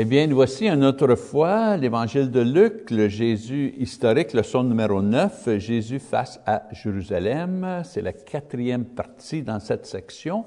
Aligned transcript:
Eh 0.00 0.04
bien, 0.04 0.28
voici 0.28 0.68
une 0.68 0.84
autre 0.84 1.16
fois 1.16 1.76
l'évangile 1.76 2.30
de 2.30 2.38
Luc, 2.38 2.92
le 2.92 3.08
Jésus 3.08 3.74
historique, 3.78 4.32
leçon 4.32 4.62
numéro 4.62 5.02
9, 5.02 5.58
Jésus 5.58 5.98
face 5.98 6.40
à 6.46 6.68
Jérusalem. 6.70 7.82
C'est 7.82 8.00
la 8.00 8.12
quatrième 8.12 8.84
partie 8.84 9.42
dans 9.42 9.58
cette 9.58 9.86
section. 9.86 10.44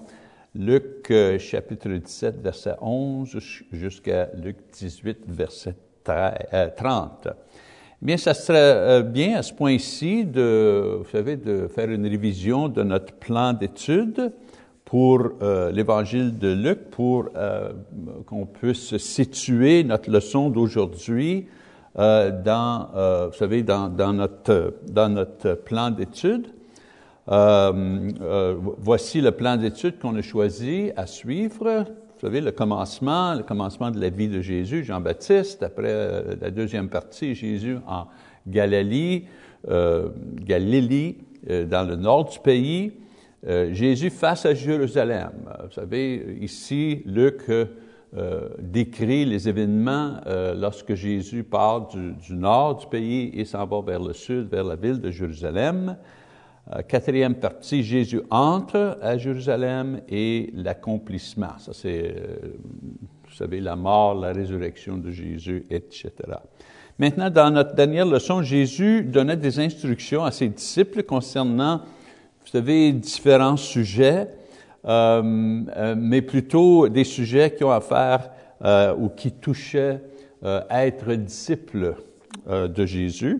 Luc 0.55 1.11
euh, 1.11 1.37
chapitre 1.37 1.89
17, 1.89 2.41
verset 2.41 2.75
11 2.79 3.37
jusqu'à 3.73 4.29
Luc 4.41 4.55
18, 4.71 5.23
verset 5.27 5.75
30. 6.05 7.27
Euh, 7.27 7.31
bien, 8.01 8.15
ça 8.15 8.33
serait 8.33 8.57
euh, 8.57 9.01
bien 9.01 9.35
à 9.35 9.43
ce 9.43 9.51
point-ci 9.51 10.23
de, 10.23 10.99
vous 10.99 11.09
savez, 11.09 11.35
de 11.35 11.67
faire 11.67 11.91
une 11.91 12.07
révision 12.07 12.69
de 12.69 12.83
notre 12.83 13.11
plan 13.15 13.51
d'études 13.51 14.31
pour 14.91 15.29
l'évangile 15.71 16.37
de 16.37 16.51
Luc, 16.51 16.89
pour 16.91 17.29
qu'on 18.25 18.45
puisse 18.45 18.97
situer 18.97 19.85
notre 19.85 20.11
leçon 20.11 20.49
d'aujourd'hui 20.49 21.47
dans, 21.95 23.29
vous 23.29 23.37
savez, 23.37 23.63
dans, 23.63 24.13
notre, 24.13 24.73
dans 24.91 25.07
notre 25.07 25.53
plan. 25.53 25.95
Euh, 27.29 28.11
euh, 28.21 28.55
voici 28.79 29.21
le 29.21 29.31
plan 29.31 29.55
d'études 29.55 29.99
qu'on 29.99 30.15
a 30.15 30.21
choisi 30.21 30.91
à 30.97 31.05
suivre. 31.05 31.85
Vous 31.85 32.27
savez, 32.27 32.41
le 32.41 32.51
commencement, 32.51 33.35
le 33.35 33.43
commencement 33.43 33.91
de 33.91 33.99
la 33.99 34.09
vie 34.09 34.27
de 34.27 34.41
Jésus, 34.41 34.83
Jean-Baptiste, 34.83 35.63
après 35.63 35.87
euh, 35.87 36.35
la 36.41 36.51
deuxième 36.51 36.89
partie, 36.89 37.35
Jésus 37.35 37.77
en 37.87 38.07
Galilée, 38.47 39.25
Galilée, 39.63 41.19
dans 41.47 41.87
le 41.87 41.95
nord 41.95 42.25
du 42.25 42.39
pays, 42.39 42.91
Jésus 43.43 44.09
face 44.09 44.45
à 44.45 44.53
Jérusalem. 44.53 45.31
Vous 45.63 45.71
savez, 45.71 46.37
ici, 46.41 47.01
Luc 47.05 47.49
décrit 48.59 49.25
les 49.25 49.49
événements 49.49 50.21
lorsque 50.55 50.93
Jésus 50.93 51.43
part 51.43 51.87
du, 51.87 52.13
du, 52.13 52.33
nord 52.33 52.77
du 52.77 52.87
pays 52.87 53.31
et 53.33 53.45
s'en 53.45 53.65
va 53.65 53.81
vers 53.81 54.01
le 54.01 54.13
sud, 54.13 54.47
vers 54.49 54.63
la 54.63 54.75
ville 54.75 55.01
de 55.01 55.09
Jérusalem. 55.09 55.95
Euh, 56.73 56.81
quatrième 56.83 57.35
partie, 57.35 57.83
Jésus 57.83 58.21
entre 58.29 58.97
à 59.01 59.17
Jérusalem 59.17 60.01
et 60.07 60.51
l'accomplissement. 60.53 61.57
Ça, 61.57 61.73
c'est, 61.73 62.13
euh, 62.15 62.53
vous 63.27 63.33
savez, 63.33 63.59
la 63.59 63.75
mort, 63.75 64.13
la 64.13 64.31
résurrection 64.31 64.97
de 64.97 65.09
Jésus, 65.09 65.65
etc. 65.69 66.11
Maintenant, 66.99 67.29
dans 67.31 67.49
notre 67.49 67.73
dernière 67.73 68.05
leçon, 68.05 68.43
Jésus 68.43 69.03
donnait 69.03 69.37
des 69.37 69.59
instructions 69.59 70.23
à 70.23 70.31
ses 70.31 70.49
disciples 70.49 71.03
concernant, 71.03 71.81
vous 72.51 72.57
savez, 72.57 72.91
différents 72.91 73.55
sujets, 73.55 74.27
euh, 74.85 75.21
mais 75.95 76.21
plutôt 76.21 76.89
des 76.89 77.05
sujets 77.05 77.51
qui 77.51 77.63
ont 77.63 77.71
à 77.71 77.79
faire 77.79 78.29
ou 78.97 79.07
qui 79.07 79.31
touchaient 79.31 80.01
à 80.43 80.85
être 80.85 81.13
disciples 81.13 81.95
de 82.47 82.85
Jésus. 82.85 83.39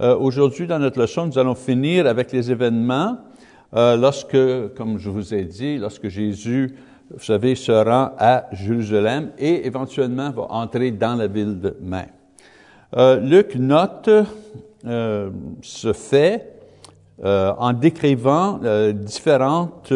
Euh, 0.00 0.16
aujourd'hui, 0.16 0.66
dans 0.66 0.78
notre 0.78 0.98
leçon, 0.98 1.26
nous 1.26 1.38
allons 1.38 1.54
finir 1.54 2.06
avec 2.06 2.32
les 2.32 2.50
événements 2.50 3.18
euh, 3.76 3.96
lorsque, 3.96 4.36
comme 4.74 4.98
je 4.98 5.10
vous 5.10 5.34
ai 5.34 5.44
dit, 5.44 5.76
lorsque 5.76 6.08
Jésus, 6.08 6.74
vous 7.10 7.22
savez, 7.22 7.54
se 7.54 7.70
rend 7.70 8.12
à 8.18 8.46
Jérusalem 8.52 9.30
et 9.38 9.66
éventuellement 9.66 10.30
va 10.30 10.46
entrer 10.50 10.90
dans 10.90 11.16
la 11.16 11.26
ville 11.26 11.60
de 11.60 11.76
Main. 11.82 12.06
Euh, 12.96 13.20
Luc 13.20 13.54
note 13.54 14.10
ce 14.82 15.92
fait 15.92 16.59
en 17.22 17.72
décrivant 17.72 18.60
différentes 18.92 19.92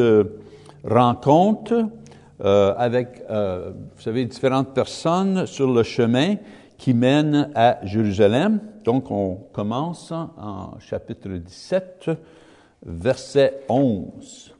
rencontres 0.84 1.86
avec, 2.40 3.22
vous 3.28 4.02
savez, 4.02 4.26
différentes 4.26 4.74
personnes 4.74 5.46
sur 5.46 5.72
le 5.72 5.82
chemin 5.82 6.36
qui 6.76 6.92
mène 6.92 7.50
à 7.54 7.78
Jérusalem. 7.84 8.60
Donc, 8.84 9.10
on 9.10 9.36
commence 9.52 10.12
en 10.12 10.78
chapitre 10.80 11.30
17, 11.30 12.10
verset 12.84 13.60
11. 13.68 14.54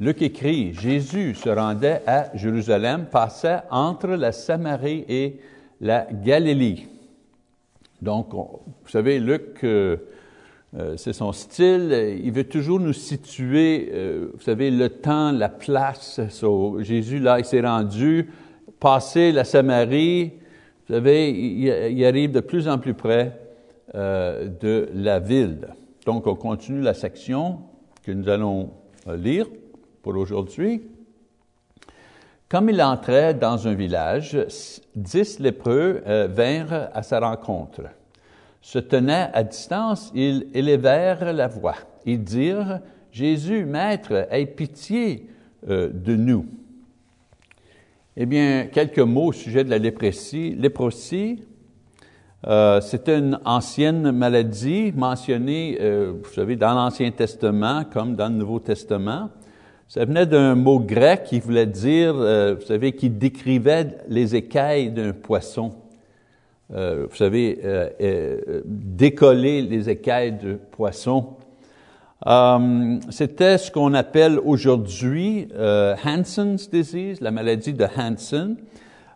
Luc 0.00 0.22
écrit, 0.22 0.74
Jésus 0.74 1.36
se 1.36 1.48
rendait 1.48 2.02
à 2.06 2.36
Jérusalem, 2.36 3.06
passait 3.10 3.60
entre 3.70 4.08
la 4.08 4.32
Samarie 4.32 5.04
et 5.08 5.38
la 5.80 6.08
Galilée. 6.10 6.88
Donc, 8.02 8.32
vous 8.32 8.88
savez, 8.88 9.20
Luc, 9.20 9.62
euh, 9.62 9.96
euh, 10.76 10.96
c'est 10.96 11.12
son 11.12 11.30
style, 11.30 12.18
il 12.24 12.32
veut 12.32 12.48
toujours 12.48 12.80
nous 12.80 12.92
situer, 12.92 13.90
euh, 13.92 14.30
vous 14.34 14.40
savez, 14.40 14.72
le 14.72 14.88
temps, 14.88 15.30
la 15.30 15.48
place. 15.48 16.20
Jésus, 16.80 17.20
là, 17.20 17.38
il 17.38 17.44
s'est 17.44 17.60
rendu, 17.60 18.30
passé 18.80 19.30
la 19.30 19.44
Samarie, 19.44 20.32
vous 20.88 20.94
savez, 20.94 21.30
il, 21.30 22.04
arrive 22.04 22.32
de 22.32 22.40
plus 22.40 22.68
en 22.68 22.78
plus 22.78 22.92
près 22.92 23.38
euh, 23.94 24.48
de 24.48 24.88
la 24.92 25.20
ville. 25.20 25.68
Donc, 26.06 26.26
on 26.26 26.34
continue 26.34 26.80
la 26.80 26.94
section 26.94 27.60
que 28.02 28.10
nous 28.10 28.28
allons 28.28 28.70
lire 29.06 29.46
pour 30.02 30.16
aujourd'hui. 30.16 30.82
Comme 32.48 32.68
il 32.68 32.82
entrait 32.82 33.32
dans 33.32 33.66
un 33.68 33.74
village, 33.74 34.36
dix 34.94 35.38
lépreux 35.38 36.02
vinrent 36.28 36.90
à 36.92 37.02
sa 37.02 37.20
rencontre. 37.20 37.82
Se 38.64 38.78
tenant 38.78 39.28
à 39.34 39.42
distance, 39.42 40.10
ils 40.14 40.46
élevèrent 40.54 41.34
la 41.34 41.48
voix. 41.48 41.76
Ils 42.06 42.24
dirent, 42.24 42.80
Jésus, 43.12 43.66
Maître, 43.66 44.26
aie 44.30 44.46
pitié 44.46 45.28
de 45.68 46.16
nous. 46.16 46.46
Eh 48.16 48.24
bien, 48.24 48.68
quelques 48.72 49.00
mots 49.00 49.26
au 49.26 49.32
sujet 49.32 49.64
de 49.64 49.70
la 49.70 49.76
léprosie. 49.76 50.54
Léprosie, 50.54 51.42
euh, 52.46 52.80
c'était 52.80 53.18
une 53.18 53.38
ancienne 53.44 54.12
maladie 54.12 54.92
mentionnée, 54.96 55.76
euh, 55.82 56.14
vous 56.22 56.32
savez, 56.32 56.56
dans 56.56 56.72
l'Ancien 56.72 57.10
Testament 57.10 57.84
comme 57.92 58.16
dans 58.16 58.28
le 58.28 58.36
Nouveau 58.36 58.60
Testament. 58.60 59.28
Ça 59.88 60.06
venait 60.06 60.24
d'un 60.24 60.54
mot 60.54 60.80
grec 60.80 61.24
qui 61.24 61.38
voulait 61.38 61.66
dire, 61.66 62.14
euh, 62.16 62.54
vous 62.54 62.64
savez, 62.64 62.92
qui 62.92 63.10
décrivait 63.10 63.98
les 64.08 64.34
écailles 64.34 64.90
d'un 64.90 65.12
poisson. 65.12 65.72
Euh, 66.72 67.06
vous 67.10 67.16
savez, 67.16 67.60
décoller 68.64 69.62
les 69.62 69.90
écailles 69.90 70.32
de 70.32 70.54
poisson. 70.54 71.36
Euh, 72.26 72.98
c'était 73.10 73.58
ce 73.58 73.70
qu'on 73.70 73.92
appelle 73.92 74.38
aujourd'hui 74.38 75.48
euh, 75.54 75.94
Hansen's 76.04 76.70
disease, 76.70 77.20
la 77.20 77.30
maladie 77.30 77.74
de 77.74 77.84
Hansen, 77.84 78.56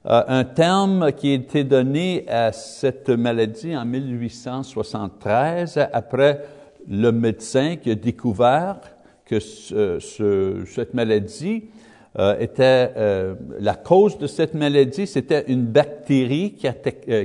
euh, 0.06 0.22
un 0.28 0.44
terme 0.44 1.10
qui 1.12 1.31
a 1.31 1.34
été 1.34 1.64
donné 1.64 2.28
à 2.28 2.53
cette 2.53 3.08
maladie 3.08 3.75
en 3.75 3.87
1873 3.87 5.88
après 5.91 6.44
le 6.87 7.10
médecin 7.10 7.76
qui 7.76 7.92
a 7.92 7.94
découvert 7.94 8.76
que 9.25 9.41
ce, 9.41 9.98
cette 10.66 10.92
maladie 10.92 11.64
était 12.16 12.91
la 13.60 13.74
cause 13.74 14.19
de 14.19 14.26
cette 14.26 14.54
maladie, 14.54 15.06
c'était 15.06 15.44
une 15.48 15.64
bactérie 15.64 16.54
qui, 16.54 16.66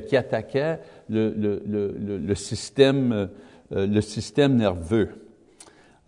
qui 0.08 0.18
attaquait 0.18 0.80
le, 1.10 2.36
système, 2.36 3.30
le 3.72 4.02
système 4.02 4.56
nerveux. 4.56 5.10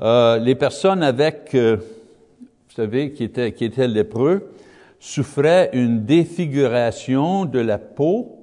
Euh, 0.02 0.38
les 0.40 0.56
personnes 0.56 1.04
avec, 1.04 1.56
euh, 1.56 1.78
vous 1.78 2.76
savez, 2.76 3.14
qui 3.14 3.24
étaient, 3.24 3.54
qui 3.54 3.64
étaient 3.64 3.88
lépreux, 3.88 4.52
souffraient 5.00 5.70
une 5.74 6.04
défiguration 6.04 7.46
de 7.46 7.60
la 7.60 7.78
peau 7.78 8.40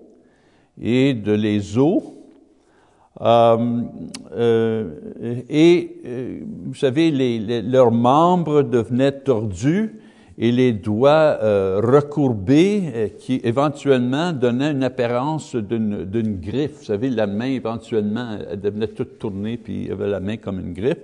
et 0.81 1.13
de 1.13 1.33
les 1.33 1.77
os. 1.77 2.03
Euh, 3.21 3.83
euh 4.35 4.91
et, 5.51 5.99
vous 6.65 6.75
savez, 6.75 7.11
leurs 7.63 7.91
membres 7.91 8.63
devenaient 8.63 9.13
tordus 9.13 10.01
et 10.45 10.51
les 10.51 10.73
doigts 10.73 11.39
recourbés 11.81 13.15
qui 13.19 13.41
éventuellement 13.45 14.33
donnaient 14.33 14.73
une 14.73 14.83
apparence 14.83 15.55
d'une 15.55 16.41
griffe. 16.41 16.79
Vous 16.81 16.85
savez, 16.85 17.11
la 17.11 17.29
main 17.29 17.47
éventuellement 17.47 18.39
elle 18.51 18.61
devenait 18.61 18.89
toute 18.89 19.19
tournée 19.19 19.57
puis 19.57 19.83
il 19.83 19.89
y 19.89 19.93
avait 19.93 20.09
la 20.09 20.21
main 20.21 20.37
comme 20.37 20.59
une 20.59 20.73
griffe. 20.73 20.99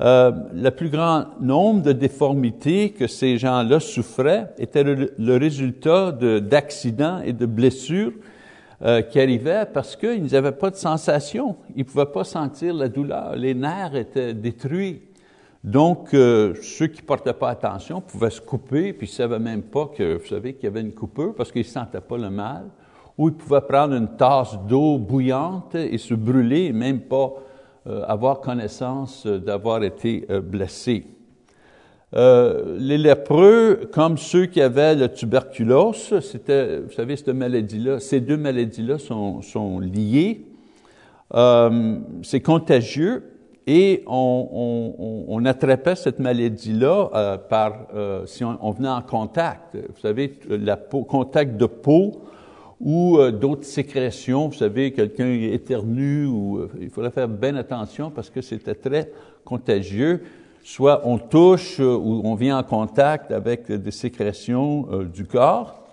Euh, 0.00 0.32
le 0.52 0.70
plus 0.70 0.88
grand 0.88 1.26
nombre 1.40 1.82
de 1.82 1.92
déformités 1.92 2.90
que 2.90 3.06
ces 3.06 3.38
gens-là 3.38 3.78
souffraient 3.78 4.52
était 4.58 4.82
le, 4.82 5.36
résultat 5.36 6.10
d'accidents 6.10 7.20
et 7.24 7.32
de 7.32 7.46
blessures 7.46 8.12
euh, 8.82 9.02
qui 9.02 9.20
arrivaient 9.20 9.66
parce 9.72 9.94
qu'ils 9.94 10.32
n'avaient 10.32 10.50
pas 10.50 10.70
de 10.70 10.76
sensation. 10.76 11.54
Ils 11.76 11.80
ne 11.80 11.84
pouvaient 11.84 12.12
pas 12.12 12.24
sentir 12.24 12.74
la 12.74 12.88
douleur. 12.88 13.36
Les 13.36 13.54
nerfs 13.54 13.94
étaient 13.94 14.34
détruits. 14.34 15.02
Donc, 15.64 16.12
euh, 16.12 16.54
ceux 16.60 16.88
qui 16.88 17.00
ne 17.00 17.06
portaient 17.06 17.32
pas 17.32 17.48
attention 17.48 18.02
pouvaient 18.02 18.30
se 18.30 18.40
couper, 18.40 18.92
puis 18.92 19.06
ils 19.06 19.10
ne 19.10 19.14
savaient 19.14 19.38
même 19.38 19.62
pas 19.62 19.86
que, 19.86 20.18
vous 20.18 20.26
savez, 20.26 20.52
qu'il 20.52 20.64
y 20.64 20.66
avait 20.66 20.82
une 20.82 20.92
coupure 20.92 21.34
parce 21.34 21.50
qu'ils 21.50 21.62
ne 21.62 21.66
sentaient 21.66 22.02
pas 22.02 22.18
le 22.18 22.28
mal. 22.28 22.66
Ou 23.16 23.30
ils 23.30 23.34
pouvaient 23.34 23.62
prendre 23.62 23.94
une 23.94 24.16
tasse 24.16 24.58
d'eau 24.68 24.98
bouillante 24.98 25.74
et 25.74 25.96
se 25.96 26.12
brûler, 26.12 26.72
même 26.72 27.00
pas 27.00 27.32
euh, 27.86 28.04
avoir 28.06 28.40
connaissance 28.40 29.26
d'avoir 29.26 29.82
été 29.82 30.26
euh, 30.30 30.40
blessé. 30.40 31.06
Euh, 32.14 32.76
les 32.78 32.98
lépreux, 32.98 33.88
comme 33.92 34.18
ceux 34.18 34.46
qui 34.46 34.60
avaient 34.60 34.94
le 34.94 35.12
tuberculose, 35.12 36.20
c'était, 36.20 36.80
vous 36.80 36.92
savez, 36.92 37.16
cette 37.16 37.30
maladie-là, 37.30 37.98
ces 37.98 38.20
deux 38.20 38.36
maladies-là 38.36 38.98
sont, 38.98 39.42
sont 39.42 39.80
liées. 39.80 40.46
Euh, 41.34 41.98
c'est 42.22 42.40
contagieux 42.40 43.33
et 43.66 44.02
on, 44.06 45.42
attrapait 45.46 45.94
cette 45.94 46.18
maladie-là 46.18 47.10
euh, 47.14 47.38
par 47.38 47.86
euh, 47.94 48.26
si 48.26 48.44
on, 48.44 48.70
venait 48.70 48.88
en 48.88 49.02
contact. 49.02 49.76
Vous 49.76 50.00
savez, 50.00 50.38
la 50.48 50.76
peau, 50.76 51.02
contact 51.04 51.56
de 51.56 51.66
peau 51.66 52.22
ou 52.80 53.18
euh, 53.18 53.30
d'autres 53.30 53.64
sécrétions. 53.64 54.48
Vous 54.48 54.54
savez, 54.54 54.92
quelqu'un 54.92 55.30
éternue 55.30 56.26
ou 56.26 56.68
il 56.80 56.90
faudrait 56.90 57.10
faire 57.10 57.28
bien 57.28 57.56
attention 57.56 58.10
parce 58.10 58.30
que 58.30 58.40
c'était 58.40 58.74
très 58.74 59.10
contagieux 59.44 60.22
soit 60.62 61.02
on 61.04 61.18
touche 61.18 61.78
ou 61.78 62.22
on 62.24 62.34
vient 62.34 62.58
en 62.58 62.62
contact 62.62 63.30
avec 63.30 63.70
des 63.70 63.90
sécrétions 63.90 65.04
du 65.12 65.26
corps. 65.26 65.83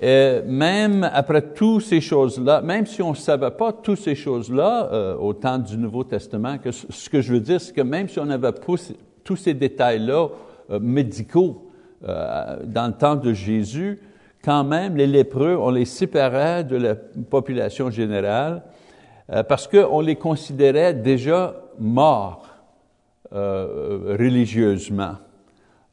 Et 0.00 0.40
même 0.44 1.08
après 1.10 1.40
toutes 1.40 1.82
ces 1.82 2.00
choses-là, 2.00 2.60
même 2.60 2.84
si 2.84 3.00
on 3.02 3.10
ne 3.10 3.16
savait 3.16 3.50
pas 3.50 3.72
toutes 3.72 3.98
ces 3.98 4.14
choses-là 4.14 4.90
euh, 4.92 5.16
au 5.16 5.32
temps 5.32 5.58
du 5.58 5.78
Nouveau 5.78 6.04
Testament, 6.04 6.58
que 6.58 6.70
ce 6.70 7.08
que 7.08 7.22
je 7.22 7.32
veux 7.32 7.40
dire, 7.40 7.60
c'est 7.60 7.72
que 7.72 7.80
même 7.80 8.08
si 8.08 8.18
on 8.18 8.26
n'avait 8.26 8.52
pas 8.52 8.74
tous 9.24 9.36
ces 9.36 9.54
détails-là 9.54 10.28
euh, 10.70 10.78
médicaux 10.80 11.70
euh, 12.06 12.58
dans 12.64 12.88
le 12.88 12.92
temps 12.92 13.16
de 13.16 13.32
Jésus, 13.32 14.00
quand 14.44 14.64
même, 14.64 14.96
les 14.96 15.06
lépreux, 15.08 15.56
on 15.58 15.70
les 15.70 15.84
séparait 15.84 16.62
de 16.62 16.76
la 16.76 16.94
population 16.94 17.90
générale 17.90 18.62
euh, 19.32 19.42
parce 19.42 19.66
qu'on 19.66 20.00
les 20.00 20.14
considérait 20.14 20.94
déjà 20.94 21.56
morts 21.80 22.46
euh, 23.32 24.14
religieusement 24.16 25.16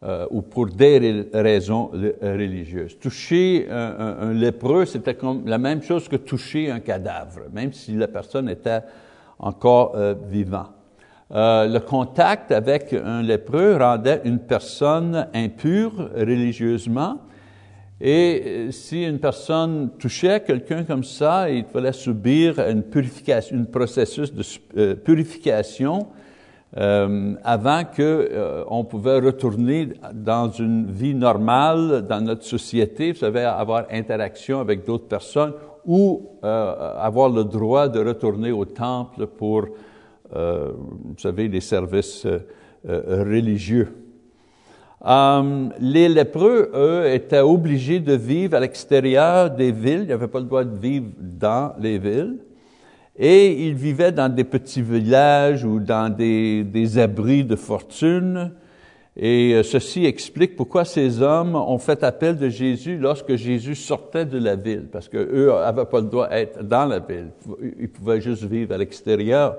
euh, 0.04 0.26
ou 0.32 0.42
pour 0.42 0.68
des 0.68 1.28
raisons 1.34 1.92
religieuses. 2.22 2.98
Toucher 3.00 3.68
un, 3.70 4.34
lépreux, 4.34 4.86
c'était 4.86 5.16
comme 5.16 5.48
la 5.48 5.58
même 5.58 5.82
chose 5.82 6.08
que 6.08 6.18
toucher 6.18 6.70
un 6.72 6.80
cadavre, 6.80 7.42
même 7.54 7.74
si 7.74 7.94
la 7.94 8.08
personne 8.08 8.50
était 8.50 8.82
encore 9.40 9.94
euh, 9.96 10.16
vivante. 10.30 10.72
Euh, 11.32 11.68
le 11.68 11.80
contact 11.80 12.52
avec 12.52 12.94
un 12.94 13.22
lépreux 13.22 13.78
rendait 13.78 14.22
une 14.24 14.40
personne 14.40 15.28
impure 15.34 16.10
religieusement. 16.16 17.20
Et 18.00 18.68
si 18.72 19.04
une 19.04 19.20
personne 19.20 19.92
touchait 19.98 20.42
quelqu'un 20.42 20.84
comme 20.84 21.04
ça, 21.04 21.50
il 21.50 21.64
fallait 21.66 21.94
subir 21.94 22.60
une 22.60 22.84
purification, 22.84 23.58
un 23.58 23.64
processus 23.64 24.34
de 24.34 24.44
euh, 24.78 24.96
purification 24.96 26.08
euh, 26.76 27.36
avant 27.44 27.84
que 27.84 28.02
euh, 28.02 28.64
on 28.68 28.84
pouvait 28.84 29.20
retourner 29.20 29.90
dans 30.12 30.50
une 30.50 30.90
vie 30.90 31.14
normale 31.14 32.06
dans 32.08 32.22
notre 32.22 32.44
société, 32.44 33.12
vous 33.12 33.20
savez, 33.20 33.42
avoir 33.42 33.86
interaction 33.92 34.60
avec 34.60 34.84
d'autres 34.84 35.08
personnes 35.08 35.54
ou 35.86 36.30
euh, 36.44 36.96
avoir 36.98 37.30
le 37.30 37.44
droit 37.44 37.88
de 37.88 38.00
retourner 38.00 38.52
au 38.52 38.66
temple 38.66 39.28
pour, 39.28 39.68
euh, 40.36 40.72
vous 40.76 41.20
savez, 41.20 41.48
les 41.48 41.62
services 41.62 42.26
euh, 42.26 43.24
religieux. 43.24 43.90
les 45.80 46.10
lépreux, 46.10 46.72
eux, 46.74 47.06
étaient 47.14 47.40
obligés 47.40 48.00
de 48.00 48.14
vivre 48.14 48.56
à 48.56 48.60
l'extérieur 48.60 49.52
des 49.52 49.72
villes. 49.72 50.04
Ils 50.04 50.08
n'avaient 50.08 50.28
pas 50.28 50.40
le 50.40 50.46
droit 50.46 50.64
de 50.64 50.78
vivre 50.78 51.08
dans 51.20 51.74
les 51.80 52.00
villes. 52.00 52.40
Et 53.16 53.68
ils 53.68 53.76
vivaient 53.76 54.12
dans 54.12 54.34
des 54.34 54.44
petits 54.44 54.82
villages 54.82 55.64
ou 55.64 55.80
dans 55.80 56.10
des, 56.10 56.98
abris 56.98 57.44
de 57.44 57.56
fortune. 57.56 58.54
Et 59.16 59.54
euh, 59.54 59.62
ceci 59.62 60.06
explique 60.06 60.56
pourquoi 60.56 60.86
ces 60.86 61.22
hommes 61.22 61.56
ont 61.56 61.78
fait 61.78 62.04
appel 62.04 62.36
de 62.38 62.50
Jésus 62.50 62.98
lorsque 62.98 63.36
Jésus 63.36 63.76
sortait 63.76 64.26
de 64.26 64.40
la 64.40 64.56
ville, 64.56 64.88
parce 64.92 65.08
qu'eux 65.08 65.52
n'avaient 65.52 65.86
pas 65.86 66.00
le 66.00 66.08
droit 66.08 66.28
d'être 66.28 66.64
dans 66.64 66.86
la 66.86 66.98
ville. 66.98 67.30
Ils 67.80 67.90
pouvaient 67.90 68.22
juste 68.22 68.44
vivre 68.46 68.74
à 68.74 68.78
l'extérieur 68.80 69.58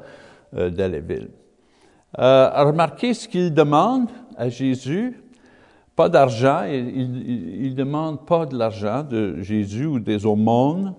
euh, 0.57 0.71
de 0.71 0.83
la 0.83 0.99
ville. 0.99 1.29
Euh, 2.19 2.65
remarquez 2.65 3.15
ce 3.15 3.29
qu'ils 3.29 3.55
demandent 3.55 4.11
à 4.37 4.49
Jésus. 4.49 5.21
Pas 5.95 6.09
d'argent, 6.09 6.65
ils 6.65 7.71
ne 7.71 7.75
demandent 7.75 8.27
pas 8.27 8.47
de 8.47 8.59
l'argent 8.59 9.05
de 9.05 9.41
Jésus 9.41 9.87
ou 9.87 10.01
des 10.01 10.27
aumônes 10.27 10.95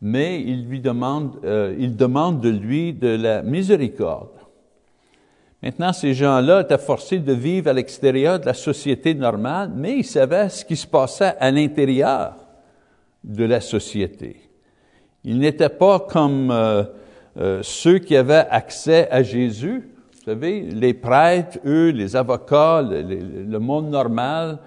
mais 0.00 0.40
il 0.40 0.66
lui 0.66 0.80
demande, 0.80 1.38
euh, 1.44 1.74
il 1.78 1.96
demande 1.96 2.40
de 2.40 2.50
lui 2.50 2.92
de 2.92 3.08
la 3.08 3.42
miséricorde. 3.42 4.30
Maintenant, 5.62 5.92
ces 5.92 6.14
gens-là 6.14 6.60
étaient 6.60 6.78
forcés 6.78 7.18
de 7.18 7.32
vivre 7.32 7.68
à 7.68 7.72
l'extérieur 7.72 8.38
de 8.38 8.46
la 8.46 8.54
société 8.54 9.12
normale, 9.14 9.72
mais 9.74 9.98
ils 9.98 10.04
savaient 10.04 10.48
ce 10.48 10.64
qui 10.64 10.76
se 10.76 10.86
passait 10.86 11.34
à 11.40 11.50
l'intérieur 11.50 12.36
de 13.24 13.44
la 13.44 13.60
société. 13.60 14.36
Ils 15.24 15.38
n'étaient 15.38 15.68
pas 15.68 15.98
comme 15.98 16.52
euh, 16.52 16.84
euh, 17.38 17.60
ceux 17.62 17.98
qui 17.98 18.14
avaient 18.16 18.46
accès 18.50 19.10
à 19.10 19.24
Jésus. 19.24 19.90
Vous 20.14 20.24
savez, 20.32 20.60
les 20.60 20.94
prêtres, 20.94 21.58
eux, 21.66 21.90
les 21.90 22.14
avocats, 22.14 22.82
le, 22.82 23.02
le 23.02 23.58
monde 23.58 23.90
normal, 23.90 24.60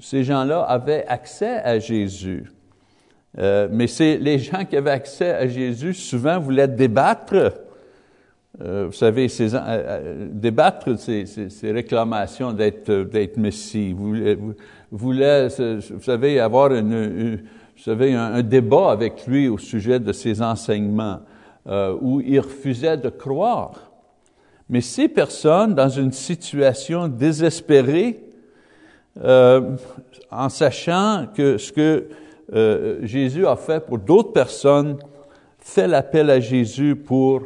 ces 0.00 0.22
gens-là 0.22 0.62
avaient 0.62 1.04
accès 1.08 1.60
à 1.64 1.80
Jésus. 1.80 2.48
Euh, 3.38 3.68
mais 3.70 3.86
c'est 3.86 4.18
les 4.18 4.38
gens 4.38 4.64
qui 4.64 4.76
avaient 4.76 4.90
accès 4.90 5.30
à 5.30 5.46
Jésus 5.46 5.94
souvent 5.94 6.38
voulaient 6.38 6.68
débattre. 6.68 7.54
Euh, 8.60 8.86
vous 8.86 8.92
savez, 8.92 9.28
euh, 9.40 10.28
débattre 10.30 10.98
ces, 10.98 11.24
réclamations 11.72 12.52
d'être 12.52 13.36
Messie. 13.38 13.94
Voulez, 13.94 14.36
vous 14.90 16.02
savez, 16.02 16.38
avoir 16.38 16.72
un, 16.72 18.42
débat 18.42 18.90
avec 18.90 19.26
lui 19.26 19.48
au 19.48 19.56
sujet 19.56 19.98
de 19.98 20.12
ses 20.12 20.42
enseignements, 20.42 21.20
où 22.02 22.20
il 22.20 22.38
refusait 22.40 22.98
de 22.98 23.08
croire. 23.08 23.90
Mais 24.68 24.82
ces 24.82 25.08
personnes, 25.08 25.74
dans 25.74 25.88
une 25.88 26.12
situation 26.12 27.08
désespérée, 27.08 28.22
en 29.18 30.48
sachant 30.50 31.26
que 31.34 31.56
ce 31.56 31.72
que 31.72 32.08
euh, 32.52 32.98
Jésus 33.02 33.46
a 33.46 33.56
fait 33.56 33.84
pour 33.84 33.98
d'autres 33.98 34.32
personnes, 34.32 34.98
fait 35.58 35.86
l'appel 35.86 36.28
à 36.30 36.40
Jésus 36.40 36.96
pour 36.96 37.42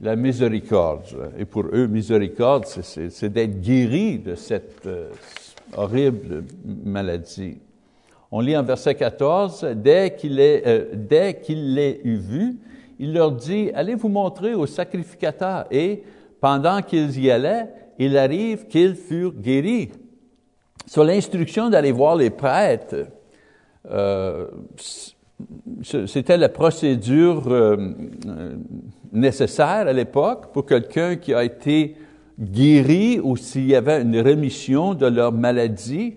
la 0.00 0.16
miséricorde. 0.16 1.32
Et 1.38 1.44
pour 1.44 1.64
eux, 1.72 1.86
miséricorde, 1.86 2.66
c'est 2.66 3.32
d'être 3.32 3.60
guéri 3.60 4.18
de 4.18 4.34
cette 4.34 4.86
euh, 4.86 5.10
horrible 5.76 6.44
maladie. 6.84 7.58
On 8.30 8.40
lit 8.40 8.56
en 8.56 8.62
verset 8.62 8.94
14, 8.94 9.64
dès 9.76 10.14
qu'il 10.16 10.38
euh, 10.40 10.86
dès 10.92 11.40
qu'il 11.40 11.74
l'ait 11.74 12.00
eu 12.04 12.16
vu, 12.16 12.56
il 12.98 13.12
leur 13.12 13.32
dit, 13.32 13.70
allez 13.74 13.94
vous 13.94 14.08
montrer 14.08 14.54
au 14.54 14.66
sacrificateur. 14.66 15.66
Et 15.70 16.02
pendant 16.40 16.82
qu'ils 16.82 17.18
y 17.20 17.30
allaient, 17.30 17.68
il 17.98 18.16
arrive 18.18 18.66
qu'ils 18.66 18.94
furent 18.94 19.32
guéris. 19.32 19.90
Sur 20.86 21.04
l'instruction 21.04 21.70
d'aller 21.70 21.92
voir 21.92 22.16
les 22.16 22.30
prêtres, 22.30 23.06
c'était 25.82 26.36
la 26.38 26.48
procédure 26.48 27.42
euh, 27.48 27.76
nécessaire 29.12 29.86
à 29.86 29.92
l'époque 29.92 30.52
pour 30.52 30.64
quelqu'un 30.64 31.16
qui 31.16 31.34
a 31.34 31.44
été 31.44 31.96
guéri 32.38 33.20
ou 33.22 33.36
s'il 33.36 33.66
y 33.66 33.74
avait 33.74 34.02
une 34.02 34.18
rémission 34.18 34.94
de 34.94 35.06
leur 35.06 35.32
maladie. 35.32 36.16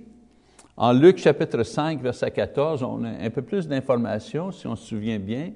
En 0.78 0.94
Luc 0.94 1.18
chapitre 1.18 1.64
5, 1.64 2.02
verset 2.02 2.32
14, 2.32 2.84
on 2.84 3.04
a 3.04 3.10
un 3.10 3.30
peu 3.30 3.42
plus 3.42 3.68
d'informations, 3.68 4.52
si 4.52 4.68
on 4.68 4.76
se 4.76 4.88
souvient 4.88 5.20
bien. 5.20 5.52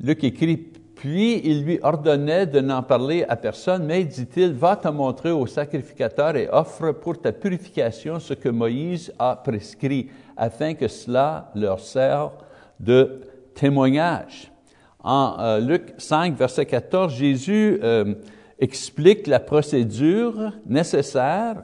Luc 0.00 0.24
écrit, 0.24 0.56
puis 0.56 1.40
il 1.44 1.64
lui 1.64 1.78
ordonnait 1.82 2.46
de 2.46 2.60
n'en 2.60 2.82
parler 2.82 3.24
à 3.28 3.36
personne, 3.36 3.84
mais 3.84 4.04
dit-il, 4.04 4.52
va 4.52 4.74
te 4.74 4.88
montrer 4.88 5.30
au 5.30 5.46
sacrificateur 5.46 6.34
et 6.36 6.48
offre 6.50 6.90
pour 6.90 7.20
ta 7.20 7.30
purification 7.30 8.18
ce 8.18 8.34
que 8.34 8.48
Moïse 8.48 9.12
a 9.18 9.36
prescrit 9.36 10.08
afin 10.38 10.74
que 10.74 10.86
cela 10.86 11.50
leur 11.54 11.80
serve 11.80 12.32
de 12.78 13.20
témoignage. 13.54 14.52
En 15.02 15.36
euh, 15.40 15.58
Luc 15.58 15.94
5, 15.98 16.36
verset 16.36 16.64
14, 16.64 17.12
Jésus 17.12 17.78
euh, 17.82 18.14
explique 18.58 19.26
la 19.26 19.40
procédure 19.40 20.52
nécessaire 20.64 21.56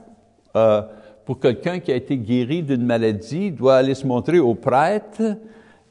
euh, 0.57 0.83
pour 1.25 1.39
quelqu'un 1.39 1.79
qui 1.79 1.93
a 1.93 1.97
été 1.97 2.19
guéri 2.19 2.63
d'une 2.63 2.85
maladie, 2.85 3.51
doit 3.51 3.77
aller 3.77 3.95
se 3.95 4.07
montrer 4.07 4.39
au 4.39 4.55
prêtre, 4.55 5.23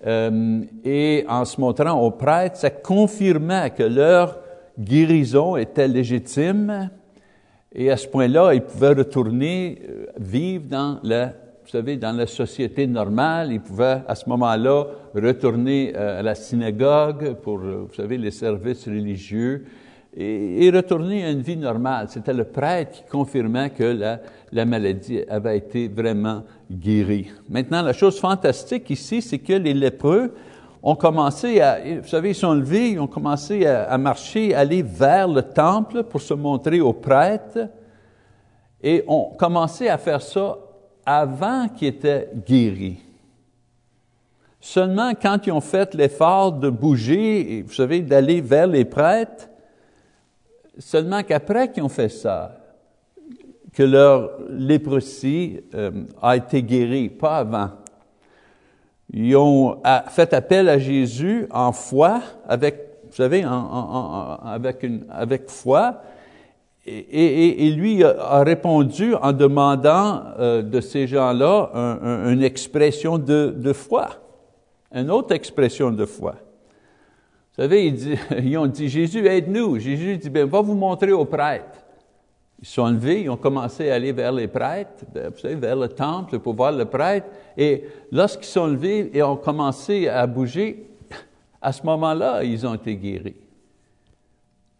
et 0.05 1.25
en 1.29 1.45
se 1.45 1.61
montrant 1.61 1.99
au 2.01 2.11
prêtre, 2.11 2.57
ça 2.57 2.69
confirmait 2.69 3.71
que 3.71 3.83
leur 3.83 4.37
guérison 4.77 5.55
était 5.55 5.87
légitime, 5.87 6.89
et 7.73 7.89
à 7.89 7.95
ce 7.95 8.07
point-là, 8.09 8.53
ils 8.53 8.61
pouvaient 8.61 8.93
retourner 8.93 9.81
vivre 10.19 10.65
dans 10.69 10.99
la 11.03 11.31
savez, 11.73 11.97
dans 11.97 12.15
la 12.15 12.27
société 12.27 12.85
normale, 12.85 13.51
ils 13.51 13.59
pouvaient 13.59 14.03
à 14.07 14.13
ce 14.13 14.29
moment-là 14.29 14.85
retourner 15.15 15.91
euh, 15.95 16.19
à 16.19 16.21
la 16.21 16.35
synagogue 16.35 17.33
pour, 17.41 17.59
euh, 17.61 17.87
vous 17.87 17.95
savez, 17.95 18.17
les 18.19 18.29
services 18.29 18.85
religieux 18.85 19.65
et, 20.15 20.69
retourner 20.69 21.25
à 21.25 21.31
une 21.31 21.41
vie 21.41 21.57
normale. 21.57 22.09
C'était 22.09 22.33
le 22.33 22.43
prêtre 22.43 22.91
qui 22.91 23.03
confirmait 23.09 23.71
que 23.71 23.83
la, 23.85 24.19
la 24.51 24.65
maladie 24.65 25.21
avait 25.27 25.57
été 25.57 25.87
vraiment 25.87 26.43
guérie. 26.69 27.31
Maintenant, 27.49 27.81
la 27.81 27.93
chose 27.93 28.19
fantastique 28.19 28.91
ici, 28.91 29.23
c'est 29.23 29.39
que 29.39 29.53
les 29.53 29.73
lépreux 29.73 30.35
ont 30.83 30.95
commencé 30.95 31.59
à, 31.59 31.79
vous 32.03 32.07
savez, 32.07 32.29
ils 32.29 32.35
sont 32.35 32.53
levés, 32.53 32.91
ils 32.91 32.99
ont 32.99 33.07
commencé 33.07 33.65
à, 33.65 33.85
à 33.85 33.97
marcher, 33.97 34.53
aller 34.53 34.83
vers 34.83 35.27
le 35.27 35.41
temple 35.41 36.03
pour 36.03 36.21
se 36.21 36.35
montrer 36.35 36.81
aux 36.81 36.93
prêtres, 36.93 37.67
et 38.83 39.03
ont 39.07 39.31
commencé 39.39 39.87
à 39.87 39.97
faire 39.97 40.21
ça 40.21 40.57
avant 41.05 41.67
qu'ils 41.69 41.89
étaient 41.89 42.29
guéris. 42.47 42.99
Seulement 44.59 45.11
quand 45.13 45.45
ils 45.45 45.51
ont 45.51 45.61
fait 45.61 45.93
l'effort 45.93 46.53
de 46.53 46.69
bouger, 46.69 47.63
vous 47.67 47.73
savez, 47.73 48.01
d'aller 48.01 48.39
vers 48.39 48.67
les 48.67 48.85
prêtres, 48.85 49.49
seulement 50.77 51.21
qu'après 51.23 51.71
qu'ils 51.71 51.83
ont 51.83 51.89
fait 51.89 52.09
ça, 52.09 52.57
que 53.73 53.83
leur 53.83 54.31
léprosie 54.49 55.59
euh, 55.73 55.91
a 56.21 56.37
été 56.37 56.61
guérie, 56.63 57.09
pas 57.09 57.39
avant. 57.39 57.71
Ils 59.11 59.35
ont 59.35 59.81
fait 60.09 60.33
appel 60.33 60.69
à 60.69 60.79
Jésus 60.79 61.47
en 61.51 61.71
foi, 61.71 62.21
avec, 62.47 62.75
vous 63.05 63.15
savez, 63.15 63.43
avec, 63.43 64.83
une, 64.83 65.05
avec 65.09 65.49
foi, 65.49 66.01
et, 66.85 67.71
lui 67.71 68.03
a 68.03 68.43
répondu 68.43 69.15
en 69.15 69.31
demandant 69.31 70.23
euh, 70.37 70.61
de 70.61 70.81
ces 70.81 71.07
gens-là 71.07 71.71
une 72.25 72.43
expression 72.43 73.17
de, 73.17 73.73
foi, 73.73 74.09
une 74.93 75.09
autre 75.09 75.33
expression 75.33 75.91
de 75.91 76.05
foi. 76.05 76.35
Vous 77.55 77.63
savez, 77.63 77.87
ils, 77.87 78.17
ils 78.43 78.57
ont 78.57 78.67
dit, 78.67 78.89
Jésus, 78.89 79.25
aide-nous. 79.27 79.79
Jésus 79.79 80.17
dit, 80.17 80.29
ben, 80.29 80.47
va 80.47 80.61
vous 80.61 80.73
montrer 80.73 81.11
aux 81.11 81.25
prêtres. 81.25 81.79
Ils 82.59 82.67
sont 82.67 82.87
levés, 82.87 83.21
ils 83.21 83.29
ont 83.29 83.37
commencé 83.37 83.89
à 83.89 83.95
aller 83.95 84.13
vers 84.13 84.31
les 84.31 84.47
prêtres, 84.47 85.03
vous 85.13 85.37
savez, 85.37 85.55
vers 85.55 85.75
le 85.75 85.89
temple 85.89 86.39
pour 86.39 86.53
voir 86.53 86.71
le 86.71 86.85
prêtre. 86.85 87.27
Et 87.57 87.83
lorsqu'ils 88.11 88.45
sont 88.45 88.67
levés 88.67 89.11
et 89.13 89.21
ont 89.21 89.35
commencé 89.35 90.07
à 90.07 90.25
bouger, 90.25 90.87
à 91.61 91.73
ce 91.73 91.85
moment-là, 91.85 92.43
ils 92.43 92.65
ont 92.65 92.73
été 92.73 92.95
guéris. 92.95 93.35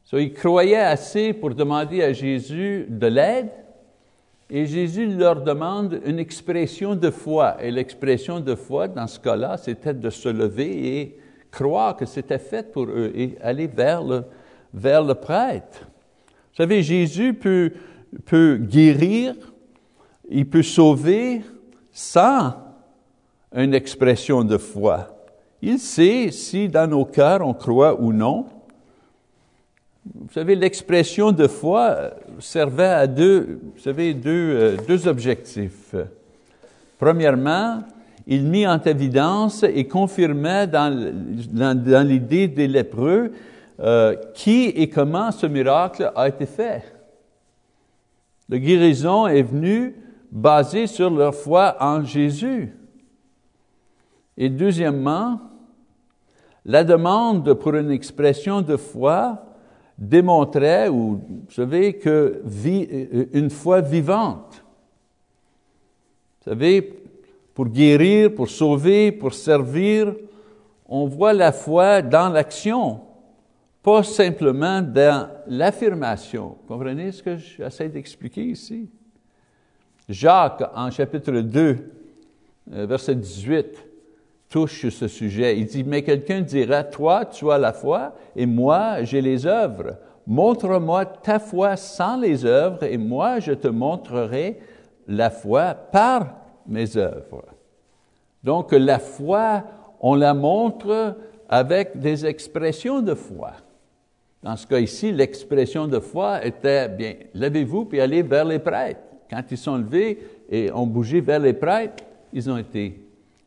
So, 0.03 0.17
ils 0.17 0.33
croyaient 0.33 0.75
assez 0.75 1.33
pour 1.33 1.55
demander 1.55 2.03
à 2.03 2.13
Jésus 2.13 2.85
de 2.89 3.07
l'aide, 3.07 3.49
et 4.49 4.65
Jésus 4.65 5.07
leur 5.07 5.41
demande 5.41 5.99
une 6.05 6.19
expression 6.19 6.95
de 6.95 7.09
foi. 7.09 7.57
Et 7.61 7.71
l'expression 7.71 8.39
de 8.39 8.53
foi, 8.53 8.87
dans 8.87 9.07
ce 9.07 9.19
cas-là, 9.19 9.57
c'était 9.57 9.93
de 9.93 10.09
se 10.09 10.29
lever 10.29 10.99
et 10.99 11.17
croire 11.49 11.95
que 11.95 12.05
c'était 12.05 12.39
fait 12.39 12.71
pour 12.71 12.83
eux 12.83 13.11
et 13.15 13.37
aller 13.41 13.67
vers 13.67 14.03
le, 14.03 15.13
prêtre. 15.13 15.79
Vous 15.81 16.57
savez, 16.57 16.83
Jésus 16.83 17.33
peut 17.33 18.57
guérir, 18.57 19.35
il 20.29 20.47
peut 20.47 20.63
sauver 20.63 21.41
sans 21.91 22.53
une 23.55 23.73
expression 23.73 24.43
de 24.43 24.57
foi. 24.57 25.15
Il 25.61 25.79
sait 25.79 26.31
si 26.31 26.67
dans 26.67 26.89
nos 26.89 27.05
cœurs 27.05 27.41
on 27.41 27.53
croit 27.53 27.99
ou 28.01 28.11
non. 28.11 28.45
Vous 30.05 30.33
savez, 30.33 30.55
l'expression 30.55 31.31
de 31.31 31.47
foi 31.47 32.11
servait 32.39 32.83
à 32.83 33.07
deux, 33.07 33.61
vous 33.75 33.81
savez, 33.81 34.13
deux, 34.13 34.29
euh, 34.31 34.77
deux 34.85 35.07
objectifs. 35.07 35.95
Premièrement, 36.99 37.83
il 38.27 38.43
mit 38.43 38.67
en 38.67 38.79
évidence 38.79 39.63
et 39.63 39.87
confirmait 39.87 40.67
dans, 40.67 41.13
dans, 41.53 42.07
l'idée 42.07 42.49
des 42.49 42.67
lépreux 42.67 43.31
euh, 43.79 44.15
qui 44.33 44.65
et 44.65 44.89
comment 44.89 45.31
ce 45.31 45.45
miracle 45.45 46.11
a 46.15 46.27
été 46.27 46.45
fait. 46.45 46.83
La 48.49 48.59
guérison 48.59 49.27
est 49.27 49.41
venue 49.41 49.95
basée 50.31 50.87
sur 50.87 51.09
leur 51.09 51.33
foi 51.33 51.77
en 51.79 52.03
Jésus. 52.03 52.73
Et 54.37 54.49
deuxièmement, 54.49 55.39
la 56.65 56.83
demande 56.83 57.53
pour 57.53 57.75
une 57.75 57.91
expression 57.91 58.61
de 58.61 58.75
foi 58.75 59.45
démontrait, 60.07 60.89
ou 60.89 61.21
vous 61.47 61.51
savez, 61.51 61.93
que 61.93 62.41
euh, 62.45 63.25
une 63.33 63.49
foi 63.49 63.81
vivante. 63.81 64.63
Vous 66.39 66.51
savez, 66.51 66.93
pour 67.53 67.67
guérir, 67.67 68.33
pour 68.33 68.49
sauver, 68.49 69.11
pour 69.11 69.33
servir, 69.33 70.15
on 70.85 71.07
voit 71.07 71.33
la 71.33 71.51
foi 71.51 72.01
dans 72.01 72.29
l'action, 72.29 73.01
pas 73.81 74.03
simplement 74.03 74.81
dans 74.81 75.29
l'affirmation. 75.47 76.57
Comprenez 76.67 77.11
ce 77.11 77.23
que 77.23 77.37
j'essaie 77.37 77.89
d'expliquer 77.89 78.43
ici? 78.43 78.89
Jacques, 80.09 80.63
en 80.75 80.91
chapitre 80.91 81.31
2, 81.31 81.91
euh, 82.73 82.85
verset 82.85 83.15
18, 83.15 83.92
touche 84.53 84.87
ce 84.89 85.07
sujet. 85.07 85.57
Il 85.57 85.65
dit, 85.65 85.83
mais 85.83 86.03
quelqu'un 86.03 86.41
dira, 86.41 86.83
toi, 86.83 87.25
tu 87.25 87.49
as 87.49 87.57
la 87.57 87.73
foi, 87.73 88.13
et 88.35 88.45
moi, 88.45 89.03
j'ai 89.03 89.19
les 89.19 89.47
œuvres. 89.47 89.97
Montre-moi 90.27 91.05
ta 91.07 91.39
foi 91.39 91.75
sans 91.75 92.17
les 92.17 92.45
œuvres, 92.45 92.83
et 92.83 92.99
moi, 92.99 93.39
je 93.39 93.53
te 93.53 93.67
montrerai 93.67 94.59
la 95.07 95.31
foi 95.31 95.73
par 95.73 96.35
mes 96.67 96.95
œuvres. 96.97 97.45
Donc, 98.43 98.73
la 98.73 98.99
foi, 98.99 99.63
on 99.99 100.13
la 100.13 100.35
montre 100.35 101.17
avec 101.49 101.97
des 101.97 102.23
expressions 102.23 103.01
de 103.01 103.15
foi. 103.15 103.53
Dans 104.43 104.55
ce 104.55 104.67
cas 104.67 104.79
ici, 104.79 105.11
l'expression 105.11 105.87
de 105.87 105.99
foi 105.99 106.45
était, 106.45 106.89
bien, 106.89 107.15
levez-vous 107.33 107.85
puis 107.85 107.99
allez 107.99 108.21
vers 108.21 108.45
les 108.45 108.59
prêtres. 108.59 109.01
Quand 109.31 109.41
ils 109.49 109.57
sont 109.57 109.77
levés 109.77 110.19
et 110.47 110.71
ont 110.71 110.85
bougé 110.85 111.21
vers 111.21 111.39
les 111.39 111.53
prêtres, 111.53 112.03
ils 112.31 112.47
ont 112.51 112.57
été 112.57 113.02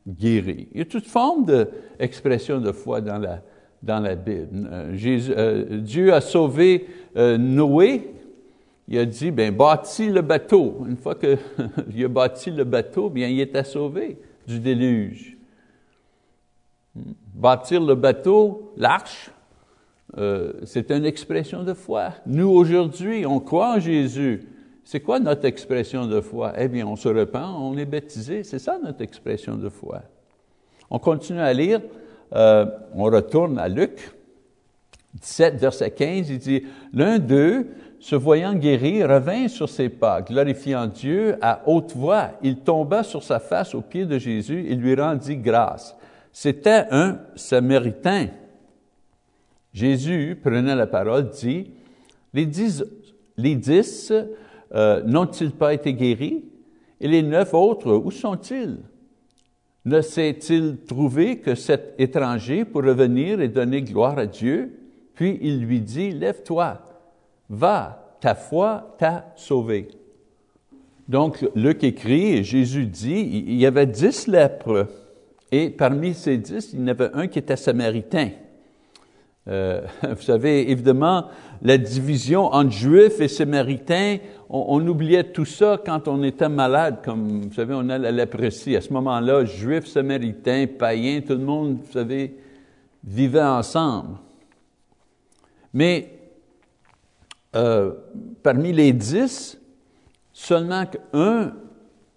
guéri. 0.07 0.69
Il 0.73 0.79
y 0.79 0.83
a 0.83 0.85
toute 0.85 1.07
forme 1.07 1.45
d'expression 1.45 2.61
de, 2.61 2.73
foi 2.73 3.01
dans 3.01 3.19
la, 3.19 4.15
Bible. 4.15 4.69
Euh, 4.73 4.97
euh, 5.31 5.79
Dieu 5.81 6.13
a 6.13 6.21
sauvé 6.21 6.87
euh, 7.17 7.37
Noé. 7.37 8.13
Il 8.89 8.99
a 8.99 9.05
dit, 9.05 9.33
ben 9.33 9.55
bâtis 9.55 10.11
le 10.11 10.23
bateau. 10.23 10.85
Une 10.89 10.97
fois 10.97 11.17
qu'il 11.17 12.05
a 12.05 12.09
bâti 12.09 12.51
le 12.51 12.65
bateau, 12.65 13.11
bien, 13.11 13.29
il 13.29 13.41
était 13.41 13.65
sauvé 13.65 14.19
du 14.47 14.61
déluge. 14.61 15.37
Bâtir 17.35 17.83
le 17.83 17.95
bateau, 17.95 18.73
l'arche, 18.77 19.31
c'est 20.65 20.91
une 20.91 21.05
expression 21.05 21.63
de 21.63 21.75
foi. 21.75 22.15
Nous, 22.25 22.49
aujourd'hui, 22.49 23.27
on 23.27 23.39
croit 23.39 23.75
en 23.75 23.81
Jésus. 23.81 24.49
C'est 24.87 25.01
quoi 25.01 25.19
notre 25.19 25.47
expression 25.47 26.07
de 26.07 26.21
foi? 26.21 26.53
Eh 26.57 26.69
bien, 26.69 26.87
on 26.87 26.95
se 26.95 27.09
repent, 27.09 27.59
on 27.59 27.77
est 27.77 27.85
baptisé, 27.85 28.45
c'est 28.45 28.61
ça 28.61 28.79
notre 28.81 29.03
expression 29.03 29.57
de 29.57 29.69
foi. 29.69 30.03
On 30.91 31.01
continue 31.01 31.41
à 31.41 31.53
lire, 31.53 31.81
euh, 32.33 32.67
on 32.95 33.03
retourne 33.03 33.59
à 33.59 33.69
Luc 33.69 34.13
17, 35.15 35.57
verset 35.57 35.91
15, 35.91 36.31
il 36.31 36.39
dit, 36.39 36.63
L'un 36.93 37.19
d'eux, 37.19 37.67
se 37.99 38.15
voyant 38.15 38.55
guéri, 38.55 39.03
revint 39.03 39.49
sur 39.49 39.69
ses 39.69 39.89
pas, 39.89 40.23
glorifiant 40.23 40.87
Dieu 40.87 41.37
à 41.41 41.63
haute 41.67 41.97
voix. 41.97 42.31
Il 42.45 42.59
tomba 42.61 43.03
sur 43.03 43.25
sa 43.25 43.41
face 43.41 43.75
aux 43.75 43.81
pieds 43.81 44.07
de 44.07 44.21
Jésus 44.21 44.67
et 44.69 44.77
lui 44.77 44.95
rendit 44.95 45.37
grâce. 45.37 45.97
C'était 46.33 46.85
un 46.93 47.19
Samaritain. 47.35 48.29
Jésus, 49.73 50.39
prenant 50.41 50.77
la 50.77 50.87
parole, 50.87 51.29
dit, 51.31 51.73
les 52.33 52.47
dix, 52.47 52.85
les 53.37 53.57
dix 53.57 54.13
euh, 54.75 55.03
n'ont-ils 55.05 55.53
pas 55.53 55.75
été 55.75 55.95
guéris? 55.95 56.45
Et 57.01 57.09
les 57.09 57.23
neuf 57.23 57.55
autres, 57.55 57.93
où 57.93 58.11
sont-ils? 58.11 58.79
Ne 59.85 60.01
s'est-il 60.01 60.79
trouvé 60.87 61.39
que 61.39 61.55
cet 61.55 61.95
étranger 61.99 62.65
pour 62.65 62.83
revenir 62.83 63.41
et 63.41 63.49
donner 63.49 63.83
gloire 63.83 64.19
à 64.19 64.27
Dieu? 64.27 64.73
Puis 65.15 65.39
il 65.43 65.61
lui 65.61 65.81
dit, 65.81 66.11
Lève-toi, 66.11 66.81
va, 67.49 68.17
ta 68.21 68.35
foi 68.35 68.97
t'a 68.99 69.33
sauvé. 69.37 69.89
Donc, 71.09 71.47
Luc 71.55 71.85
écrit, 71.85 72.33
et 72.33 72.43
Jésus 72.43 72.87
dit, 72.87 73.45
il 73.47 73.55
y 73.55 73.67
avait 73.67 73.87
dix 73.87 74.27
lèpres, 74.27 74.89
et 75.53 75.71
parmi 75.71 76.15
ces 76.15 76.37
dix, 76.37 76.73
il 76.73 76.81
y 76.81 76.83
en 76.83 76.89
avait 76.89 77.11
un 77.15 77.29
qui 77.29 77.39
était 77.39 77.57
samaritain. 77.57 78.31
Euh, 79.49 79.81
vous 80.03 80.23
savez, 80.23 80.71
évidemment, 80.71 81.27
la 81.63 81.79
division 81.79 82.47
entre 82.47 82.73
juifs 82.73 83.21
et 83.21 83.29
samaritains, 83.29 84.19
on, 84.49 84.87
oubliait 84.87 85.25
tout 85.25 85.45
ça 85.45 85.81
quand 85.85 86.09
on 86.09 86.23
était 86.23 86.49
malade, 86.49 86.99
comme 87.05 87.43
vous 87.43 87.55
savez, 87.55 87.75
on 87.75 87.89
a 87.89 87.99
la 87.99 88.11
léprosie. 88.11 88.77
À 88.77 88.81
ce 88.81 88.93
moment-là, 88.93 89.45
juifs, 89.45 89.87
samaritains, 89.87 90.67
païens, 90.67 91.21
tout 91.21 91.35
le 91.35 91.45
monde, 91.45 91.79
vous 91.85 91.93
savez, 91.93 92.37
vivait 93.05 93.43
ensemble. 93.43 94.19
Mais 95.73 96.11
euh, 97.55 97.93
parmi 98.43 98.73
les 98.73 98.93
dix, 98.93 99.59
seulement 100.33 100.85
qu'un 100.87 101.55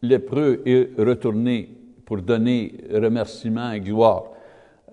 lépreux 0.01 0.61
est 0.65 0.91
retourné 0.97 1.69
pour 2.05 2.21
donner 2.21 2.75
remerciement 2.91 3.71
et 3.71 3.79
gloire. 3.79 4.23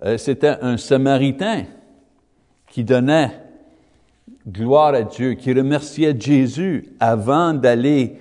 Euh, 0.03 0.17
c'était 0.17 0.55
un 0.61 0.77
samaritain 0.77 1.63
qui 2.69 2.83
donnait 2.83 3.31
gloire 4.47 4.93
à 4.93 5.03
Dieu, 5.03 5.33
qui 5.33 5.53
remerciait 5.53 6.15
Jésus 6.19 6.85
avant 6.99 7.53
d'aller 7.53 8.17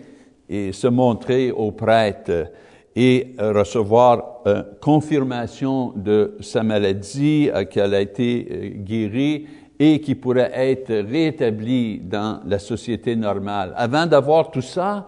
et 0.49 0.73
se 0.73 0.87
montrer 0.87 1.51
au 1.51 1.73
prêtre 1.73 2.51
et 2.97 3.35
recevoir 3.39 4.37
euh, 4.47 4.63
confirmation 4.81 5.93
de 5.95 6.37
sa 6.41 6.63
maladie, 6.63 7.51
euh, 7.53 7.65
qu'elle 7.65 7.95
a 7.95 8.01
été 8.01 8.49
euh, 8.51 8.69
guérie 8.83 9.47
et 9.79 10.01
qui 10.01 10.15
pourrait 10.15 10.51
être 10.55 10.95
rétablie 10.95 11.99
dans 11.99 12.41
la 12.47 12.59
société 12.59 13.15
normale. 13.15 13.75
Avant 13.77 14.07
d'avoir 14.07 14.51
tout 14.51 14.63
ça, 14.63 15.07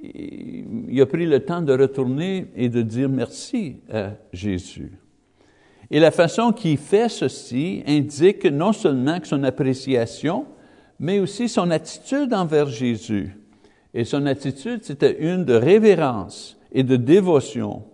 il 0.00 1.00
a 1.00 1.06
pris 1.06 1.26
le 1.26 1.40
temps 1.40 1.60
de 1.60 1.74
retourner 1.74 2.46
et 2.56 2.70
de 2.70 2.80
dire 2.80 3.10
merci 3.10 3.76
à 3.92 4.12
Jésus. 4.32 4.92
Et 5.90 6.00
la 6.00 6.10
façon 6.10 6.52
qu'il 6.52 6.78
fait 6.78 7.08
ceci 7.08 7.82
indique 7.86 8.44
non 8.46 8.72
seulement 8.72 9.18
son 9.22 9.44
appréciation, 9.44 10.46
mais 10.98 11.20
aussi 11.20 11.48
son 11.48 11.70
attitude 11.70 12.34
envers 12.34 12.68
Jésus. 12.68 13.36
Et 13.94 14.04
son 14.04 14.26
attitude, 14.26 14.80
c'était 14.82 15.16
une 15.20 15.44
de 15.44 15.54
révérence 15.54 16.56
et 16.72 16.82
de 16.82 16.96
dévotion. 16.96 17.84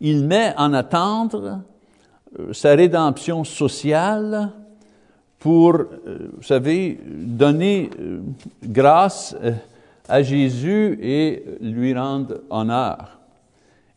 Il 0.00 0.24
met 0.24 0.54
en 0.56 0.72
attendre 0.72 1.62
euh, 2.38 2.52
sa 2.52 2.74
rédemption 2.74 3.44
sociale 3.44 4.52
pour, 5.38 5.74
euh, 5.74 6.30
vous 6.36 6.42
savez, 6.42 7.00
donner 7.04 7.90
euh, 7.98 8.20
grâce 8.62 9.34
à 10.08 10.22
Jésus 10.22 10.98
et 11.02 11.44
lui 11.60 11.94
rendre 11.94 12.40
honneur. 12.50 13.18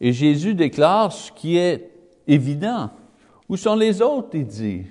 Et 0.02 0.14
Jésus 0.14 0.56
déclare 0.56 1.12
ce 1.12 1.32
qui 1.32 1.58
est 1.58 1.92
évident. 2.28 2.90
Où 3.50 3.58
sont 3.58 3.76
les 3.76 4.02
autres, 4.02 4.30
il 4.34 4.46
dit? 4.46 4.86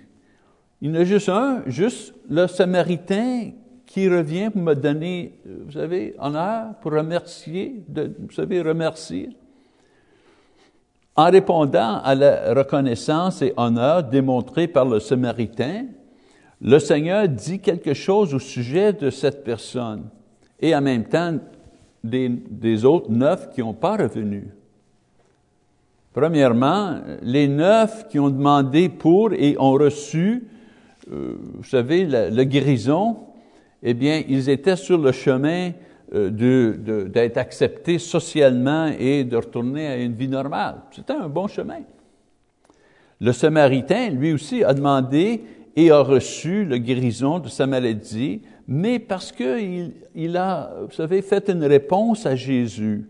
Il 0.83 0.91
y 0.91 0.93
en 0.93 1.01
a 1.01 1.05
juste 1.05 1.29
un, 1.29 1.63
juste 1.67 2.13
le 2.29 2.49
Samaritain 2.49 3.53
qui 3.87 4.09
revient 4.09 4.51
pour 4.51 4.63
me 4.63 4.75
donner, 4.75 5.41
euh, 5.47 5.63
vous 5.65 5.73
savez, 5.73 6.15
honneur, 6.19 6.75
pour 6.81 6.93
remercier, 6.93 7.83
vous 7.89 8.31
savez, 8.33 8.61
remercier. 8.61 9.31
En 11.17 11.31
répondant 11.31 12.01
à 12.03 12.15
la 12.15 12.55
reconnaissance 12.55 13.43
et 13.43 13.55
honneur 13.57 14.05
démontrés 14.05 14.69
par 14.69 14.85
le 14.85 15.01
Samaritain, 15.01 15.87
le 16.61 16.79
Seigneur 16.79 17.29
dit 17.29 17.61
quelque 17.61 17.95
chose 17.95 18.35
au 18.35 18.39
sujet 18.39 18.93
de 18.93 19.11
cette 19.11 19.43
personne 19.43 20.05
et 20.61 20.75
en 20.75 20.81
même 20.81 21.05
temps 21.05 21.39
des, 22.03 22.29
des 22.29 22.85
autres 22.85 23.11
neuf 23.11 23.49
qui 23.51 23.61
n'ont 23.61 23.75
pas 23.75 23.97
revenu. 23.97 24.49
Premièrement, 26.13 26.99
les 27.23 27.49
neuf 27.49 28.07
qui 28.09 28.19
ont 28.19 28.31
demandé 28.31 28.89
pour 28.89 29.33
et 29.33 29.57
ont 29.59 29.73
reçu, 29.73 30.45
euh, 31.11 31.37
vous 31.55 31.65
savez, 31.65 32.05
la, 32.05 32.31
la 32.31 32.45
guérison, 32.45 33.19
eh 33.83 33.95
bien, 33.95 34.23
ils 34.29 34.49
étaient 34.49 34.77
sur 34.77 34.99
le 34.99 35.13
chemin 35.13 35.73
euh, 36.15 37.05
d'être 37.09 37.37
acceptés 37.37 37.99
socialement 37.99 38.91
et 38.99 39.25
de 39.25 39.37
retourner 39.37 39.87
à 39.87 39.97
une 39.97 40.15
vie 40.15 40.29
normale. 40.29 40.77
C'était 40.91 41.13
un 41.13 41.29
bon 41.29 41.47
chemin. 41.47 41.81
Le 43.21 43.33
Samaritain, 43.33 44.11
lui 44.11 44.33
aussi, 44.33 44.65
a 44.65 44.73
demandé 44.73 45.43
et 45.77 45.91
a 45.91 46.01
reçu 46.01 46.65
la 46.65 46.79
guérison 46.79 47.39
de 47.39 47.49
sa 47.49 47.67
maladie, 47.67 48.43
mais 48.67 48.99
parce 48.99 49.33
qu'il 49.33 49.93
il 50.15 50.37
a, 50.37 50.73
vous 50.83 50.95
savez, 50.95 51.21
fait 51.23 51.51
une 51.51 51.65
réponse 51.65 52.27
à 52.27 52.35
Jésus, 52.35 53.07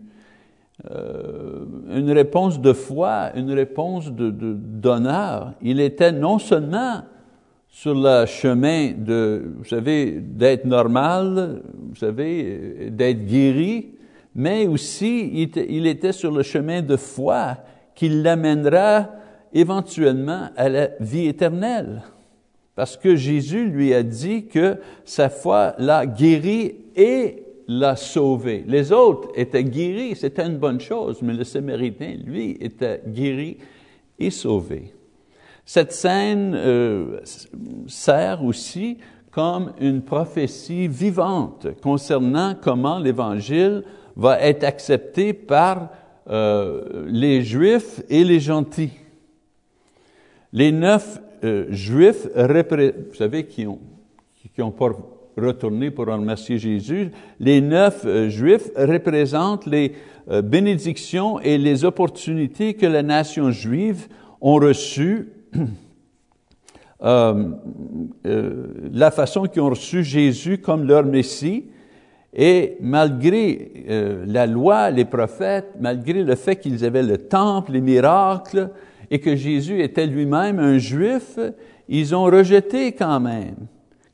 euh, 0.89 1.65
une 1.93 2.11
réponse 2.11 2.61
de 2.61 2.71
foi, 2.71 3.31
une 3.35 3.51
réponse 3.51 4.11
d'honneur. 4.11 5.47
De, 5.47 5.53
il 5.61 5.81
était 5.81 6.11
non 6.11 6.39
seulement 6.39 7.01
sur 7.67 7.93
le 7.93 8.25
chemin 8.25 8.93
de, 8.97 9.51
vous 9.57 9.65
savez, 9.65 10.19
d'être 10.21 10.65
normal, 10.65 11.61
vous 11.89 11.95
savez, 11.95 12.89
d'être 12.91 13.25
guéri, 13.25 13.91
mais 14.33 14.67
aussi 14.67 15.47
il 15.67 15.85
était 15.85 16.13
sur 16.13 16.31
le 16.31 16.43
chemin 16.43 16.81
de 16.81 16.95
foi 16.95 17.57
qui 17.93 18.09
l'amènera 18.09 19.09
éventuellement 19.53 20.49
à 20.55 20.69
la 20.69 20.89
vie 20.99 21.27
éternelle. 21.27 22.03
Parce 22.75 22.95
que 22.95 23.17
Jésus 23.17 23.65
lui 23.65 23.93
a 23.93 24.03
dit 24.03 24.45
que 24.45 24.77
sa 25.03 25.29
foi 25.29 25.75
l'a 25.77 26.05
guéri 26.05 26.75
et 26.95 27.43
l'a 27.69 27.95
sauvé. 27.95 28.65
Les 28.67 28.91
autres 28.91 29.29
étaient 29.35 29.63
guéris, 29.63 30.15
c'était 30.15 30.45
une 30.45 30.57
bonne 30.57 30.81
chose, 30.81 31.21
mais 31.21 31.33
le 31.33 31.43
Samaritain, 31.43 32.15
lui, 32.25 32.57
était 32.59 32.99
guéri 33.07 33.57
et 34.17 34.31
sauvé. 34.31 34.91
Cette 35.65 35.91
scène 35.91 36.55
euh, 36.55 37.19
sert 37.85 38.43
aussi 38.43 38.97
comme 39.29 39.73
une 39.79 40.01
prophétie 40.01 40.87
vivante 40.87 41.67
concernant 41.83 42.55
comment 42.59 42.97
l'Évangile 42.97 43.83
va 44.15 44.41
être 44.41 44.63
accepté 44.63 45.33
par 45.33 45.89
euh, 46.27 47.05
les 47.07 47.43
Juifs 47.43 48.01
et 48.09 48.23
les 48.23 48.39
gentils. 48.39 48.93
Les 50.53 50.71
neuf 50.71 51.21
euh, 51.43 51.67
Juifs, 51.69 52.27
vous 52.35 53.15
savez, 53.15 53.45
qui 53.45 53.67
ont, 53.67 53.79
qui 54.55 54.61
ont 54.63 54.71
pas 55.39 55.47
retourné 55.47 55.91
pour 55.91 56.05
remercier 56.07 56.57
Jésus, 56.57 57.11
les 57.39 57.61
neuf 57.61 58.05
Juifs 58.29 58.69
représentent 58.75 59.65
les 59.65 59.93
bénédictions 60.43 61.39
et 61.39 61.57
les 61.57 61.85
opportunités 61.85 62.73
que 62.73 62.85
la 62.85 63.03
nation 63.03 63.51
juive 63.51 64.07
ont 64.41 64.55
reçues 64.55 65.29
Euh, 67.01 67.51
euh, 68.25 68.67
la 68.91 69.09
façon 69.09 69.43
qu'ils 69.43 69.61
ont 69.61 69.69
reçu 69.69 70.03
Jésus 70.03 70.57
comme 70.57 70.85
leur 70.85 71.05
Messie, 71.05 71.67
et 72.33 72.75
malgré 72.81 73.71
euh, 73.89 74.25
la 74.27 74.45
loi, 74.45 74.91
les 74.91 75.05
prophètes, 75.05 75.71
malgré 75.79 76.23
le 76.23 76.35
fait 76.35 76.57
qu'ils 76.57 76.83
avaient 76.83 77.03
le 77.03 77.17
temple, 77.17 77.71
les 77.71 77.81
miracles, 77.81 78.69
et 79.09 79.19
que 79.19 79.35
Jésus 79.35 79.81
était 79.81 80.05
lui-même 80.05 80.59
un 80.59 80.77
juif, 80.77 81.39
ils 81.87 82.13
ont 82.13 82.25
rejeté 82.25 82.91
quand 82.91 83.19
même. 83.19 83.55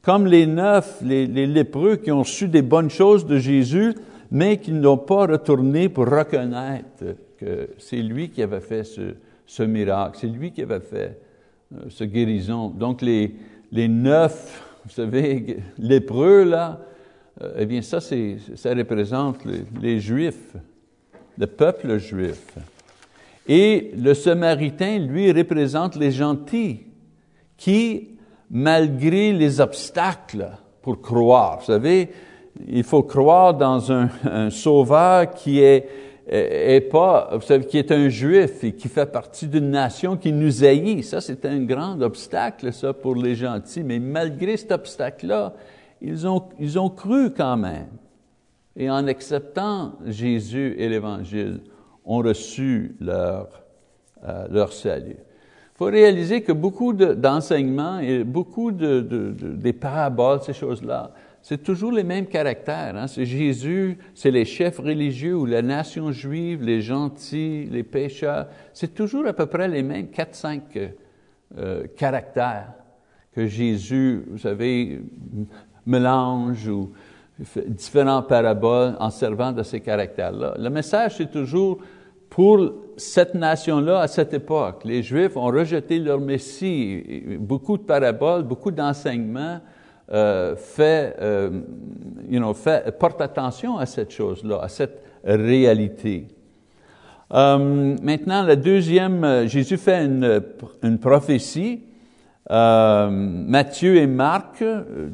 Comme 0.06 0.28
les 0.28 0.46
neuf, 0.46 1.02
les, 1.02 1.26
lépreux 1.26 1.96
qui 1.96 2.12
ont 2.12 2.20
reçu 2.20 2.48
des 2.48 2.62
bonnes 2.62 2.91
choses 2.91 3.26
de 3.26 3.39
Jésus, 3.39 3.96
mais 4.30 4.58
qui 4.58 4.72
n'ont 4.72 5.00
pas 5.00 5.26
retourné 5.26 5.89
pour 5.89 6.08
reconnaître 6.08 7.04
que 7.39 7.70
c'est 7.80 8.04
lui 8.04 8.30
qui 8.30 8.44
avait 8.44 8.60
fait 8.60 8.84
ce, 8.84 9.63
miracle, 9.63 10.20
c'est 10.22 10.28
lui 10.28 10.52
qui 10.52 10.62
avait 10.62 10.80
fait 10.80 11.20
euh, 11.74 11.86
ce 11.89 12.04
guérison. 12.04 12.70
Donc 12.70 13.02
les, 13.02 13.34
les 13.72 13.88
neuf, 13.88 14.63
vous 14.86 14.91
savez, 14.91 15.58
lépreux 15.80 16.44
là, 16.44 16.82
euh, 17.41 17.56
eh 17.58 17.65
bien 17.65 17.82
ça, 17.82 18.00
ça 18.00 18.74
représente 18.76 19.39
les, 19.82 20.00
Juifs, 20.00 20.56
le 21.36 21.48
peuple 21.48 21.98
juif. 21.98 22.56
Et 23.48 23.91
le 23.98 24.13
Samaritain, 24.13 25.00
lui, 25.00 25.32
représente 25.32 25.96
les 25.96 26.12
gentils 26.12 26.82
qui, 27.58 28.14
malgré 28.49 29.34
les 29.34 29.60
obstacles 29.60 30.49
pour 30.81 31.01
croire, 31.01 31.60
vous 31.60 31.65
savez, 31.65 32.10
il 32.67 32.84
faut 32.84 33.03
croire 33.03 33.53
dans 33.53 33.91
un, 33.91 34.49
sauveur 34.49 35.34
qui 35.34 35.60
est 35.60 35.88
est 36.27 36.89
pas, 36.89 37.29
vous 37.34 37.41
savez, 37.41 37.65
qui 37.65 37.77
est 37.77 37.91
un 37.91 38.10
juif 38.10 38.63
et 38.63 38.71
qui 38.71 38.88
fait 38.88 39.05
partie 39.05 39.47
d'une 39.47 39.69
nation 39.69 40.17
qui 40.17 40.31
nous 40.31 40.63
haït. 40.63 41.03
Ça, 41.03 41.21
c'est 41.21 41.45
un 41.45 41.63
grand 41.63 42.01
obstacle, 42.01 42.73
ça, 42.73 42.93
pour 42.93 43.13
les 43.13 43.36
gentils. 43.36 43.84
Mais 43.84 43.99
malgré 43.99 44.58
cet 44.58 44.71
obstacle-là, 44.71 45.53
ils 46.01 46.25
ont, 46.25 46.41
ils 46.60 46.79
ont 46.79 46.89
cru 46.89 47.29
quand 47.31 47.58
même. 47.58 47.89
Et 48.75 48.89
en 48.89 49.05
acceptant 49.05 49.93
Jésus 50.08 50.73
et 50.79 50.89
l'Évangile, 50.89 51.60
ont 52.05 52.19
reçu 52.19 52.95
leur, 52.99 53.47
euh, 54.23 54.47
leur 54.49 54.71
salut. 54.71 55.17
Faut 55.76 55.86
réaliser 55.86 56.42
que 56.42 56.54
beaucoup 56.54 56.94
d'enseignements 56.94 58.00
et 58.00 58.24
beaucoup 58.24 58.72
de, 58.72 59.02
de, 59.02 59.32
de, 59.32 59.50
des 59.50 59.74
paraboles, 59.74 60.42
ces 60.42 60.54
choses-là, 60.54 61.12
c'est 61.42 61.62
toujours 61.62 61.92
les 61.92 62.04
mêmes 62.04 62.28
caractères. 62.28 62.96
Hein? 62.96 63.08
C'est 63.08 63.26
Jésus, 63.26 63.98
c'est 64.16 64.32
les 64.32 64.46
chefs 64.46 64.80
religieux 64.80 65.36
ou 65.36 65.46
la 65.46 65.62
nation 65.62 66.12
juive, 66.12 66.64
les 66.64 66.82
gentils, 66.82 67.68
les 67.70 67.84
pécheurs. 67.84 68.48
C'est 68.74 68.96
toujours 68.96 69.28
à 69.28 69.34
peu 69.34 69.46
près 69.48 69.68
les 69.68 69.84
mêmes 69.84 70.08
quatre, 70.08 70.34
cinq 70.34 70.64
euh, 71.58 71.84
caractères 71.98 72.74
que 73.34 73.46
Jésus, 73.46 74.24
vous 74.32 74.40
savez, 74.40 75.02
mélange 75.86 76.68
ou 76.70 76.94
différents 77.68 78.24
paraboles 78.24 78.96
en 78.98 79.10
servant 79.10 79.52
de 79.52 79.62
ces 79.62 79.82
caractères-là. 79.82 80.56
Le 80.58 80.70
message, 80.70 81.18
c'est 81.18 81.30
toujours 81.30 81.80
pour 82.36 82.60
cette 82.98 83.34
nation-là 83.34 84.02
à 84.02 84.08
cette 84.10 84.34
époque. 84.34 84.84
Les 84.84 85.02
Juifs 85.02 85.38
ont 85.38 85.45
rejeté 85.45 86.00
leur 86.00 86.19
Messie. 86.19 87.38
Beaucoup 87.39 87.78
de 87.78 87.84
paraboles, 87.84 88.43
beaucoup 88.43 88.71
d'enseignements 88.71 89.62
euh, 90.12 90.54
euh, 90.80 91.62
you 92.30 92.39
know, 92.39 92.54
fait, 92.54 93.00
porte 93.00 93.21
attention 93.21 93.78
à 93.78 93.86
cette 93.86 94.12
chose-là, 94.12 94.60
à 94.62 94.67
cette 94.67 95.02
réalité. 95.24 96.28
Euh, 97.34 97.95
maintenant, 98.02 98.43
la 98.43 98.58
deuxième, 98.58 99.48
Jésus 99.48 99.78
fait 99.78 100.04
une, 100.04 101.00
prophétie 101.00 101.84
Euh, 102.52 103.10
Matthieu 103.10 103.95
et 103.95 104.06
Marc, 104.06 104.63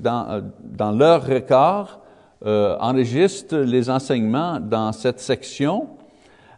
dans, 0.04 0.44
dans 0.62 0.92
leur 0.92 1.26
record, 1.26 2.02
euh, 2.46 2.76
enregistrent 2.82 3.60
les 3.60 3.90
enseignements 3.90 4.60
dans 4.60 4.92
cette 4.92 5.22
section. 5.22 5.88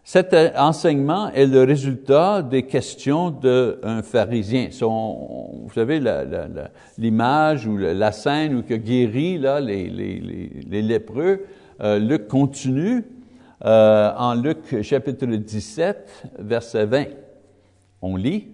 Cet 0.05 0.35
enseignement 0.57 1.31
est 1.31 1.45
le 1.45 1.63
résultat 1.63 2.41
des 2.41 2.63
questions 2.63 3.31
d'un 3.31 4.01
pharisien. 4.01 4.67
Vous 4.81 5.71
savez, 5.73 6.01
l'image 6.97 7.65
ou 7.65 7.77
la 7.77 8.11
scène 8.11 8.55
où 8.55 8.63
que 8.63 8.73
guérit 8.73 9.37
là, 9.37 9.61
les, 9.61 9.89
lépreux, 10.81 11.45
euh, 11.81 11.99
Luc 11.99 12.27
continue 12.27 13.05
euh, 13.63 14.11
en 14.17 14.33
Luc 14.33 14.81
chapitre 14.81 15.25
17, 15.25 16.31
verset 16.39 16.85
20. 16.85 17.05
On 18.01 18.17
lit, 18.17 18.49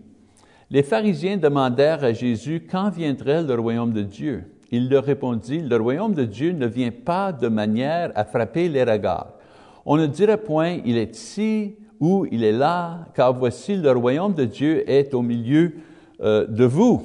Les 0.69 0.83
pharisiens 0.83 1.37
demandèrent 1.37 2.03
à 2.03 2.13
Jésus 2.13 2.67
quand 2.69 2.91
viendrait 2.91 3.41
le 3.41 3.55
royaume 3.55 3.91
de 3.91 4.03
Dieu? 4.03 4.43
Il 4.71 4.87
leur 4.87 5.03
répondit, 5.03 5.61
Le 5.61 5.77
royaume 5.77 6.13
de 6.13 6.25
Dieu 6.25 6.51
ne 6.51 6.67
vient 6.67 6.91
pas 6.91 7.31
de 7.31 7.47
manière 7.47 8.11
à 8.13 8.23
frapper 8.23 8.69
les 8.69 8.83
regards 8.83 9.38
on 9.85 9.97
ne 9.97 10.07
dirait 10.07 10.37
point, 10.37 10.77
il 10.85 10.97
est 10.97 11.15
ici 11.15 11.75
ou 11.99 12.25
il 12.31 12.43
est 12.43 12.51
là, 12.51 13.05
car 13.15 13.33
voici 13.33 13.75
le 13.75 13.91
royaume 13.91 14.33
de 14.33 14.45
Dieu 14.45 14.89
est 14.89 15.13
au 15.13 15.21
milieu 15.21 15.73
euh, 16.21 16.45
de 16.47 16.65
vous. 16.65 17.01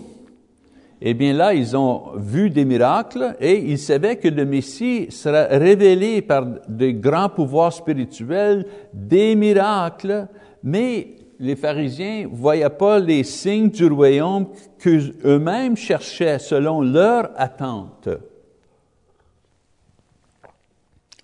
Eh 1.00 1.12
bien 1.12 1.34
là, 1.34 1.52
ils 1.52 1.76
ont 1.76 2.12
vu 2.16 2.50
des 2.50 2.64
miracles 2.64 3.36
et 3.40 3.58
ils 3.58 3.78
savaient 3.78 4.16
que 4.16 4.28
le 4.28 4.44
Messie 4.44 5.08
sera 5.10 5.44
révélé 5.44 6.22
par 6.22 6.46
de 6.68 6.90
grands 6.90 7.28
pouvoirs 7.28 7.72
spirituels, 7.72 8.66
des 8.92 9.34
miracles, 9.34 10.28
mais 10.62 11.16
les 11.40 11.56
pharisiens 11.56 12.22
ne 12.22 12.34
voyaient 12.34 12.70
pas 12.70 12.98
les 13.00 13.24
signes 13.24 13.68
du 13.68 13.86
royaume 13.86 14.46
qu'eux-mêmes 14.78 15.76
cherchaient 15.76 16.38
selon 16.38 16.80
leur 16.80 17.30
attente 17.36 18.08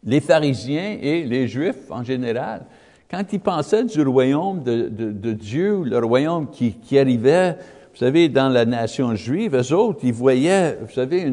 les 0.04 0.20
pharisiens 0.20 0.96
et 1.00 1.24
les 1.24 1.48
juifs 1.48 1.90
en 1.90 2.02
général, 2.02 2.64
quand 3.10 3.24
ils 3.32 3.40
pensaient 3.40 3.84
du 3.84 4.02
royaume 4.02 4.62
de, 4.62 5.32
Dieu, 5.32 5.82
le 5.84 5.98
royaume 5.98 6.48
qui, 6.50 6.98
arrivait, 6.98 7.56
vous 7.92 7.98
savez, 7.98 8.28
dans 8.28 8.48
la 8.48 8.64
nation 8.64 9.14
juive, 9.16 9.56
eux 9.56 9.74
autres, 9.74 10.00
ils 10.04 10.12
voyaient, 10.12 10.78
vous 10.80 10.92
savez, 10.92 11.24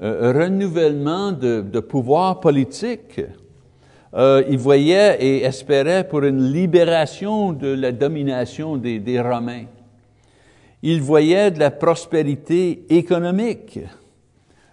un 0.00 0.32
renouvellement 0.32 1.32
de, 1.32 1.60
de 1.60 1.80
pouvoir 1.80 2.40
politique. 2.40 3.20
Euh, 4.14 4.42
ils 4.48 4.58
voyaient 4.58 5.18
et 5.20 5.44
espéraient 5.44 6.08
pour 6.08 6.22
une 6.22 6.50
libération 6.50 7.52
de 7.52 7.68
la 7.68 7.92
domination 7.92 8.76
des, 8.76 8.98
des 8.98 9.20
Romains. 9.20 9.66
Ils 10.82 11.02
voyaient 11.02 11.50
de 11.50 11.58
la 11.58 11.70
prospérité 11.70 12.84
économique. 12.88 13.80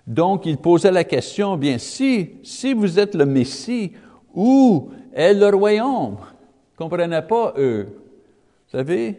Donc, 0.08 0.46
il 0.46 0.58
posait 0.58 0.92
la 0.92 1.04
question, 1.04 1.58
bien, 1.58 1.78
si, 1.78 2.32
si 2.44 2.74
vous 2.74 3.00
êtes 3.00 3.16
le 3.16 3.26
Messie, 3.26 3.92
où 4.34 4.90
est 5.14 5.34
le 5.34 5.50
royaume? 5.50 6.18
Ils 6.74 6.78
comprenaient 6.78 7.22
pas, 7.22 7.54
eux. 7.58 7.88
Vous 7.88 8.78
savez, 8.78 9.18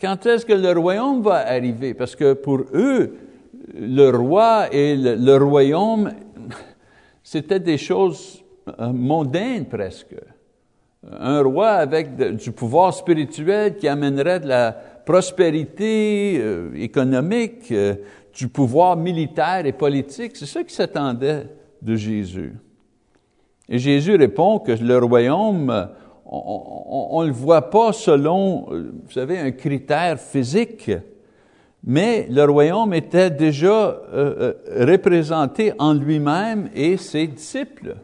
quand 0.00 0.24
est-ce 0.26 0.46
que 0.46 0.52
le 0.52 0.72
royaume 0.72 1.22
va 1.22 1.46
arriver? 1.48 1.94
Parce 1.94 2.14
que 2.14 2.34
pour 2.34 2.60
eux, 2.74 3.16
le 3.74 4.10
roi 4.10 4.72
et 4.72 4.96
le, 4.96 5.36
royaume, 5.36 6.12
c'était 7.22 7.60
des 7.60 7.78
choses 7.78 8.44
euh, 8.78 8.92
mondaines 8.92 9.66
presque. 9.66 10.14
Un 11.10 11.42
roi 11.42 11.70
avec 11.70 12.16
du 12.36 12.52
pouvoir 12.52 12.92
spirituel 12.92 13.76
qui 13.76 13.88
amènerait 13.88 14.40
de 14.40 14.48
la 14.48 14.76
prospérité 15.06 16.38
euh, 16.38 16.74
économique, 16.74 17.72
euh, 17.72 17.94
du 18.34 18.48
pouvoir 18.48 18.96
militaire 18.96 19.64
et 19.64 19.72
politique. 19.72 20.36
C'est 20.36 20.44
ça 20.44 20.62
qui 20.62 20.74
s'attendait 20.74 21.46
de 21.80 21.96
Jésus. 21.96 22.52
Et 23.68 23.78
Jésus 23.78 24.16
répond 24.16 24.58
que 24.58 24.72
le 24.72 24.98
royaume, 24.98 25.88
on 26.26 27.22
ne 27.22 27.28
le 27.28 27.32
voit 27.32 27.70
pas 27.70 27.92
selon, 27.92 28.66
vous 28.68 29.12
savez, 29.12 29.38
un 29.38 29.52
critère 29.52 30.20
physique, 30.20 30.90
mais 31.84 32.26
le 32.28 32.44
royaume 32.44 32.92
était 32.94 33.30
déjà 33.30 33.68
euh, 33.68 34.54
euh, 34.72 34.86
représenté 34.86 35.72
en 35.78 35.94
lui-même 35.94 36.68
et 36.74 36.96
ses 36.96 37.28
disciples. 37.28 37.96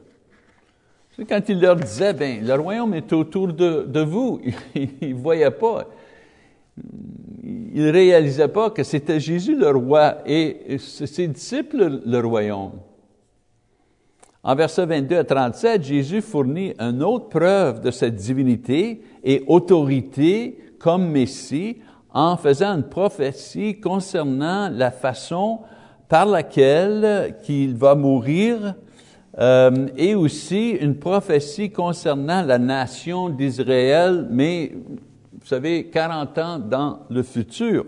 C'est 1.16 1.24
quand 1.24 1.48
il 1.48 1.60
leur 1.60 1.76
disait, 1.76 2.12
ben, 2.12 2.44
le 2.44 2.54
royaume 2.54 2.94
est 2.94 3.12
autour 3.12 3.48
de, 3.48 3.82
de 3.82 4.00
vous, 4.00 4.40
ils 4.74 4.88
ne 5.02 5.14
voyaient 5.14 5.50
pas 5.50 5.88
il 6.76 7.84
ne 7.84 7.92
réalisait 7.92 8.48
pas 8.48 8.70
que 8.70 8.82
c'était 8.82 9.20
Jésus 9.20 9.56
le 9.56 9.70
roi 9.70 10.18
et 10.26 10.78
ses 10.78 11.28
disciples 11.28 12.02
le 12.04 12.20
royaume. 12.20 12.72
En 14.44 14.54
versets 14.54 14.86
22 14.86 15.18
à 15.18 15.24
37, 15.24 15.84
Jésus 15.84 16.20
fournit 16.20 16.74
une 16.78 17.02
autre 17.02 17.28
preuve 17.28 17.80
de 17.80 17.90
sa 17.90 18.10
divinité 18.10 19.02
et 19.22 19.44
autorité 19.46 20.58
comme 20.80 21.08
Messie 21.08 21.78
en 22.12 22.36
faisant 22.36 22.74
une 22.74 22.88
prophétie 22.88 23.80
concernant 23.80 24.68
la 24.68 24.90
façon 24.90 25.60
par 26.08 26.26
laquelle 26.26 27.36
qu'il 27.42 27.76
va 27.76 27.94
mourir 27.94 28.74
euh, 29.38 29.86
et 29.96 30.14
aussi 30.14 30.70
une 30.70 30.96
prophétie 30.96 31.70
concernant 31.70 32.42
la 32.42 32.58
nation 32.58 33.30
d'Israël, 33.30 34.26
mais 34.30 34.72
vous 35.42 35.48
savez, 35.48 35.86
40 35.86 36.38
ans 36.38 36.58
dans 36.58 37.00
le 37.10 37.22
futur. 37.24 37.86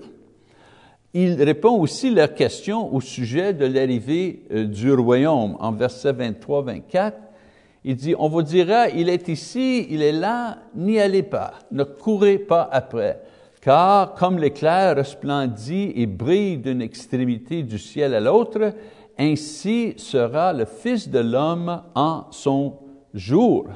Il 1.13 1.41
répond 1.41 1.79
aussi 1.79 2.09
à 2.09 2.13
leur 2.13 2.35
question 2.35 2.93
au 2.93 3.01
sujet 3.01 3.55
de 3.55 3.67
l'arrivée 3.67 4.43
euh, 4.51 4.65
du 4.65 4.93
royaume. 4.93 5.57
En 5.61 5.71
verset 5.71 6.13
23-24, 6.13 7.13
il 7.85 7.95
dit, 7.95 8.15
on 8.19 8.29
vous 8.29 8.43
dira, 8.43 8.89
il 8.89 9.09
est 9.09 9.29
ici, 9.29 9.87
il 9.89 10.03
est 10.03 10.13
là, 10.13 10.59
n'y 10.75 10.99
allez 10.99 11.23
pas, 11.23 11.55
ne 11.71 11.85
courez 11.85 12.39
pas 12.39 12.69
après. 12.73 13.21
Car 13.61 14.15
comme 14.15 14.39
l'éclair 14.39 14.97
resplendit 14.97 15.93
et 15.95 16.07
brille 16.07 16.59
d'une 16.59 16.83
extrémité 16.83 17.63
du 17.63 17.79
ciel 17.79 18.15
à 18.15 18.21
l'autre, 18.21 18.73
ainsi 19.17 19.95
sera 19.97 20.53
le 20.53 20.65
Fils 20.65 21.09
de 21.09 21.21
l'homme 21.21 21.83
en 21.95 22.25
son 22.33 22.79
jour. 23.15 23.69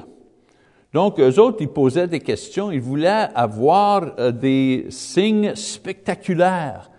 Donc, 0.93 1.19
eux 1.19 1.39
autres, 1.39 1.57
ils 1.59 1.69
posaient 1.69 2.07
des 2.07 2.19
questions, 2.19 2.71
ils 2.71 2.81
voulaient 2.81 3.27
avoir 3.35 4.13
euh, 4.17 4.31
des 4.31 4.87
signes 4.89 5.53
spectaculaires, 5.53 6.89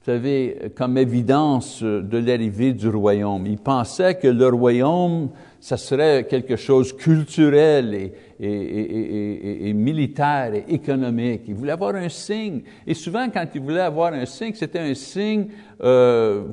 vous 0.00 0.12
savez, 0.12 0.72
comme 0.76 0.96
évidence 0.96 1.82
euh, 1.82 2.02
de 2.02 2.18
l'arrivée 2.18 2.72
du 2.72 2.88
royaume. 2.88 3.46
Ils 3.46 3.58
pensaient 3.58 4.14
que 4.14 4.28
le 4.28 4.48
royaume, 4.48 5.30
ça 5.58 5.76
serait 5.76 6.26
quelque 6.28 6.54
chose 6.54 6.92
culturel 6.92 7.94
et, 7.94 8.12
et, 8.38 8.48
et, 8.48 9.68
et, 9.68 9.72
militaire 9.72 10.54
et 10.54 10.64
économique. 10.68 11.42
Ils 11.48 11.54
voulaient 11.54 11.72
avoir 11.72 11.96
un 11.96 12.08
signe. 12.08 12.62
Et 12.86 12.94
souvent, 12.94 13.28
quand 13.28 13.46
ils 13.54 13.60
voulaient 13.60 13.80
avoir 13.80 14.12
un 14.12 14.26
signe, 14.26 14.54
c'était 14.54 14.80
un 14.80 14.94
signe 14.94 15.48
euh, 15.82 16.44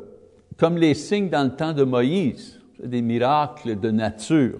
comme 0.57 0.77
les 0.77 0.95
signes 0.95 1.29
dans 1.29 1.43
le 1.43 1.55
temps 1.55 1.73
de 1.73 1.83
Moïse, 1.83 2.59
des 2.83 3.01
miracles 3.01 3.79
de 3.79 3.91
nature. 3.91 4.59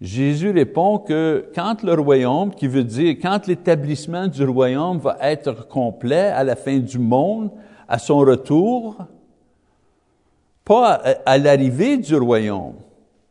Jésus 0.00 0.50
répond 0.50 0.98
que 0.98 1.46
quand 1.54 1.82
le 1.82 1.94
royaume, 1.94 2.54
qui 2.54 2.68
veut 2.68 2.84
dire 2.84 3.16
quand 3.20 3.46
l'établissement 3.46 4.28
du 4.28 4.44
royaume 4.44 4.98
va 4.98 5.16
être 5.22 5.66
complet 5.68 6.26
à 6.28 6.44
la 6.44 6.54
fin 6.54 6.78
du 6.78 6.98
monde, 6.98 7.50
à 7.88 7.98
son 7.98 8.18
retour, 8.18 8.98
pas 10.64 11.00
à, 11.24 11.38
l'arrivée 11.38 11.96
du 11.96 12.14
royaume. 12.16 12.74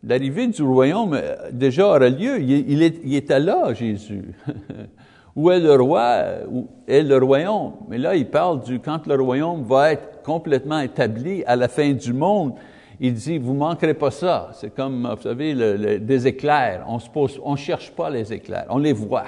L'arrivée 0.02 0.48
du 0.48 0.64
royaume 0.64 1.14
euh, 1.14 1.36
déjà 1.52 1.88
aura 1.88 2.10
lieu. 2.10 2.40
Il, 2.42 2.82
est, 2.82 3.00
il 3.04 3.16
était 3.16 3.40
là, 3.40 3.74
Jésus. 3.74 4.34
où 5.36 5.52
est 5.52 5.60
le 5.60 5.74
roi? 5.74 6.24
Où 6.50 6.68
est 6.88 7.02
le 7.02 7.18
royaume? 7.18 7.74
Mais 7.90 7.98
là, 7.98 8.16
il 8.16 8.28
parle 8.28 8.64
du 8.64 8.80
quand 8.80 9.06
le 9.06 9.16
royaume 9.16 9.64
va 9.64 9.92
être 9.92 10.22
complètement 10.24 10.80
établi 10.80 11.44
à 11.46 11.56
la 11.56 11.68
fin 11.68 11.92
du 11.92 12.14
monde 12.14 12.54
il 13.00 13.14
dit, 13.14 13.38
vous 13.38 13.54
manquerez 13.54 13.94
pas 13.94 14.12
ça. 14.12 14.52
C'est 14.54 14.74
comme, 14.74 15.08
vous 15.16 15.22
savez, 15.22 16.00
des 16.00 16.28
éclairs. 16.28 16.86
On 16.88 17.00
se 17.00 17.10
pose, 17.10 17.40
on 17.44 17.56
cherche 17.56 17.92
pas 17.92 18.10
les 18.10 18.32
éclairs, 18.32 18.66
on 18.70 18.78
les 18.78 18.94
voit. 18.94 19.26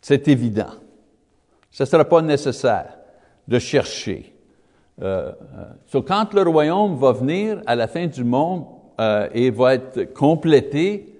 C'est 0.00 0.28
évident. 0.28 0.74
Ce 1.70 1.82
ne 1.82 1.88
sera 1.88 2.04
pas 2.04 2.22
nécessaire 2.22 2.98
de 3.46 3.58
chercher. 3.58 4.34
Euh, 5.02 5.32
euh 5.94 6.02
quand 6.02 6.34
le 6.34 6.42
royaume 6.42 6.96
va 6.96 7.12
venir 7.12 7.62
à 7.66 7.74
la 7.74 7.86
fin 7.86 8.06
du 8.06 8.24
monde 8.24 8.64
euh, 9.00 9.28
et 9.32 9.50
va 9.50 9.74
être 9.74 10.12
complété, 10.12 11.18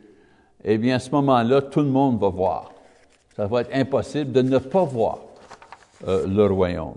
eh 0.64 0.78
bien, 0.78 0.96
à 0.96 0.98
ce 0.98 1.10
moment-là, 1.10 1.62
tout 1.62 1.80
le 1.80 1.86
monde 1.86 2.20
va 2.20 2.28
voir. 2.28 2.72
Ça 3.36 3.46
va 3.46 3.62
être 3.62 3.74
impossible 3.74 4.32
de 4.32 4.42
ne 4.42 4.58
pas 4.58 4.84
voir 4.84 5.18
euh, 6.06 6.26
le 6.26 6.44
royaume. 6.46 6.96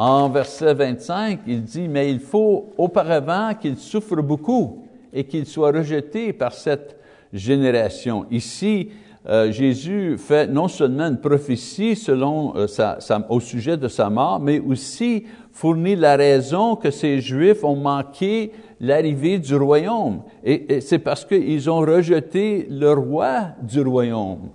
En 0.00 0.28
verset 0.28 0.74
25, 0.74 1.40
il 1.48 1.64
dit, 1.64 1.88
mais 1.88 2.08
il 2.08 2.20
faut 2.20 2.72
auparavant 2.78 3.52
qu'il 3.60 3.76
souffre 3.76 4.22
beaucoup 4.22 4.84
et 5.12 5.24
qu'il 5.24 5.44
soit 5.44 5.72
rejeté 5.72 6.32
par 6.32 6.52
cette 6.52 6.96
génération. 7.32 8.24
Ici, 8.30 8.90
euh, 9.28 9.50
Jésus 9.50 10.16
fait 10.16 10.46
non 10.46 10.68
seulement 10.68 11.08
une 11.08 11.20
prophétie 11.20 11.96
selon, 11.96 12.54
euh, 12.54 12.68
sa, 12.68 12.98
au 13.28 13.40
sujet 13.40 13.76
de 13.76 13.88
sa 13.88 14.08
mort, 14.08 14.38
mais 14.38 14.60
aussi 14.60 15.24
fournit 15.50 15.96
la 15.96 16.14
raison 16.14 16.76
que 16.76 16.92
ces 16.92 17.20
Juifs 17.20 17.64
ont 17.64 17.74
manqué 17.74 18.52
l'arrivée 18.80 19.40
du 19.40 19.56
royaume. 19.56 20.20
Et, 20.44 20.80
c'est 20.80 21.00
parce 21.00 21.24
qu'ils 21.24 21.68
ont 21.68 21.80
rejeté 21.80 22.68
le 22.70 22.92
roi 22.92 23.48
du 23.60 23.80
royaume. 23.80 24.50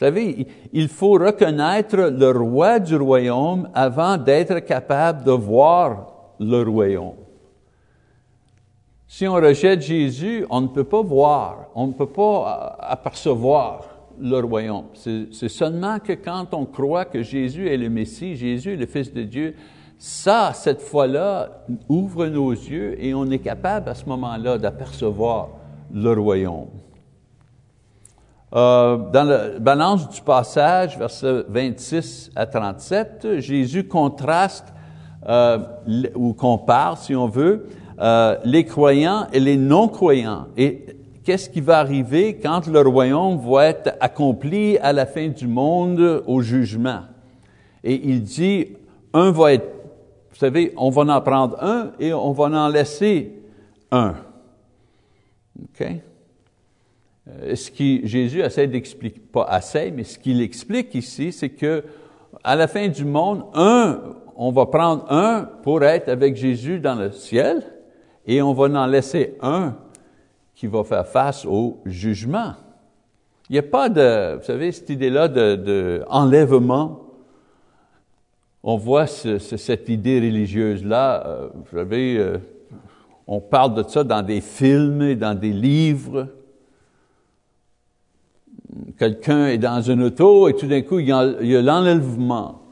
Vous 0.00 0.44
il 0.72 0.88
faut 0.88 1.12
reconnaître 1.12 1.96
le 1.96 2.30
roi 2.30 2.80
du 2.80 2.96
royaume 2.96 3.68
avant 3.74 4.16
d'être 4.16 4.58
capable 4.60 5.24
de 5.24 5.30
voir 5.30 6.12
le 6.40 6.62
royaume. 6.62 7.14
Si 9.06 9.28
on 9.28 9.34
rejette 9.34 9.82
Jésus, 9.82 10.44
on 10.50 10.62
ne 10.62 10.66
peut 10.66 10.84
pas 10.84 11.02
voir, 11.02 11.68
on 11.76 11.86
ne 11.86 11.92
peut 11.92 12.08
pas 12.08 12.80
euh, 12.80 12.92
apercevoir 12.92 13.84
le 14.18 14.40
royaume. 14.40 14.86
C'est 14.94 15.48
seulement 15.48 16.00
que 16.00 16.14
quand 16.14 16.52
on 16.52 16.64
croit 16.64 17.04
que 17.04 17.22
Jésus 17.22 17.68
est 17.68 17.76
le 17.76 17.88
Messie, 17.88 18.34
Jésus 18.34 18.72
est 18.72 18.76
le 18.76 18.86
Fils 18.86 19.12
de 19.12 19.22
Dieu, 19.22 19.54
ça, 19.98 20.52
cette 20.52 20.82
fois-là, 20.82 21.64
ouvre 21.88 22.26
nos 22.26 22.50
yeux 22.50 22.96
et 23.02 23.14
on 23.14 23.30
est 23.30 23.38
capable 23.38 23.88
à 23.88 23.94
ce 23.94 24.06
moment-là 24.06 24.58
d'apercevoir 24.58 25.48
le 25.92 26.12
royaume. 26.12 26.68
Euh, 28.54 28.98
dans 29.10 29.24
la 29.24 29.58
balance 29.58 30.08
du 30.08 30.20
passage, 30.20 30.96
versets 30.96 31.42
26 31.48 32.30
à 32.36 32.46
37, 32.46 33.40
Jésus 33.40 33.88
contraste 33.88 34.72
euh, 35.28 35.58
ou 36.14 36.34
compare, 36.34 36.98
si 36.98 37.16
on 37.16 37.26
veut, 37.26 37.66
euh, 37.98 38.36
les 38.44 38.64
croyants 38.64 39.26
et 39.32 39.40
les 39.40 39.56
non-croyants. 39.56 40.46
Et 40.56 40.86
qu'est-ce 41.24 41.50
qui 41.50 41.60
va 41.60 41.80
arriver 41.80 42.38
quand 42.38 42.68
le 42.68 42.80
royaume 42.80 43.38
va 43.38 43.66
être 43.66 43.96
accompli 43.98 44.78
à 44.78 44.92
la 44.92 45.06
fin 45.06 45.28
du 45.28 45.48
monde 45.48 46.22
au 46.24 46.40
jugement? 46.40 47.00
Et 47.82 48.08
il 48.08 48.22
dit, 48.22 48.76
un 49.12 49.32
va 49.32 49.54
être, 49.54 49.66
vous 50.30 50.36
savez, 50.36 50.72
on 50.76 50.90
va 50.90 51.16
en 51.16 51.20
prendre 51.22 51.60
un 51.60 51.90
et 51.98 52.14
on 52.14 52.30
va 52.30 52.44
en 52.44 52.68
laisser 52.68 53.32
un. 53.90 54.14
OK? 55.60 55.86
Euh, 57.28 57.54
ce 57.54 57.70
qui 57.70 58.06
Jésus 58.06 58.40
essaie 58.40 58.66
d'expliquer, 58.66 59.20
pas 59.20 59.44
assez, 59.44 59.90
mais 59.90 60.04
ce 60.04 60.18
qu'il 60.18 60.42
explique 60.42 60.94
ici, 60.94 61.32
c'est 61.32 61.50
que 61.50 61.82
à 62.42 62.56
la 62.56 62.66
fin 62.66 62.88
du 62.88 63.04
monde, 63.04 63.44
un, 63.54 64.00
on 64.36 64.50
va 64.50 64.66
prendre 64.66 65.10
un 65.10 65.48
pour 65.62 65.82
être 65.82 66.08
avec 66.08 66.36
Jésus 66.36 66.80
dans 66.80 66.96
le 66.96 67.12
ciel, 67.12 67.62
et 68.26 68.42
on 68.42 68.52
va 68.52 68.64
en 68.64 68.86
laisser 68.86 69.36
un 69.40 69.76
qui 70.54 70.66
va 70.66 70.84
faire 70.84 71.06
face 71.06 71.44
au 71.46 71.78
jugement. 71.84 72.54
Il 73.48 73.54
n'y 73.54 73.58
a 73.58 73.62
pas 73.62 73.88
de, 73.88 74.36
vous 74.36 74.44
savez, 74.44 74.72
cette 74.72 74.90
idée-là 74.90 75.28
de. 75.28 76.04
On 78.62 78.76
voit 78.76 79.06
cette 79.06 79.88
idée 79.90 80.20
religieuse-là, 80.20 81.26
euh, 81.26 81.48
vous 81.54 81.76
savez, 81.76 82.16
euh, 82.16 82.38
on 83.26 83.40
parle 83.40 83.74
de 83.74 83.82
ça 83.82 84.02
dans 84.04 84.22
des 84.22 84.40
films 84.40 85.02
et 85.02 85.16
dans 85.16 85.38
des 85.38 85.52
livres. 85.52 86.28
Quelqu'un 88.98 89.48
est 89.48 89.58
dans 89.58 89.80
une 89.80 90.02
auto 90.02 90.48
et 90.48 90.54
tout 90.54 90.66
d'un 90.66 90.82
coup, 90.82 90.98
il 90.98 91.08
y 91.08 91.12
a 91.12 91.62
l'enlèvement. 91.62 92.62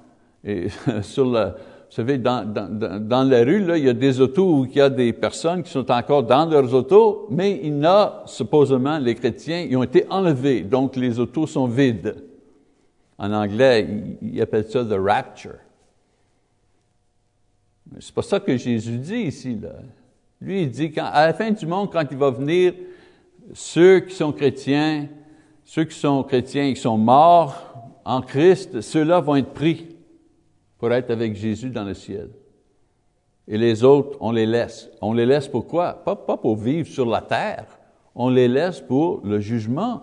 Et 0.44 0.66
sur 1.02 1.26
la, 1.26 1.54
vous 1.92 1.96
savez, 1.96 2.16
dans, 2.16 2.50
dans, 2.50 3.06
dans, 3.06 3.22
la 3.22 3.44
rue, 3.44 3.66
là, 3.66 3.76
il 3.76 3.84
y 3.84 3.88
a 3.90 3.92
des 3.92 4.18
autos 4.18 4.60
où 4.60 4.64
il 4.64 4.74
y 4.74 4.80
a 4.80 4.88
des 4.88 5.12
personnes 5.12 5.62
qui 5.62 5.70
sont 5.70 5.90
encore 5.90 6.22
dans 6.22 6.46
leurs 6.46 6.72
autos, 6.72 7.26
mais 7.28 7.60
il 7.62 7.84
y 7.84 7.86
supposément, 8.24 8.98
les 8.98 9.14
chrétiens, 9.14 9.66
ils 9.68 9.76
ont 9.76 9.82
été 9.82 10.06
enlevés, 10.08 10.62
donc 10.62 10.96
les 10.96 11.20
autos 11.20 11.46
sont 11.46 11.66
vides. 11.66 12.16
En 13.18 13.30
anglais, 13.30 14.16
ils 14.22 14.40
appellent 14.40 14.70
ça 14.70 14.82
the 14.84 14.98
rapture. 14.98 15.58
C'est 18.00 18.14
pas 18.14 18.22
ça 18.22 18.40
que 18.40 18.56
Jésus 18.56 18.96
dit 18.96 19.24
ici, 19.24 19.58
là. 19.60 19.74
Lui, 20.40 20.62
il 20.62 20.70
dit 20.70 20.90
qu'à 20.90 21.26
la 21.26 21.34
fin 21.34 21.50
du 21.50 21.66
monde, 21.66 21.90
quand 21.92 22.06
il 22.10 22.16
va 22.16 22.30
venir, 22.30 22.72
ceux 23.52 24.00
qui 24.00 24.14
sont 24.14 24.32
chrétiens, 24.32 25.08
ceux 25.64 25.84
qui 25.84 25.98
sont 25.98 26.22
chrétiens 26.22 26.66
et 26.66 26.74
qui 26.74 26.80
sont 26.80 26.98
morts 26.98 27.74
en 28.04 28.20
Christ, 28.20 28.80
ceux-là 28.80 29.20
vont 29.20 29.36
être 29.36 29.52
pris 29.52 29.96
pour 30.78 30.92
être 30.92 31.10
avec 31.10 31.36
Jésus 31.36 31.70
dans 31.70 31.84
le 31.84 31.94
ciel. 31.94 32.30
Et 33.48 33.58
les 33.58 33.84
autres, 33.84 34.16
on 34.20 34.32
les 34.32 34.46
laisse. 34.46 34.90
On 35.00 35.12
les 35.12 35.26
laisse 35.26 35.48
pourquoi? 35.48 35.94
Pas, 36.04 36.16
pas 36.16 36.36
pour 36.36 36.56
vivre 36.56 36.88
sur 36.88 37.06
la 37.06 37.20
terre. 37.20 37.66
On 38.14 38.28
les 38.28 38.48
laisse 38.48 38.80
pour 38.80 39.20
le 39.24 39.40
jugement. 39.40 40.02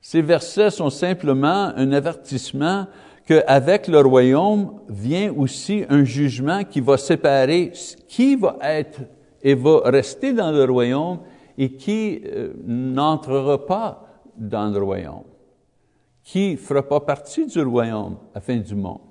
Ces 0.00 0.22
versets 0.22 0.70
sont 0.70 0.90
simplement 0.90 1.72
un 1.76 1.92
avertissement 1.92 2.86
qu'avec 3.26 3.86
le 3.86 4.00
royaume 4.00 4.80
vient 4.88 5.32
aussi 5.34 5.84
un 5.88 6.04
jugement 6.04 6.64
qui 6.64 6.80
va 6.80 6.96
séparer 6.96 7.72
qui 8.08 8.34
va 8.34 8.56
être 8.62 9.00
et 9.42 9.54
va 9.54 9.82
rester 9.84 10.32
dans 10.32 10.50
le 10.50 10.64
royaume 10.64 11.20
et 11.60 11.72
qui 11.72 12.22
euh, 12.24 12.54
n'entrera 12.64 13.66
pas 13.66 14.06
dans 14.34 14.72
le 14.72 14.82
royaume, 14.82 15.24
qui 16.24 16.52
ne 16.52 16.56
fera 16.56 16.82
pas 16.82 17.00
partie 17.00 17.46
du 17.46 17.60
royaume 17.60 18.16
à 18.32 18.36
la 18.36 18.40
fin 18.40 18.56
du 18.56 18.74
monde. 18.74 19.02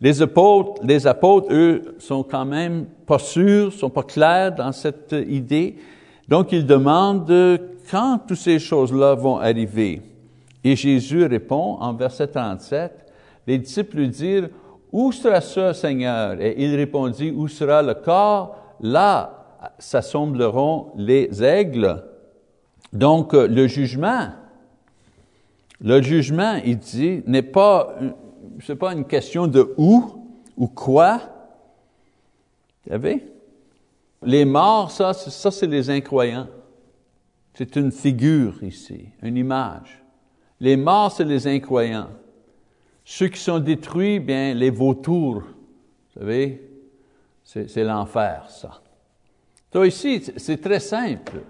Les 0.00 0.20
apôtres, 0.20 0.82
les 0.82 1.06
apôtres, 1.06 1.46
eux, 1.52 1.94
sont 2.00 2.24
quand 2.24 2.44
même 2.44 2.86
pas 3.06 3.20
sûrs, 3.20 3.72
sont 3.72 3.90
pas 3.90 4.02
clairs 4.02 4.56
dans 4.56 4.72
cette 4.72 5.14
idée. 5.28 5.76
Donc, 6.26 6.50
ils 6.50 6.66
demandent 6.66 7.60
quand 7.88 8.22
toutes 8.26 8.38
ces 8.38 8.58
choses-là 8.58 9.14
vont 9.14 9.38
arriver? 9.38 10.02
Et 10.64 10.74
Jésus 10.74 11.26
répond 11.26 11.76
en 11.78 11.92
verset 11.94 12.26
37, 12.26 12.90
les 13.46 13.58
disciples 13.58 13.98
lui 13.98 14.08
dirent, 14.08 14.48
où 14.90 15.12
sera 15.12 15.40
ce 15.40 15.72
Seigneur? 15.72 16.40
Et 16.40 16.56
il 16.58 16.74
répondit, 16.74 17.30
où 17.30 17.46
sera 17.46 17.82
le 17.82 17.94
corps? 17.94 18.56
Là 18.80 19.37
s'assembleront 19.78 20.92
les 20.96 21.42
aigles. 21.42 22.04
Donc, 22.92 23.32
le 23.32 23.66
jugement, 23.66 24.28
le 25.80 26.02
jugement, 26.02 26.54
il 26.64 26.78
dit, 26.78 27.22
n'est 27.26 27.42
pas 27.42 27.96
c'est 28.64 28.76
pas 28.76 28.92
une 28.92 29.04
question 29.04 29.46
de 29.46 29.74
où 29.76 30.04
ou 30.56 30.66
quoi. 30.66 31.20
Vous 32.84 32.92
savez? 32.92 33.24
Les 34.22 34.44
morts, 34.44 34.90
ça, 34.90 35.12
ça 35.12 35.50
c'est 35.50 35.66
les 35.66 35.90
incroyants. 35.90 36.48
C'est 37.54 37.76
une 37.76 37.92
figure 37.92 38.62
ici, 38.62 39.08
une 39.22 39.36
image. 39.36 40.02
Les 40.60 40.76
morts, 40.76 41.12
c'est 41.12 41.24
les 41.24 41.46
incroyants. 41.46 42.08
Ceux 43.04 43.28
qui 43.28 43.40
sont 43.40 43.58
détruits, 43.58 44.20
bien, 44.20 44.54
les 44.54 44.70
vautours, 44.70 45.42
vous 45.42 46.20
savez, 46.20 46.68
c'est 47.44 47.84
l'enfer, 47.84 48.44
ça. 48.48 48.80
Toi, 49.70 49.86
ici, 49.86 50.22
c'est 50.36 50.60
très 50.60 50.80
simple. 50.80 51.42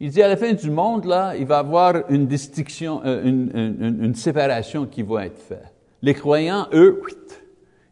Il 0.00 0.10
dit 0.10 0.22
à 0.22 0.28
la 0.28 0.36
fin 0.36 0.52
du 0.52 0.70
monde, 0.70 1.06
là, 1.06 1.34
il 1.36 1.46
va 1.46 1.56
y 1.56 1.58
avoir 1.58 2.10
une 2.10 2.26
distinction, 2.26 3.00
euh, 3.04 3.24
une, 3.24 4.14
séparation 4.14 4.86
qui 4.86 5.02
va 5.02 5.26
être 5.26 5.38
faite. 5.38 5.74
Les 6.02 6.14
croyants, 6.14 6.68
eux, 6.72 7.02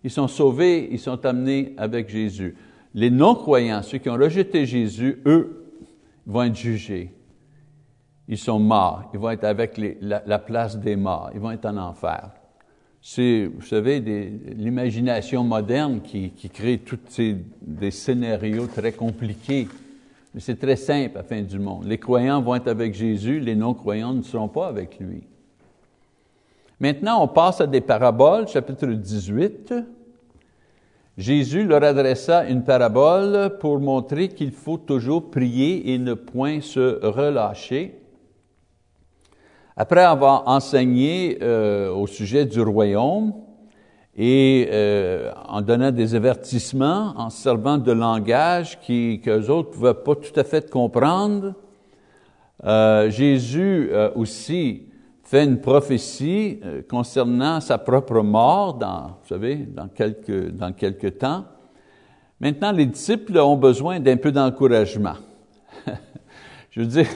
ils 0.05 0.11
sont 0.11 0.29
sauvés, 0.29 0.89
ils 0.93 1.01
sont 1.01 1.25
amenés 1.27 1.75
avec 1.77 2.09
Jésus. 2.09 2.57
Les 2.95 3.11
non-croyants, 3.11 3.83
ceux 3.83 3.99
qui 3.99 4.09
ont 4.09 4.15
rejeté 4.15 4.67
Jésus, 4.67 5.21
eux, 5.27 5.65
vont 6.27 6.45
être 6.45 6.55
jugés. 6.55 7.13
Ils 8.29 8.39
sont 8.39 8.61
morts. 8.61 9.11
Ils 9.13 9.19
vont 9.19 9.31
être 9.31 9.45
avec 9.45 9.81
la, 10.01 10.39
place 10.39 10.79
des 10.79 10.97
morts. 10.97 11.31
Ils 11.35 11.41
vont 11.41 11.51
être 11.51 11.67
en 11.67 11.77
enfer. 11.77 12.31
C'est, 13.09 13.49
vous 13.55 13.65
savez, 13.65 14.01
l'imagination 14.01 15.45
moderne 15.45 16.01
qui, 16.01 16.33
crée 16.53 16.79
tous 16.79 16.99
ces 17.09 17.37
des 17.63 17.93
scénarios 17.93 18.67
très 18.67 18.91
compliqués. 18.91 19.69
Mais 20.35 20.41
c'est 20.41 20.59
très 20.59 20.75
simple 20.75 21.17
à 21.17 21.21
la 21.21 21.23
fin 21.23 21.41
du 21.41 21.61
monde. 21.61 21.85
Les 21.85 21.99
croyants 21.99 22.43
vont 22.43 22.57
être 22.57 22.67
avec 22.67 22.95
Jésus, 22.95 23.39
les 23.39 23.55
non-croyants 23.55 24.13
ne 24.13 24.23
seront 24.23 24.49
pas 24.49 24.67
avec 24.67 24.99
lui. 24.99 25.23
Maintenant, 26.81 27.23
on 27.23 27.29
passe 27.29 27.61
à 27.61 27.69
des 27.69 27.81
paraboles, 27.81 28.49
chapitre 28.49 28.89
18. 28.89 29.73
Jésus 31.17 31.63
leur 31.63 31.85
adressa 31.85 32.45
une 32.49 32.65
parabole 32.65 33.57
pour 33.61 33.79
montrer 33.79 34.31
qu'il 34.31 34.51
faut 34.51 34.79
toujours 34.79 35.31
prier 35.31 35.93
et 35.93 35.99
ne 35.99 36.15
point 36.15 36.61
se 36.61 37.07
relâcher. 37.07 38.01
Après 39.79 40.03
avoir 40.03 40.49
enseigné 40.49 41.37
euh, 41.43 41.93
au 41.93 42.07
sujet 42.07 42.47
du 42.47 42.63
royaume 42.63 43.35
et 44.17 44.71
euh, 44.73 45.31
en 45.47 45.61
donnant 45.61 45.91
des 45.91 46.15
avertissements, 46.15 47.13
en 47.15 47.29
servant 47.29 47.77
de 47.77 47.93
langage 47.93 48.81
qui 48.81 49.21
qu'eux 49.23 49.51
autres 49.51 49.69
ne 49.69 49.75
pouvaient 49.75 49.95
pas 49.95 50.15
tout 50.15 50.41
à 50.41 50.45
fait 50.45 50.71
comprendre, 50.71 51.53
euh, 52.65 53.11
Jésus 53.11 53.91
aussi 54.15 54.85
fait 55.23 55.45
une 55.45 55.61
prophétie 55.61 56.61
concernant 56.89 57.61
sa 57.61 57.77
propre 57.77 58.23
mort 58.23 58.75
dans, 58.75 59.09
vous 59.09 59.29
savez, 59.29 59.69
quelques, 59.95 60.53
dans 60.53 60.73
quelques 60.73 61.19
temps. 61.19 61.45
Maintenant, 62.41 62.73
les 62.73 62.87
disciples 62.87 63.39
ont 63.39 63.57
besoin 63.57 64.01
d'un 64.01 64.17
peu 64.17 64.33
d'encouragement. 64.33 65.17
Je 66.71 66.81
veux 66.81 66.87
dire, 66.87 67.07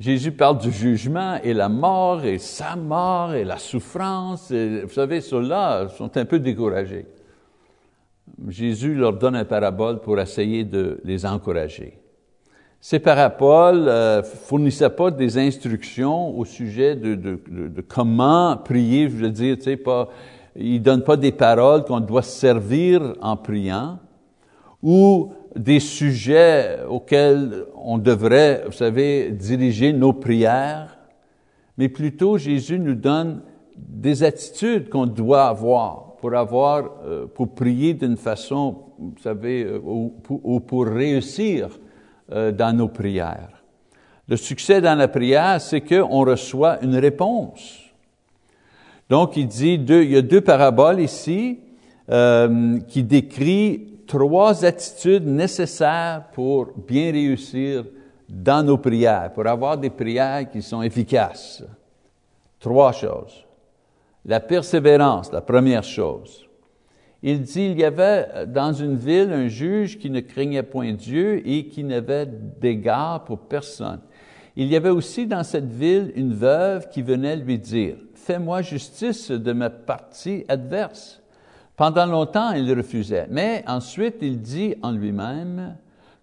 Jésus 0.00 0.32
parle 0.32 0.56
du 0.56 0.72
jugement 0.72 1.36
et 1.44 1.52
la 1.52 1.68
mort 1.68 2.24
et 2.24 2.38
sa 2.38 2.74
mort 2.74 3.34
et 3.34 3.44
la 3.44 3.58
souffrance. 3.58 4.50
vous 4.50 4.88
savez, 4.88 5.20
ceux-là 5.20 5.88
sont 5.90 6.16
un 6.16 6.24
peu 6.24 6.38
découragés. 6.38 7.04
Jésus 8.48 8.94
leur 8.94 9.12
donne 9.12 9.36
un 9.36 9.44
parabole 9.44 10.00
pour 10.00 10.18
essayer 10.18 10.64
de 10.64 11.02
les 11.04 11.26
encourager. 11.26 11.98
Ces 12.80 12.98
paraboles 12.98 13.88
euh, 13.88 14.22
fournissaient 14.22 14.88
pas 14.88 15.10
des 15.10 15.36
instructions 15.36 16.34
au 16.38 16.46
sujet 16.46 16.96
de, 16.96 17.38
comment 17.86 18.56
prier, 18.56 19.10
je 19.10 19.16
veux 19.16 19.30
dire, 19.30 19.58
tu 19.58 19.64
sais, 19.64 19.76
pas, 19.76 20.08
ils 20.56 20.80
donnent 20.80 21.04
pas 21.04 21.18
des 21.18 21.32
paroles 21.32 21.84
qu'on 21.84 22.00
doit 22.00 22.22
servir 22.22 23.16
en 23.20 23.36
priant, 23.36 23.98
ou 24.82 25.34
des 25.56 25.80
sujets 25.80 26.78
auxquels 26.88 27.64
on 27.74 27.98
devrait, 27.98 28.62
vous 28.66 28.72
savez, 28.72 29.30
diriger 29.30 29.92
nos 29.92 30.12
prières, 30.12 30.98
mais 31.76 31.88
plutôt 31.88 32.38
Jésus 32.38 32.78
nous 32.78 32.94
donne 32.94 33.42
des 33.76 34.22
attitudes 34.22 34.88
qu'on 34.88 35.06
doit 35.06 35.46
avoir 35.46 36.10
pour 36.20 36.34
avoir, 36.34 36.90
euh, 37.06 37.26
pour 37.26 37.54
prier 37.54 37.94
d'une 37.94 38.16
façon, 38.16 38.76
vous 38.98 39.14
savez, 39.22 39.64
euh, 39.64 39.80
ou, 39.82 40.14
ou 40.28 40.60
pour 40.60 40.86
réussir 40.86 41.68
euh, 42.30 42.52
dans 42.52 42.76
nos 42.76 42.88
prières. 42.88 43.62
Le 44.28 44.36
succès 44.36 44.80
dans 44.80 44.96
la 44.96 45.08
prière, 45.08 45.60
c'est 45.60 45.80
qu'on 45.80 46.24
reçoit 46.24 46.82
une 46.84 46.96
réponse. 46.96 47.78
Donc, 49.08 49.36
il 49.36 49.48
dit, 49.48 49.78
deux, 49.78 50.04
il 50.04 50.10
y 50.12 50.16
a 50.16 50.22
deux 50.22 50.40
paraboles 50.40 51.00
ici 51.00 51.60
qui 52.88 53.04
décrivent 53.04 53.99
trois 54.10 54.64
attitudes 54.64 55.24
nécessaires 55.24 56.24
pour 56.32 56.72
bien 56.76 57.12
réussir 57.12 57.84
dans 58.28 58.66
nos 58.66 58.76
prières, 58.76 59.32
pour 59.32 59.46
avoir 59.46 59.78
des 59.78 59.88
prières 59.88 60.50
qui 60.50 60.62
sont 60.62 60.82
efficaces. 60.82 61.62
Trois 62.58 62.90
choses. 62.90 63.46
La 64.24 64.40
persévérance, 64.40 65.30
la 65.30 65.40
première 65.40 65.84
chose. 65.84 66.44
Il 67.22 67.42
dit, 67.42 67.66
il 67.66 67.78
y 67.78 67.84
avait 67.84 68.46
dans 68.48 68.72
une 68.72 68.96
ville 68.96 69.32
un 69.32 69.46
juge 69.46 69.96
qui 69.96 70.10
ne 70.10 70.18
craignait 70.18 70.64
point 70.64 70.92
Dieu 70.92 71.46
et 71.46 71.68
qui 71.68 71.84
n'avait 71.84 72.26
d'égard 72.26 73.22
pour 73.22 73.38
personne. 73.38 74.00
Il 74.56 74.66
y 74.66 74.74
avait 74.74 74.90
aussi 74.90 75.28
dans 75.28 75.44
cette 75.44 75.70
ville 75.70 76.10
une 76.16 76.34
veuve 76.34 76.88
qui 76.88 77.02
venait 77.02 77.36
lui 77.36 77.60
dire, 77.60 77.94
Fais-moi 78.16 78.62
justice 78.62 79.30
de 79.30 79.52
ma 79.52 79.70
partie 79.70 80.44
adverse. 80.48 81.19
Pendant 81.80 82.04
longtemps, 82.04 82.52
il 82.52 82.70
refusait, 82.74 83.26
mais 83.30 83.64
ensuite 83.66 84.16
il 84.20 84.42
dit 84.42 84.74
en 84.82 84.90
lui-même, 84.90 85.78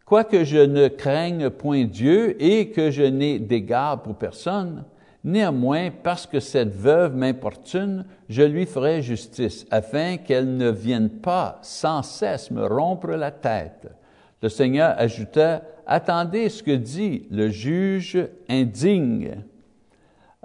Quoique 0.05 0.43
je 0.43 0.59
ne 0.59 0.87
craigne 0.87 1.49
point 1.49 1.85
Dieu 1.85 2.39
et 2.39 2.69
que 2.69 2.91
je 2.91 3.01
n'ai 3.01 3.39
d'égard 3.39 4.03
pour 4.03 4.13
personne, 4.17 4.83
Néanmoins, 5.23 5.89
parce 6.03 6.27
que 6.27 6.39
cette 6.39 6.75
veuve 6.75 7.15
m'importune, 7.15 8.05
je 8.29 8.43
lui 8.43 8.67
ferai 8.67 9.01
justice, 9.01 9.65
afin 9.71 10.17
qu'elle 10.17 10.57
ne 10.57 10.69
vienne 10.69 11.09
pas 11.09 11.57
sans 11.63 12.03
cesse 12.03 12.51
me 12.51 12.63
rompre 12.63 13.07
la 13.07 13.31
tête. 13.31 13.87
Le 14.43 14.49
Seigneur 14.49 14.93
ajouta, 14.95 15.63
Attendez 15.87 16.49
ce 16.49 16.61
que 16.61 16.69
dit 16.69 17.25
le 17.31 17.49
juge 17.49 18.19
indigne, 18.47 19.37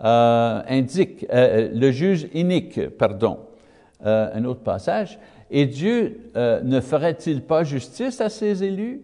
euh, 0.03 0.62
indique, 0.66 1.27
euh, 1.31 1.68
le 1.70 1.90
juge 1.90 2.29
inique, 2.33 2.88
pardon. 2.96 3.40
Euh, 4.05 4.31
un 4.35 4.45
autre 4.45 4.62
passage. 4.62 5.19
Et 5.51 5.67
Dieu 5.67 6.33
ne 6.35 6.81
ferait-il 6.81 7.43
pas 7.43 7.62
justice 7.62 8.23
à 8.23 8.31
ses 8.31 8.65
élus 8.65 9.03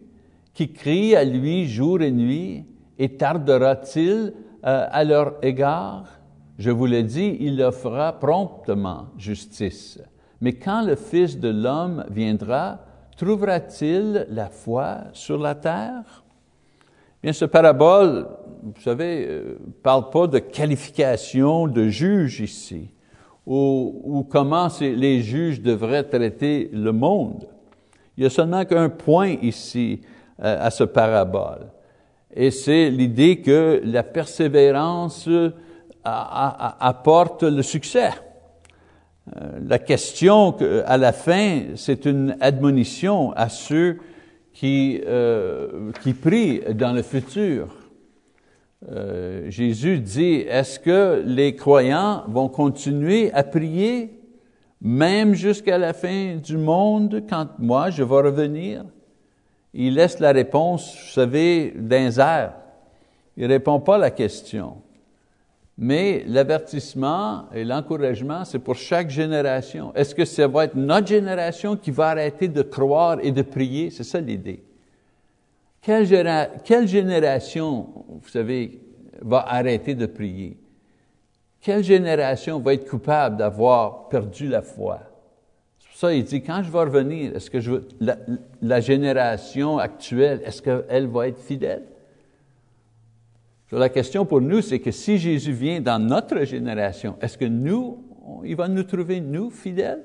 qui 0.59 0.73
crient 0.73 1.15
à 1.15 1.23
lui 1.23 1.69
jour 1.69 2.03
et 2.03 2.11
nuit, 2.11 2.65
et 2.99 3.17
tardera-t-il 3.17 4.33
euh, 4.67 4.87
à 4.91 5.05
leur 5.05 5.35
égard, 5.41 6.19
je 6.59 6.73
vous 6.73 6.87
le 6.87 7.05
dis, 7.05 7.37
il 7.39 7.57
leur 7.57 7.73
fera 7.73 8.19
promptement 8.19 9.07
justice. 9.17 10.01
Mais 10.41 10.55
quand 10.55 10.83
le 10.83 10.97
Fils 10.97 11.39
de 11.39 11.49
l'homme 11.49 12.05
viendra, 12.11 12.81
trouvera-t-il 13.17 14.27
la 14.31 14.49
foi 14.49 15.05
sur 15.13 15.39
la 15.39 15.55
terre? 15.55 16.25
Bien, 17.23 17.33
ce 17.33 17.45
parabole, 17.45 18.27
vous 18.65 18.81
savez, 18.81 19.27
euh, 19.29 19.59
parle 19.81 20.11
pas 20.11 20.27
de 20.27 20.41
qualification 20.41 21.69
de 21.69 21.87
juge 21.87 22.41
ici, 22.41 22.91
ou, 23.49 24.03
ou 24.05 24.23
comment 24.25 24.69
les 24.81 25.23
juges 25.23 25.63
devraient 25.63 26.05
traiter 26.05 26.71
le 26.73 26.93
monde. 26.93 27.49
Il 28.17 28.23
y 28.25 28.27
a 28.27 28.31
seulement 28.31 28.65
qu'un 28.65 28.91
point 28.91 29.37
ici 29.43 30.03
euh, 30.43 30.57
à 30.61 30.71
ce 30.71 30.85
parabole 30.85 31.67
et 32.35 32.51
c'est 32.51 32.91
l'idée 32.91 33.41
que 33.41 33.81
la 33.85 34.03
persévérance 34.03 35.29
apporte 36.05 37.43
le 37.43 37.63
succès. 37.63 38.11
Euh, 39.37 39.59
la 39.67 39.79
question 39.79 40.57
à 40.87 40.97
la 40.97 41.13
fin, 41.13 41.63
c'est 41.75 42.07
une 42.07 42.37
admonition 42.41 43.33
à 43.33 43.49
ceux 43.49 43.99
qui, 44.55 45.01
euh, 45.07 45.91
qui 46.03 46.13
prient 46.15 46.63
dans 46.75 46.93
le 46.93 47.03
futur. 47.03 47.69
Euh, 48.91 49.51
Jésus 49.51 49.99
dit, 49.99 50.45
est-ce 50.49 50.79
que 50.79 51.23
les 51.27 51.57
croyants 51.57 52.25
vont 52.29 52.49
continuer 52.49 53.33
à 53.33 53.43
prier 53.43 54.12
même 54.81 55.35
jusqu'à 55.35 55.79
la 55.79 55.93
fin 55.93 56.37
du 56.37 56.57
monde 56.57 57.25
quand 57.29 57.49
moi 57.59 57.91
je 57.91 58.05
vais 58.05 58.14
revenir? 58.14 58.85
il 59.75 59.95
laisse 59.95 60.19
la 60.19 60.33
réponse, 60.33 60.97
vous 60.97 61.12
savez, 61.12 61.73
d'un 61.77 62.11
air. 62.11 62.55
Il 63.37 63.47
répond 63.47 63.81
pas 63.81 63.97
à 63.97 63.99
la 63.99 64.11
question. 64.11 64.79
Mais 65.77 66.25
l'avertissement 66.27 67.45
et 67.55 67.64
l'encouragement, 67.64 68.45
c'est 68.45 68.59
pour 68.59 68.75
chaque 68.75 69.11
génération. 69.11 69.95
Est-ce 69.95 70.14
que 70.14 70.25
ça 70.25 70.49
va 70.49 70.64
être 70.64 70.75
notre 70.75 71.07
génération 71.07 71.77
qui 71.77 71.93
va 71.93 72.09
arrêter 72.09 72.49
de 72.49 72.62
croire 72.62 73.19
et 73.23 73.31
de 73.31 73.43
prier? 73.43 73.91
C'est 73.91 74.03
ça 74.03 74.21
l'idée. 74.21 74.64
Quelle, 75.81 76.07
génération, 76.87 77.88
vous 78.09 78.29
savez, 78.29 78.81
va 79.23 79.45
arrêter 79.49 79.95
de 79.95 80.07
prier? 80.07 80.59
Quelle 81.61 81.83
génération 81.83 82.61
va 82.61 82.75
être 82.75 82.88
coupable 82.88 83.37
d'avoir 83.37 84.09
perdu 84.09 84.49
la 84.49 84.62
foi? 84.62 85.01
ça, 85.95 86.14
il 86.14 86.23
dit, 86.23 86.43
quand 86.43 86.62
je 86.62 86.71
vais 86.71 86.79
revenir, 86.79 87.35
est-ce 87.35 87.51
que 87.51 87.59
je 87.59 87.73
la, 88.62 88.81
génération 88.81 89.79
actuelle, 89.79 90.41
est-ce 90.45 90.62
qu'elle 90.62 91.09
va 91.09 91.27
être 91.27 91.41
fidèle? 91.41 91.83
la 93.73 93.88
question 93.88 94.25
pour 94.25 94.41
nous, 94.41 94.62
c'est 94.62 94.79
que 94.79 94.93
si 94.93 95.19
Jésus 95.19 95.53
vient 95.53 95.81
dans 95.81 95.99
notre 95.99 96.45
génération, 96.45 97.17
est-ce 97.21 97.37
que 97.37 97.45
nous, 97.45 97.99
il 98.45 98.55
va 98.55 98.69
nous 98.69 98.85
trouver, 98.85 99.21
nous, 99.21 99.51
fidèles? 99.51 100.05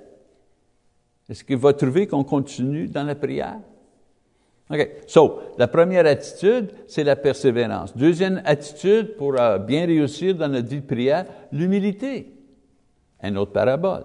Est-ce 1.30 1.44
qu'il 1.44 1.58
va 1.58 1.74
trouver 1.74 2.08
qu'on 2.08 2.24
continue 2.24 2.88
dans 2.88 3.04
la 3.04 3.14
prière? 3.14 3.60
OK. 4.70 4.90
So, 5.08 5.40
la 5.58 5.68
première 5.68 6.06
attitude, 6.06 6.72
c'est 6.88 7.04
la 7.04 7.16
persévérance. 7.16 7.96
Deuxième 7.96 8.42
attitude 8.46 9.16
pour 9.18 9.40
euh, 9.40 9.58
bien 9.58 9.86
réussir 9.86 10.36
dans 10.36 10.48
notre 10.48 10.68
vie 10.68 10.82
de 10.82 10.86
prière, 10.86 11.26
l'humilité. 11.52 12.34
Un 13.22 13.36
autre 13.36 13.52
parabole 13.52 14.04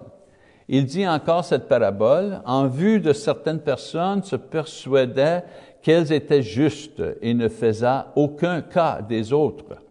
il 0.71 0.85
dit 0.85 1.07
encore 1.07 1.43
cette 1.43 1.67
parabole, 1.67 2.41
en 2.45 2.67
vue 2.67 2.99
de 2.99 3.11
certaines 3.11 3.59
personnes 3.59 4.21
se 4.21 4.35
persuadaient 4.35 5.43
qu'elles 5.81 6.13
étaient 6.13 6.43
justes 6.43 7.01
et 7.23 7.33
ne 7.33 7.49
faisaient 7.49 8.03
aucun 8.15 8.61
cas 8.61 9.01
des 9.01 9.33
autres. 9.33 9.81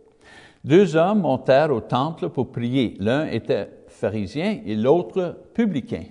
Deux 0.63 0.95
hommes 0.95 1.23
montèrent 1.23 1.73
au 1.73 1.81
temple 1.81 2.29
pour 2.29 2.53
prier. 2.53 2.97
L'un 3.01 3.27
était 3.27 3.69
pharisien 3.89 4.61
et 4.65 4.77
l'autre 4.77 5.37
publicain. 5.53 6.05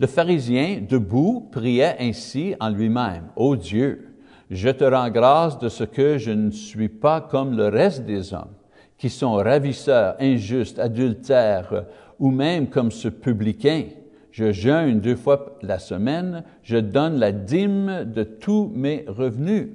Le 0.00 0.06
pharisien, 0.06 0.80
debout, 0.88 1.46
priait 1.52 1.96
ainsi 2.00 2.54
en 2.58 2.70
lui-même, 2.70 3.24
Ô 3.36 3.54
Dieu, 3.54 4.08
je 4.50 4.70
te 4.70 4.82
rends 4.82 5.10
grâce 5.10 5.58
de 5.58 5.68
ce 5.68 5.84
que 5.84 6.16
je 6.16 6.30
ne 6.30 6.50
suis 6.50 6.88
pas 6.88 7.20
comme 7.20 7.54
le 7.54 7.68
reste 7.68 8.06
des 8.06 8.32
hommes, 8.32 8.54
qui 8.96 9.10
sont 9.10 9.34
ravisseurs, 9.34 10.16
injustes, 10.18 10.78
adultères, 10.78 11.84
ou 12.18 12.30
même 12.30 12.68
comme 12.68 12.90
ce 12.90 13.08
publicain, 13.08 13.84
je 14.32 14.52
jeûne 14.52 15.00
deux 15.00 15.16
fois 15.16 15.58
la 15.60 15.78
semaine, 15.78 16.44
je 16.62 16.78
donne 16.78 17.18
la 17.18 17.32
dîme 17.32 18.04
de 18.04 18.22
tous 18.22 18.72
mes 18.74 19.04
revenus. 19.06 19.68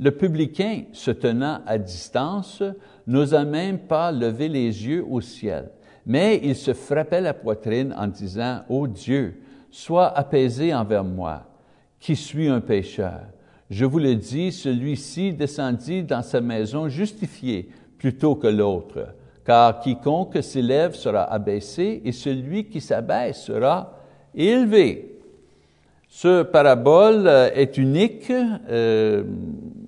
Le 0.00 0.10
publicain, 0.10 0.86
se 0.92 1.12
tenant 1.12 1.60
à 1.68 1.78
distance, 1.78 2.64
n'osa 3.06 3.44
même 3.44 3.78
pas 3.78 4.10
lever 4.10 4.48
les 4.48 4.88
yeux 4.88 5.04
au 5.08 5.20
ciel, 5.20 5.70
mais 6.04 6.40
il 6.42 6.56
se 6.56 6.74
frappait 6.74 7.20
la 7.20 7.32
poitrine 7.32 7.94
en 7.96 8.08
disant, 8.08 8.62
Ô 8.68 8.88
Dieu, 8.88 9.36
sois 9.72 10.16
apaisé 10.16 10.72
envers 10.72 11.02
moi, 11.02 11.42
qui 11.98 12.14
suis 12.14 12.48
un 12.48 12.60
pécheur. 12.60 13.22
Je 13.70 13.84
vous 13.84 13.98
le 13.98 14.14
dis, 14.14 14.52
celui-ci 14.52 15.32
descendit 15.32 16.04
dans 16.04 16.22
sa 16.22 16.40
maison 16.40 16.88
justifié 16.88 17.68
plutôt 17.98 18.36
que 18.36 18.46
l'autre 18.46 19.08
car 19.44 19.80
quiconque 19.80 20.42
s'élève 20.42 20.94
sera 20.94 21.24
abaissé 21.24 22.00
et 22.04 22.12
celui 22.12 22.64
qui 22.66 22.80
s'abaisse 22.80 23.42
sera 23.42 23.98
élevé. 24.34 25.18
Ce 26.08 26.42
parabole 26.42 27.26
est 27.54 27.76
unique 27.78 28.30
euh, 28.30 29.24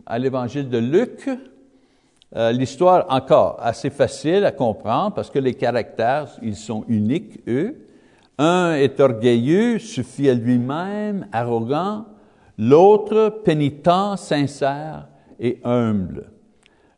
à 0.06 0.18
l'évangile 0.18 0.68
de 0.68 0.78
Luc. 0.78 1.28
Euh, 2.34 2.50
l'histoire, 2.50 3.06
encore, 3.10 3.58
assez 3.60 3.90
facile 3.90 4.44
à 4.44 4.50
comprendre 4.50 5.14
parce 5.14 5.30
que 5.30 5.38
les 5.38 5.54
caractères, 5.54 6.28
ils 6.42 6.56
sont 6.56 6.84
uniques, 6.88 7.40
eux. 7.46 7.83
Un 8.38 8.74
est 8.74 8.98
orgueilleux, 8.98 9.78
suffit 9.78 10.28
à 10.28 10.34
lui-même, 10.34 11.26
arrogant. 11.32 12.06
L'autre, 12.58 13.40
pénitent, 13.44 14.16
sincère 14.16 15.06
et 15.38 15.60
humble. 15.64 16.30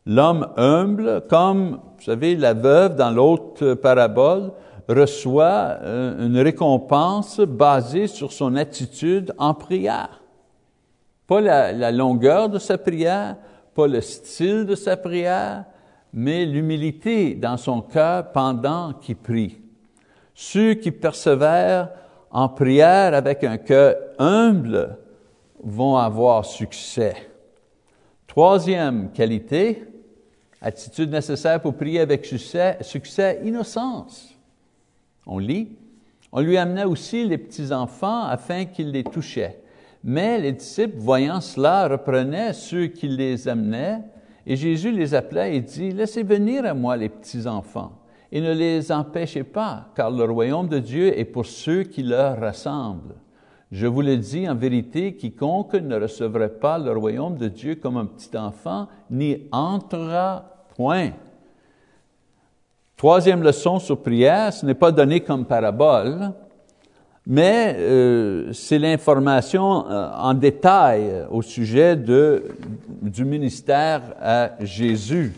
L'homme 0.05 0.47
humble, 0.55 1.23
comme, 1.29 1.79
vous 1.97 2.03
savez, 2.03 2.35
la 2.35 2.53
veuve 2.53 2.95
dans 2.95 3.11
l'autre 3.11 3.73
parabole, 3.73 4.51
reçoit 4.87 5.77
euh, 5.81 6.25
une 6.25 6.39
récompense 6.39 7.41
basée 7.41 8.07
sur 8.07 8.31
son 8.31 8.55
attitude 8.55 9.33
en 9.37 9.53
prière. 9.53 10.21
Pas 11.27 11.41
la, 11.41 11.73
la 11.73 11.91
longueur 11.91 12.49
de 12.49 12.57
sa 12.57 12.77
prière, 12.77 13.35
pas 13.75 13.87
le 13.87 13.99
style 13.99 14.65
de 14.65 14.75
sa 14.75 14.95
prière, 14.95 15.65
mais 16.13 16.45
l'humilité 16.45 17.35
dans 17.35 17.57
son 17.57 17.81
cœur 17.81 18.31
pendant 18.31 18.93
qu'il 18.93 19.17
prie. 19.17 19.59
Ceux 20.39 20.75
qui 20.75 20.91
persévèrent 20.91 21.89
en 22.29 22.47
prière 22.47 23.15
avec 23.15 23.43
un 23.43 23.57
cœur 23.57 23.95
humble 24.19 24.99
vont 25.63 25.97
avoir 25.97 26.45
succès. 26.45 27.15
Troisième 28.27 29.11
qualité, 29.13 29.83
attitude 30.61 31.09
nécessaire 31.09 31.59
pour 31.59 31.73
prier 31.73 32.01
avec 32.01 32.23
succès, 32.23 32.77
succès, 32.81 33.41
innocence. 33.43 34.37
On 35.25 35.39
lit, 35.39 35.75
on 36.31 36.41
lui 36.41 36.55
amenait 36.55 36.85
aussi 36.85 37.25
les 37.25 37.39
petits-enfants 37.39 38.25
afin 38.25 38.65
qu'il 38.65 38.91
les 38.91 39.03
touchait. 39.03 39.59
Mais 40.03 40.37
les 40.37 40.51
disciples, 40.51 40.99
voyant 40.99 41.41
cela, 41.41 41.87
reprenaient 41.87 42.53
ceux 42.53 42.85
qui 42.85 43.07
les 43.07 43.47
amenaient, 43.47 44.01
et 44.45 44.55
Jésus 44.55 44.91
les 44.91 45.15
appelait 45.15 45.55
et 45.55 45.61
dit, 45.61 45.89
Laissez 45.89 46.21
venir 46.21 46.63
à 46.63 46.75
moi 46.75 46.95
les 46.95 47.09
petits-enfants, 47.09 47.93
et 48.31 48.41
ne 48.41 48.53
les 48.53 48.91
empêchez 48.91 49.43
pas, 49.43 49.87
car 49.95 50.11
le 50.11 50.23
royaume 50.25 50.67
de 50.67 50.79
Dieu 50.79 51.17
est 51.17 51.25
pour 51.25 51.45
ceux 51.45 51.83
qui 51.83 52.03
leur 52.03 52.39
ressemblent. 52.39 53.15
Je 53.71 53.85
vous 53.85 54.01
le 54.01 54.15
dis 54.17 54.47
en 54.47 54.55
vérité, 54.55 55.15
quiconque 55.15 55.73
ne 55.73 55.99
recevrait 55.99 56.53
pas 56.53 56.77
le 56.77 56.91
royaume 56.91 57.37
de 57.37 57.47
Dieu 57.49 57.75
comme 57.75 57.97
un 57.97 58.05
petit 58.05 58.37
enfant 58.37 58.87
n'y 59.11 59.41
entrera 59.51 60.45
point. 60.75 61.11
Troisième 62.95 63.43
leçon 63.43 63.79
sur 63.79 64.01
prière, 64.01 64.53
ce 64.53 64.65
n'est 64.65 64.73
pas 64.73 64.91
donné 64.91 65.19
comme 65.19 65.45
parabole, 65.45 66.31
mais 67.25 67.75
euh, 67.77 68.53
c'est 68.53 68.79
l'information 68.79 69.85
euh, 69.89 70.09
en 70.15 70.33
détail 70.33 71.25
au 71.29 71.41
sujet 71.41 71.97
du 71.97 73.25
ministère 73.25 74.01
à 74.21 74.51
Jésus. 74.61 75.33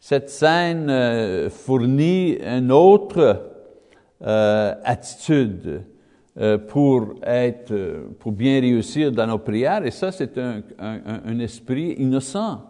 Cette 0.00 0.30
scène 0.30 0.88
euh, 0.88 1.50
fournit 1.50 2.38
une 2.42 2.72
autre 2.72 3.46
attitude 4.22 5.82
pour 6.68 7.14
être, 7.22 7.72
pour 8.18 8.32
bien 8.32 8.60
réussir 8.60 9.10
dans 9.12 9.26
nos 9.26 9.38
prières, 9.38 9.86
et 9.86 9.90
ça, 9.90 10.12
c'est 10.12 10.36
un, 10.36 11.38
esprit 11.38 11.94
innocent. 11.98 12.60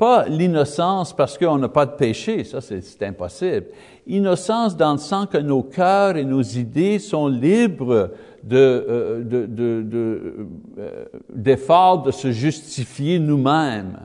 Pas 0.00 0.26
l'innocence 0.26 1.14
parce 1.14 1.36
qu'on 1.36 1.58
n'a 1.58 1.68
pas 1.68 1.84
de 1.84 1.90
péché, 1.90 2.42
ça 2.44 2.62
c'est 2.62 3.02
impossible. 3.02 3.66
Innocence 4.06 4.74
dans 4.74 4.92
le 4.92 4.98
sens 4.98 5.26
que 5.30 5.36
nos 5.36 5.62
cœurs 5.62 6.16
et 6.16 6.24
nos 6.24 6.40
idées 6.40 6.98
sont 6.98 7.28
libres 7.28 8.12
de, 8.42 8.56
euh, 8.56 9.22
de, 9.22 9.44
de, 9.44 9.82
de 9.82 10.46
euh, 10.78 11.04
d'efforts 11.34 12.02
de 12.02 12.10
se 12.10 12.32
justifier 12.32 13.18
nous-mêmes, 13.18 13.98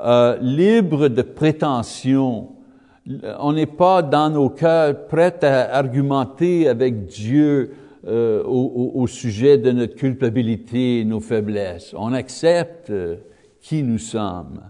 euh, 0.00 0.36
libres 0.40 1.08
de 1.08 1.22
prétention. 1.22 2.50
On 3.38 3.52
n'est 3.52 3.66
pas 3.66 4.02
dans 4.02 4.30
nos 4.30 4.50
cœurs 4.50 5.06
prêts 5.06 5.42
à 5.42 5.76
argumenter 5.76 6.68
avec 6.68 7.06
Dieu 7.06 7.74
euh, 8.06 8.42
au, 8.44 9.06
sujet 9.06 9.58
de 9.58 9.72
notre 9.72 9.94
culpabilité 9.94 11.04
nos 11.04 11.20
faiblesses. 11.20 11.94
On 11.96 12.12
accepte 12.12 12.92
qui 13.60 13.82
nous 13.82 13.98
sommes. 13.98 14.60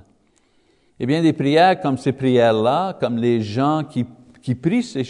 Eh 1.00 1.06
bien, 1.06 1.22
des 1.22 1.32
prières 1.32 1.80
comme 1.80 1.98
ces 1.98 2.12
prières-là, 2.12 2.96
comme 3.00 3.18
les 3.18 3.40
gens 3.40 3.84
qui, 3.84 4.06
qui 4.40 4.54
prient 4.54 4.82
ces 4.82 5.04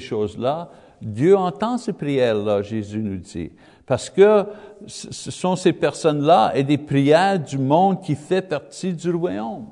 choses-là, 0.00 0.70
Dieu 1.02 1.36
entend 1.36 1.78
ces 1.78 1.92
prières-là, 1.92 2.62
Jésus 2.62 3.00
nous 3.00 3.16
dit. 3.16 3.50
Parce 3.90 4.08
que 4.08 4.44
ce 4.86 5.32
sont 5.32 5.56
ces 5.56 5.72
personnes-là 5.72 6.52
et 6.54 6.62
des 6.62 6.78
prières 6.78 7.40
du 7.40 7.58
monde 7.58 8.00
qui 8.00 8.14
fait 8.14 8.40
partie 8.40 8.92
du 8.92 9.10
royaume. 9.10 9.66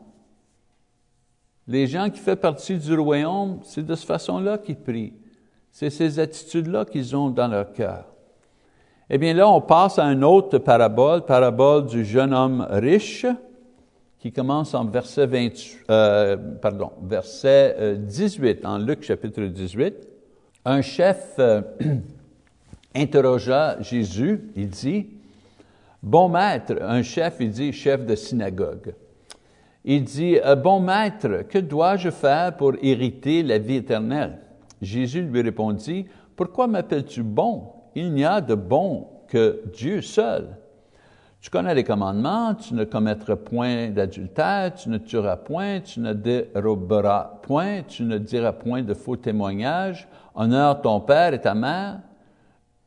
Les 1.69 1.87
gens 1.87 2.11
qui 2.11 2.19
font 2.19 2.35
partie 2.35 2.77
du 2.77 2.99
royaume, 2.99 3.61
c'est 3.63 3.87
de 3.87 3.95
cette 3.95 4.09
façon-là 4.09 4.59
qu'ils 4.59 4.75
prient. 4.75 5.13
C'est 5.71 5.91
ces 5.91 6.19
attitudes-là 6.19 6.85
qu'ils 6.85 7.15
ont 7.15 7.31
dans 7.31 7.47
leur 7.47 7.73
cœur. 7.73 8.07
Eh 9.09 9.19
bien 9.19 9.35
là, 9.35 9.49
on 9.49 9.61
passe 9.61 10.01
à 10.01 10.07
une 10.07 10.25
autre 10.25 10.59
parabole, 10.59 11.25
parabole 11.25 11.87
du 11.87 12.05
jeune 12.05 12.35
homme 12.35 12.67
riche 12.69 13.25
qui 14.19 14.33
commence 14.33 14.75
en 14.75 14.85
verset, 14.85 15.29
20, 15.29 15.49
euh, 15.93 16.37
pardon, 16.61 16.91
verset 17.05 17.99
18, 18.01 18.65
euh, 18.65 18.69
en 18.69 18.79
Luc 18.79 19.05
chapitre 19.05 19.43
18. 19.43 19.95
Un 20.65 20.83
chef 20.83 21.35
euh, 21.39 21.63
interrogea 22.99 23.81
Jésus, 23.81 24.51
il 24.57 24.69
dit, 24.69 25.07
Bon 26.03 26.29
maître, 26.29 26.75
un 26.81 27.03
chef, 27.03 27.37
il 27.41 27.51
dit, 27.51 27.73
chef 27.73 28.05
de 28.05 28.15
synagogue. 28.15 28.95
Il 29.85 30.05
dit, 30.05 30.39
Bon 30.63 30.81
maître, 30.81 31.43
que 31.49 31.59
dois-je 31.59 32.11
faire 32.11 32.57
pour 32.57 32.75
hériter 32.83 33.43
la 33.43 33.59
vie 33.59 33.77
éternelle? 33.77 34.39
Jésus 34.81 35.23
lui 35.23 35.43
répondit, 35.43 36.07
Pourquoi 36.37 36.67
m'appelles-tu 36.67 37.23
bon? 37.23 37.73
Il 37.95 38.13
n'y 38.13 38.25
a 38.25 38.41
de 38.41 38.55
bon 38.55 39.09
que 39.29 39.63
Dieu 39.73 40.01
seul. 40.01 40.57
Tu 41.41 41.51
connais 41.51 41.75
les 41.75 41.85
commandements, 41.85 42.55
tu 42.55 42.75
ne 42.75 42.83
commettras 42.85 43.37
point 43.37 43.91
d'adultère, 43.91 44.75
tu 44.75 44.89
ne 44.89 44.99
tueras 44.99 45.37
point, 45.37 45.81
tu 45.81 46.01
ne 46.01 46.13
déroberas 46.13 47.39
point, 47.43 47.83
tu 47.87 48.03
ne 48.03 48.19
diras 48.19 48.53
point 48.53 48.83
de 48.83 48.93
faux 48.93 49.17
témoignages, 49.17 50.09
honore 50.35 50.83
ton 50.83 51.01
père 51.01 51.33
et 51.35 51.41
ta 51.41 51.55
mère. 51.55 52.01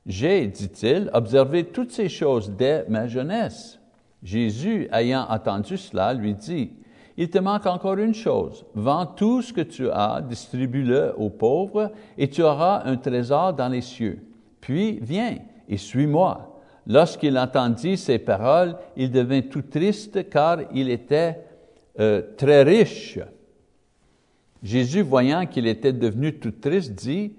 J'ai, 0.06 0.47
dit-il, 0.47 1.10
observé 1.14 1.66
toutes 1.66 1.91
ces 1.91 2.10
choses 2.10 2.52
dès 2.52 2.86
ma 2.89 3.08
jeunesse. 3.08 3.80
Jésus, 4.24 4.88
ayant 4.91 5.26
entendu 5.30 5.78
cela, 5.78 6.14
lui 6.14 6.34
dit, 6.34 6.72
Il 7.18 7.30
te 7.30 7.38
manque 7.38 7.66
encore 7.66 7.97
une 7.97 8.14
chose. 8.14 8.66
Vends 8.74 9.06
tout 9.06 9.41
ce 9.41 9.54
que 9.54 9.62
tu 9.62 9.89
as, 9.89 10.22
distribue-le 10.22 11.14
aux 11.18 11.30
pauvres, 11.30 11.91
et 12.18 12.30
tu 12.30 12.41
auras 12.41 12.84
un 12.86 12.97
trésor 12.97 13.54
dans 13.54 13.70
les 13.70 13.82
cieux. 13.82 14.20
Puis 14.60 14.99
viens 15.02 15.38
et 15.68 15.78
suis-moi. 15.78 16.62
Lorsqu'il 16.88 17.38
entendit 17.38 17.97
ces 17.97 18.20
paroles, 18.20 18.76
il 18.97 19.12
devint 19.12 19.41
tout 19.41 19.62
triste 19.62 20.30
car 20.30 20.60
il 20.74 20.89
était 20.89 21.39
euh, 21.99 22.22
très 22.38 22.64
riche. 22.64 23.20
Jésus, 24.64 25.02
voyant 25.02 25.45
qu'il 25.45 25.68
était 25.68 25.93
devenu 25.93 26.39
tout 26.39 26.52
triste, 26.52 26.93
dit 26.93 27.34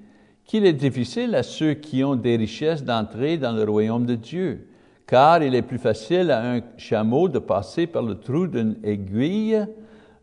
qu'il 0.44 0.66
est 0.66 0.72
difficile 0.72 1.34
à 1.34 1.42
ceux 1.42 1.74
qui 1.74 2.04
ont 2.04 2.16
des 2.16 2.36
richesses 2.36 2.84
d'entrer 2.84 3.38
dans 3.38 3.52
le 3.52 3.64
royaume 3.64 4.06
de 4.06 4.14
Dieu, 4.14 4.66
car 5.06 5.42
il 5.42 5.54
est 5.54 5.62
plus 5.62 5.78
facile 5.78 6.30
à 6.30 6.52
un 6.52 6.60
chameau 6.76 7.28
de 7.28 7.38
passer 7.38 7.86
par 7.86 8.02
le 8.02 8.18
trou 8.18 8.46
d'une 8.46 8.76
aiguille 8.82 9.64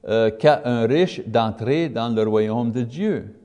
euh, 0.07 0.29
qu'à 0.31 0.61
un 0.65 0.87
riche 0.87 1.21
d'entrer 1.27 1.89
dans 1.89 2.09
le 2.09 2.23
royaume 2.23 2.71
de 2.71 2.81
Dieu. 2.81 3.35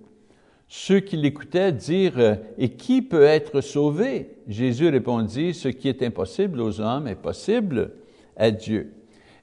Ceux 0.69 1.01
qui 1.01 1.17
l'écoutaient 1.17 1.73
dirent, 1.73 2.39
Et 2.59 2.71
qui 2.71 3.03
peut 3.03 3.23
être 3.23 3.61
sauvé? 3.61 4.31
Jésus 4.49 4.89
répondit, 4.89 5.55
Ce 5.55 5.69
qui 5.69 5.89
est 5.89 6.03
impossible 6.03 6.61
aux 6.61 6.81
hommes 6.81 7.07
est 7.07 7.15
possible 7.15 7.93
à 8.37 8.51
Dieu. 8.51 8.93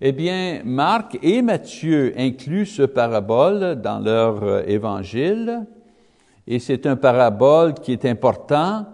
Eh 0.01 0.11
bien, 0.11 0.61
Marc 0.65 1.19
et 1.21 1.41
Matthieu 1.41 2.13
incluent 2.17 2.65
ce 2.65 2.81
parabole 2.81 3.79
dans 3.81 3.99
leur 3.99 4.43
euh, 4.43 4.63
évangile, 4.65 5.65
et 6.47 6.59
c'est 6.59 6.85
un 6.85 6.95
parabole 6.95 7.75
qui 7.75 7.91
est 7.91 8.05
important, 8.05 8.85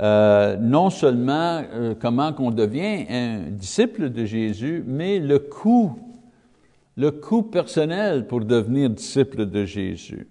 euh, 0.00 0.56
non 0.56 0.90
seulement 0.90 1.62
euh, 1.72 1.94
comment 2.00 2.32
qu'on 2.32 2.50
devient 2.50 3.06
un 3.08 3.50
disciple 3.50 4.10
de 4.10 4.24
Jésus, 4.24 4.82
mais 4.86 5.18
le 5.18 5.38
coût, 5.38 5.98
le 6.96 7.10
coût 7.10 7.42
personnel 7.42 8.26
pour 8.26 8.40
devenir 8.40 8.90
disciple 8.90 9.46
de 9.46 9.64
Jésus. 9.64 10.26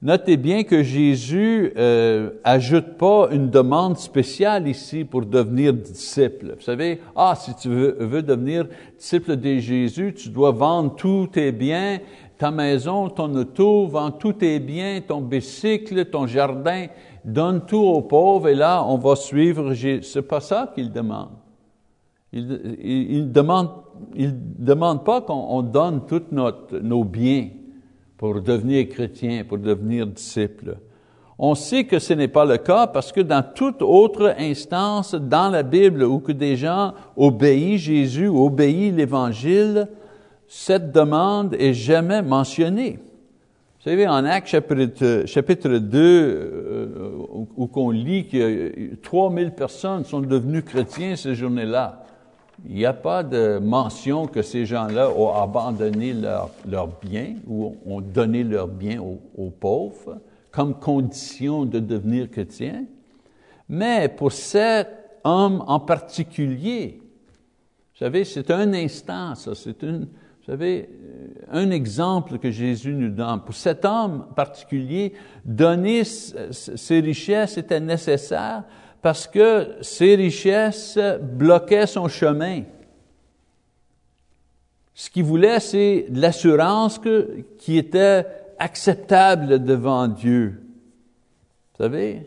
Notez 0.00 0.36
bien 0.36 0.62
que 0.62 0.84
Jésus 0.84 1.72
euh, 1.76 2.30
ajoute 2.44 2.96
pas 2.98 3.30
une 3.32 3.50
demande 3.50 3.98
spéciale 3.98 4.68
ici 4.68 5.04
pour 5.04 5.26
devenir 5.26 5.72
disciple. 5.72 6.54
Vous 6.56 6.62
savez, 6.62 7.00
ah, 7.16 7.34
si 7.36 7.52
tu 7.56 7.68
veux, 7.68 7.96
veux 7.98 8.22
devenir 8.22 8.68
disciple 8.96 9.36
de 9.36 9.58
Jésus, 9.58 10.14
tu 10.14 10.28
dois 10.28 10.52
vendre 10.52 10.94
tous 10.94 11.26
tes 11.26 11.50
biens, 11.50 11.98
ta 12.38 12.52
maison, 12.52 13.10
ton 13.10 13.34
auto, 13.34 13.88
vendre 13.88 14.16
tous 14.16 14.34
tes 14.34 14.60
biens, 14.60 15.00
ton 15.06 15.20
bicycle, 15.20 16.04
ton 16.06 16.26
jardin, 16.26 16.86
donne 17.24 17.66
tout 17.66 17.76
aux 17.76 18.02
pauvres 18.02 18.48
et 18.48 18.54
là, 18.54 18.84
on 18.86 18.96
va 18.96 19.16
suivre 19.16 19.74
Jésus. 19.74 20.04
C'est 20.04 20.22
pas 20.22 20.40
ça 20.40 20.70
qu'il 20.74 20.92
demande. 20.92 21.30
Il 22.32 22.46
ne 22.46 23.32
demande, 23.32 23.70
il 24.14 24.32
demande 24.58 25.04
pas 25.04 25.20
qu'on 25.22 25.62
donne 25.62 26.06
tous 26.06 26.22
nos 26.30 27.04
biens 27.04 27.48
pour 28.16 28.40
devenir 28.40 28.88
chrétien, 28.88 29.44
pour 29.44 29.58
devenir 29.58 30.06
disciple. 30.06 30.76
On 31.38 31.54
sait 31.54 31.84
que 31.84 31.98
ce 31.98 32.12
n'est 32.12 32.28
pas 32.28 32.44
le 32.44 32.58
cas 32.58 32.88
parce 32.88 33.12
que 33.12 33.20
dans 33.20 33.44
toute 33.54 33.80
autre 33.80 34.34
instance 34.38 35.14
dans 35.14 35.50
la 35.50 35.62
Bible 35.62 36.02
où 36.02 36.18
que 36.18 36.32
des 36.32 36.56
gens 36.56 36.94
obéissent 37.16 37.82
Jésus, 37.82 38.26
obéissent 38.26 38.94
l'Évangile, 38.94 39.88
cette 40.48 40.92
demande 40.92 41.54
est 41.54 41.74
jamais 41.74 42.22
mentionnée. 42.22 42.98
Vous 43.78 43.90
savez, 43.90 44.08
en 44.08 44.24
Actes 44.24 44.48
chapitre, 44.48 45.22
chapitre 45.26 45.68
2, 45.68 45.98
euh, 46.00 46.88
où, 47.56 47.66
qu'on 47.66 47.90
lit 47.90 48.26
que 48.26 48.96
3000 48.96 49.52
personnes 49.52 50.04
sont 50.04 50.20
devenues 50.20 50.62
chrétiens 50.62 51.14
ces 51.14 51.34
journées-là, 51.34 52.04
il 52.66 52.74
n'y 52.74 52.86
a 52.86 52.92
pas 52.92 53.22
de 53.22 53.58
mention 53.58 54.26
que 54.26 54.42
ces 54.42 54.66
gens-là 54.66 55.10
ont 55.10 55.32
abandonné 55.32 56.12
leurs 56.12 56.50
leur 56.68 56.88
biens 56.88 57.34
ou 57.46 57.76
ont 57.86 58.00
donné 58.00 58.42
leurs 58.42 58.66
biens 58.66 59.00
aux 59.00 59.50
pauvres 59.50 60.18
comme 60.50 60.74
condition 60.74 61.64
de 61.64 61.78
devenir 61.78 62.28
chrétien, 62.30 62.84
mais 63.68 64.08
pour 64.08 64.32
cet 64.32 64.88
homme 65.22 65.62
en 65.66 65.78
particulier, 65.78 67.00
vous 67.00 68.04
savez, 68.04 68.24
c'est 68.24 68.50
un 68.50 68.72
instant, 68.72 69.34
ça, 69.34 69.54
c'est 69.54 69.82
une, 69.82 70.08
vous 70.48 70.52
savez, 70.52 70.88
un 71.50 71.70
exemple 71.70 72.38
que 72.38 72.50
Jésus 72.50 72.94
nous 72.94 73.10
donne. 73.10 73.42
Pour 73.42 73.54
cet 73.54 73.84
homme 73.84 74.28
particulier, 74.34 75.12
donner 75.44 76.04
ses 76.04 77.00
richesses 77.00 77.58
était 77.58 77.80
nécessaire 77.80 78.64
parce 79.02 79.26
que 79.26 79.74
ses 79.82 80.14
richesses 80.14 80.98
bloquaient 81.20 81.86
son 81.86 82.08
chemin. 82.08 82.62
Ce 84.94 85.10
qu'il 85.10 85.24
voulait, 85.24 85.60
c'est 85.60 86.06
l'assurance 86.14 86.98
qui 87.58 87.76
était 87.76 88.24
acceptable 88.58 89.62
devant 89.62 90.08
Dieu. 90.08 90.62
Vous 91.74 91.84
savez, 91.84 92.22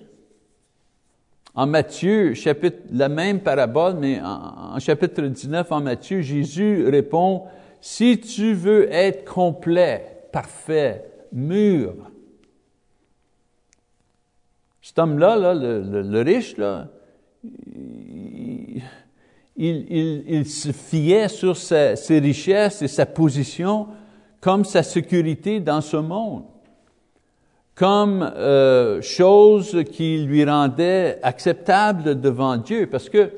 en 1.56 1.66
Matthieu, 1.66 2.36
chapitre, 2.36 2.78
la 2.92 3.10
même 3.10 3.40
parabole, 3.40 3.96
mais 3.96 4.22
en, 4.22 4.78
chapitre 4.78 5.24
19, 5.24 5.72
en 5.72 5.82
Matthieu, 5.82 6.22
Jésus 6.22 6.88
répond, 6.88 7.48
si 7.82 8.20
tu 8.20 8.54
veux 8.54 8.92
être 8.94 9.26
complet, 9.26 10.28
parfait, 10.32 11.04
mûr, 11.34 11.96
cet 14.82 15.00
homme-là, 15.00 15.36
là, 15.36 15.54
le, 15.54 16.22
riche, 16.22 16.56
il, 19.56 20.46
se 20.46 20.72
fiait 20.72 21.28
sur 21.28 21.56
ses 21.56 22.20
richesses 22.20 22.82
et 22.82 22.88
sa 22.88 23.06
position 23.06 23.88
comme 24.40 24.66
sa 24.66 24.82
sécurité 24.82 25.60
dans 25.60 25.82
ce 25.82 25.98
monde, 25.98 26.44
comme 27.76 28.24
euh, 28.36 29.02
chose 29.02 29.84
qui 29.92 30.18
lui 30.24 30.44
rendait 30.44 31.20
acceptable 31.22 32.20
devant 32.20 32.58
Dieu, 32.58 32.88
parce 32.88 33.08
que 33.08 33.32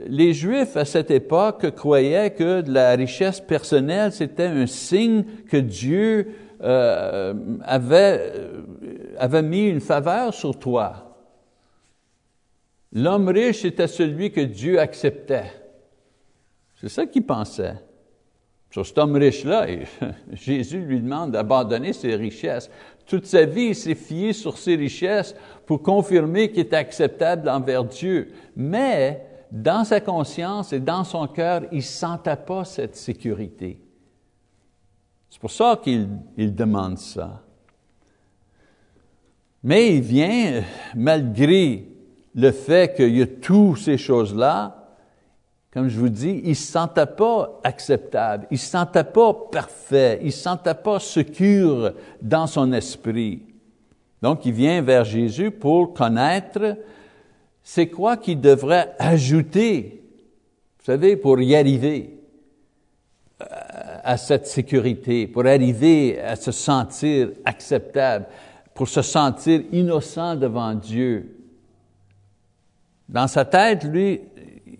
les 0.00 0.32
Juifs 0.32 0.76
à 0.76 0.84
cette 0.84 1.10
époque 1.10 1.70
croyaient 1.74 2.30
que 2.30 2.62
la 2.66 2.92
richesse 2.92 3.40
personnelle, 3.40 4.12
c'était 4.12 4.46
un 4.46 4.66
signe 4.66 5.24
que 5.48 5.56
Dieu 5.56 6.28
euh, 6.62 7.34
avait, 7.62 8.20
euh, 8.36 8.62
avait 9.18 9.42
mis 9.42 9.68
une 9.68 9.80
faveur 9.80 10.32
sur 10.32 10.58
toi. 10.58 11.16
L'homme 12.92 13.28
riche 13.28 13.64
était 13.64 13.86
celui 13.86 14.30
que 14.30 14.40
Dieu 14.40 14.78
acceptait. 14.78 15.52
C'est 16.80 16.88
ça 16.88 17.06
qu'ils 17.06 17.26
pensaient. 17.26 17.76
Sur 18.70 18.86
cet 18.86 18.98
homme 18.98 19.16
riche-là, 19.16 19.66
Jésus 20.32 20.80
lui 20.80 21.00
demande 21.00 21.32
d'abandonner 21.32 21.92
ses 21.92 22.14
richesses. 22.14 22.70
Toute 23.06 23.26
sa 23.26 23.44
vie, 23.44 23.68
il 23.68 23.74
s'est 23.74 23.94
fié 23.94 24.32
sur 24.32 24.56
ses 24.56 24.76
richesses 24.76 25.34
pour 25.66 25.82
confirmer 25.82 26.50
qu'il 26.50 26.60
est 26.60 26.74
acceptable 26.74 27.48
envers 27.48 27.84
Dieu. 27.84 28.32
Mais 28.56 29.26
dans 29.52 29.84
sa 29.84 30.00
conscience 30.00 30.72
et 30.72 30.80
dans 30.80 31.04
son 31.04 31.26
cœur, 31.26 31.64
il 31.70 31.76
ne 31.76 31.82
sentait 31.82 32.36
pas 32.36 32.64
cette 32.64 32.96
sécurité. 32.96 33.78
C'est 35.28 35.40
pour 35.40 35.50
ça 35.50 35.78
qu'il 35.82 36.08
demande 36.54 36.96
ça. 36.96 37.42
Mais 39.62 39.96
il 39.96 40.00
vient, 40.00 40.62
malgré 40.94 41.86
le 42.34 42.50
fait 42.50 42.96
qu'il 42.96 43.14
y 43.14 43.20
a 43.20 43.26
toutes 43.26 43.78
ces 43.78 43.98
choses-là, 43.98 44.78
comme 45.70 45.88
je 45.88 45.98
vous 45.98 46.08
dis, 46.08 46.40
il 46.44 46.50
ne 46.50 46.54
se 46.54 46.72
sentait 46.72 47.06
pas 47.06 47.60
acceptable, 47.62 48.46
il 48.50 48.54
ne 48.54 48.58
se 48.58 48.66
sentait 48.66 49.04
pas 49.04 49.34
parfait, 49.34 50.18
il 50.22 50.26
ne 50.26 50.30
se 50.30 50.40
sentait 50.40 50.74
pas 50.74 50.98
secure 50.98 51.92
dans 52.22 52.46
son 52.46 52.72
esprit. 52.72 53.42
Donc, 54.22 54.46
il 54.46 54.52
vient 54.52 54.80
vers 54.80 55.04
Jésus 55.04 55.50
pour 55.50 55.92
connaître 55.92 56.76
c'est 57.62 57.88
quoi 57.88 58.16
qu'il 58.16 58.40
devrait 58.40 58.94
ajouter, 58.98 60.02
vous 60.78 60.84
savez, 60.84 61.16
pour 61.16 61.40
y 61.40 61.54
arriver 61.54 62.18
euh, 63.40 63.44
à 64.02 64.16
cette 64.16 64.46
sécurité, 64.46 65.26
pour 65.26 65.46
arriver 65.46 66.20
à 66.20 66.36
se 66.36 66.50
sentir 66.50 67.30
acceptable, 67.44 68.26
pour 68.74 68.88
se 68.88 69.02
sentir 69.02 69.62
innocent 69.70 70.36
devant 70.36 70.74
Dieu? 70.74 71.38
Dans 73.08 73.28
sa 73.28 73.44
tête, 73.44 73.84
lui, 73.84 74.20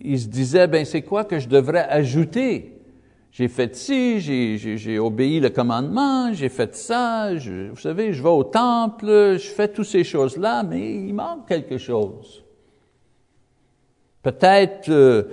il 0.01 0.19
se 0.19 0.27
disait, 0.27 0.67
ben 0.67 0.83
c'est 0.83 1.03
quoi 1.03 1.23
que 1.23 1.39
je 1.39 1.47
devrais 1.47 1.87
ajouter? 1.87 2.81
J'ai 3.31 3.47
fait 3.47 3.75
ci, 3.75 4.19
j'ai 4.19 4.99
obéi 4.99 5.39
le 5.39 5.49
commandement, 5.49 6.31
j'ai 6.33 6.49
fait 6.49 6.75
ça, 6.75 7.31
vous 7.33 7.77
savez, 7.77 8.13
je 8.13 8.21
vais 8.21 8.29
au 8.29 8.43
temple, 8.43 9.37
je 9.39 9.47
fais 9.47 9.67
toutes 9.69 9.87
ces 9.87 10.03
choses-là, 10.03 10.61
mais 10.61 10.93
il 10.95 11.13
manque 11.13 11.47
quelque 11.47 11.79
chose. 11.79 12.42
Peut-être 14.23 14.89
euh, 14.89 15.23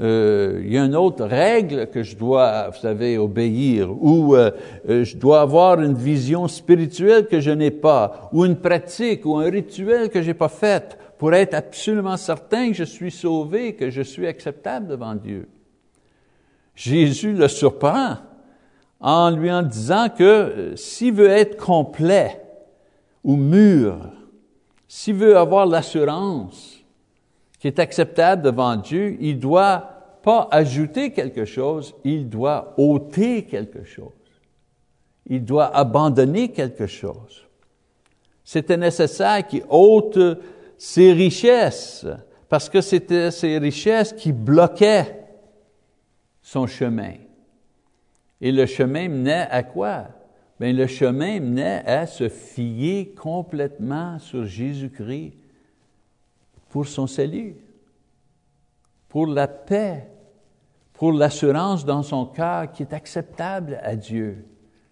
euh, 0.00 0.60
il 0.64 0.72
y 0.72 0.78
a 0.78 0.84
une 0.84 0.96
autre 0.96 1.24
règle 1.24 1.88
que 1.88 2.02
je 2.02 2.16
dois, 2.16 2.70
vous 2.70 2.80
savez, 2.80 3.18
obéir, 3.18 3.90
ou 3.90 4.34
euh, 4.34 4.50
je 4.86 5.16
dois 5.16 5.42
avoir 5.42 5.80
une 5.80 5.94
vision 5.94 6.48
spirituelle 6.48 7.26
que 7.26 7.40
je 7.40 7.50
n'ai 7.50 7.70
pas, 7.70 8.30
ou 8.32 8.44
une 8.44 8.56
pratique, 8.56 9.26
ou 9.26 9.36
un 9.36 9.50
rituel 9.50 10.08
que 10.08 10.22
j'ai 10.22 10.34
pas 10.34 10.48
fait, 10.48 10.96
pour 11.18 11.34
être 11.34 11.54
absolument 11.54 12.16
certain 12.16 12.68
que 12.68 12.76
je 12.76 12.84
suis 12.84 13.10
sauvé, 13.10 13.74
que 13.74 13.90
je 13.90 14.00
suis 14.00 14.26
acceptable 14.26 14.86
devant 14.86 15.14
Dieu. 15.14 15.48
Jésus 16.74 17.34
le 17.34 17.48
surprend 17.48 18.16
en 19.00 19.30
lui 19.30 19.52
en 19.52 19.62
disant 19.62 20.08
que 20.08 20.24
euh, 20.24 20.76
s'il 20.76 21.12
veut 21.12 21.28
être 21.28 21.62
complet 21.62 22.40
ou 23.22 23.36
mûr, 23.36 23.98
s'il 24.88 25.16
veut 25.16 25.36
avoir 25.36 25.66
l'assurance 25.66 26.79
qui 27.60 27.68
est 27.68 27.78
acceptable 27.78 28.42
devant 28.42 28.74
Dieu, 28.74 29.18
il 29.20 29.38
doit 29.38 30.18
pas 30.22 30.48
ajouter 30.50 31.12
quelque 31.12 31.44
chose, 31.44 31.94
il 32.04 32.28
doit 32.28 32.74
ôter 32.78 33.44
quelque 33.44 33.84
chose. 33.84 34.12
Il 35.26 35.44
doit 35.44 35.76
abandonner 35.76 36.48
quelque 36.48 36.86
chose. 36.86 37.46
C'était 38.42 38.78
nécessaire 38.78 39.46
qu'il 39.46 39.62
ôte 39.68 40.18
ses 40.78 41.12
richesses, 41.12 42.06
parce 42.48 42.70
que 42.70 42.80
c'était 42.80 43.30
ses 43.30 43.58
richesses 43.58 44.14
qui 44.14 44.32
bloquaient 44.32 45.22
son 46.40 46.66
chemin. 46.66 47.12
Et 48.40 48.52
le 48.52 48.64
chemin 48.64 49.08
menait 49.08 49.46
à 49.50 49.62
quoi? 49.62 50.08
Bien, 50.58 50.72
le 50.72 50.86
chemin 50.86 51.40
menait 51.40 51.82
à 51.86 52.06
se 52.06 52.30
fier 52.30 53.14
complètement 53.14 54.18
sur 54.18 54.46
Jésus-Christ 54.46 55.39
pour 56.70 56.86
son 56.86 57.06
salut, 57.06 57.56
pour 59.08 59.26
la 59.26 59.48
paix, 59.48 60.06
pour 60.94 61.12
l'assurance 61.12 61.84
dans 61.84 62.02
son 62.02 62.26
cœur 62.26 62.70
qui 62.72 62.84
est 62.84 62.92
acceptable 62.92 63.78
à 63.82 63.96
Dieu. 63.96 64.44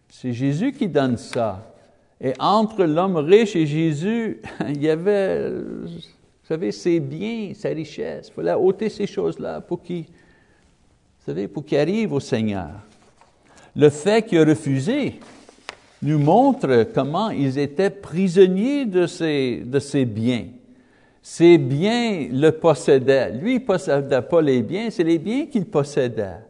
C'est 0.08 0.32
Jésus 0.32 0.72
qui 0.72 0.88
donne 0.88 1.16
ça. 1.16 1.74
Et 2.20 2.32
entre 2.40 2.84
l'homme 2.84 3.16
riche 3.16 3.54
et 3.54 3.66
Jésus, 3.66 4.42
il 4.68 4.82
y 4.82 4.90
avait, 4.90 5.50
vous 5.50 6.00
savez, 6.42 6.72
ses 6.72 6.98
biens, 6.98 7.52
sa 7.54 7.68
richesse. 7.68 8.28
Il 8.28 8.34
fallait 8.34 8.54
ôter 8.54 8.88
ces 8.88 9.06
choses-là 9.06 9.60
pour 9.60 9.82
qu'il, 9.82 10.02
vous 10.02 11.24
savez, 11.26 11.46
pour 11.46 11.64
arrive 11.72 12.12
au 12.12 12.20
Seigneur. 12.20 12.70
Le 13.76 13.90
fait 13.90 14.26
qu'il 14.26 14.38
a 14.38 14.44
refusé 14.44 15.20
nous 16.02 16.18
montre 16.18 16.88
comment 16.94 17.30
ils 17.30 17.58
étaient 17.58 17.90
prisonniers 17.90 18.86
de 18.86 19.06
ses, 19.06 19.62
de 19.64 19.78
ses 19.78 20.04
biens. 20.04 20.46
Ses 21.22 21.58
biens 21.58 22.28
le 22.32 22.50
possédaient. 22.50 23.32
Lui, 23.32 23.56
il 23.56 23.60
ne 23.60 23.66
possédait 23.66 24.22
pas 24.22 24.40
les 24.40 24.62
biens, 24.62 24.88
c'est 24.90 25.04
les 25.04 25.18
biens 25.18 25.46
qu'il 25.46 25.66
possédait. 25.66 26.40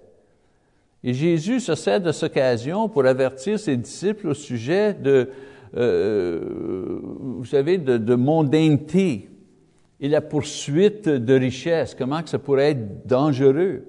Et 1.03 1.15
Jésus 1.15 1.61
se 1.61 1.75
sert 1.75 2.01
de 2.01 2.13
cette 2.13 2.33
occasion 2.33 2.89
pour 2.89 3.07
avertir 3.07 3.59
ses 3.59 3.77
disciples 3.77 4.29
au 4.29 4.35
sujet 4.35 4.95
de, 4.95 5.29
euh, 5.77 7.01
vous 7.03 7.45
savez, 7.45 7.79
de, 7.79 7.99
de, 7.99 8.15
mondanité 8.15 9.29
et 10.01 10.09
la 10.09 10.21
poursuite 10.21 11.09
de 11.09 11.35
richesse, 11.35 11.95
comment 11.95 12.23
que 12.23 12.29
ça 12.29 12.39
pourrait 12.39 12.71
être 12.71 13.07
dangereux. 13.07 13.85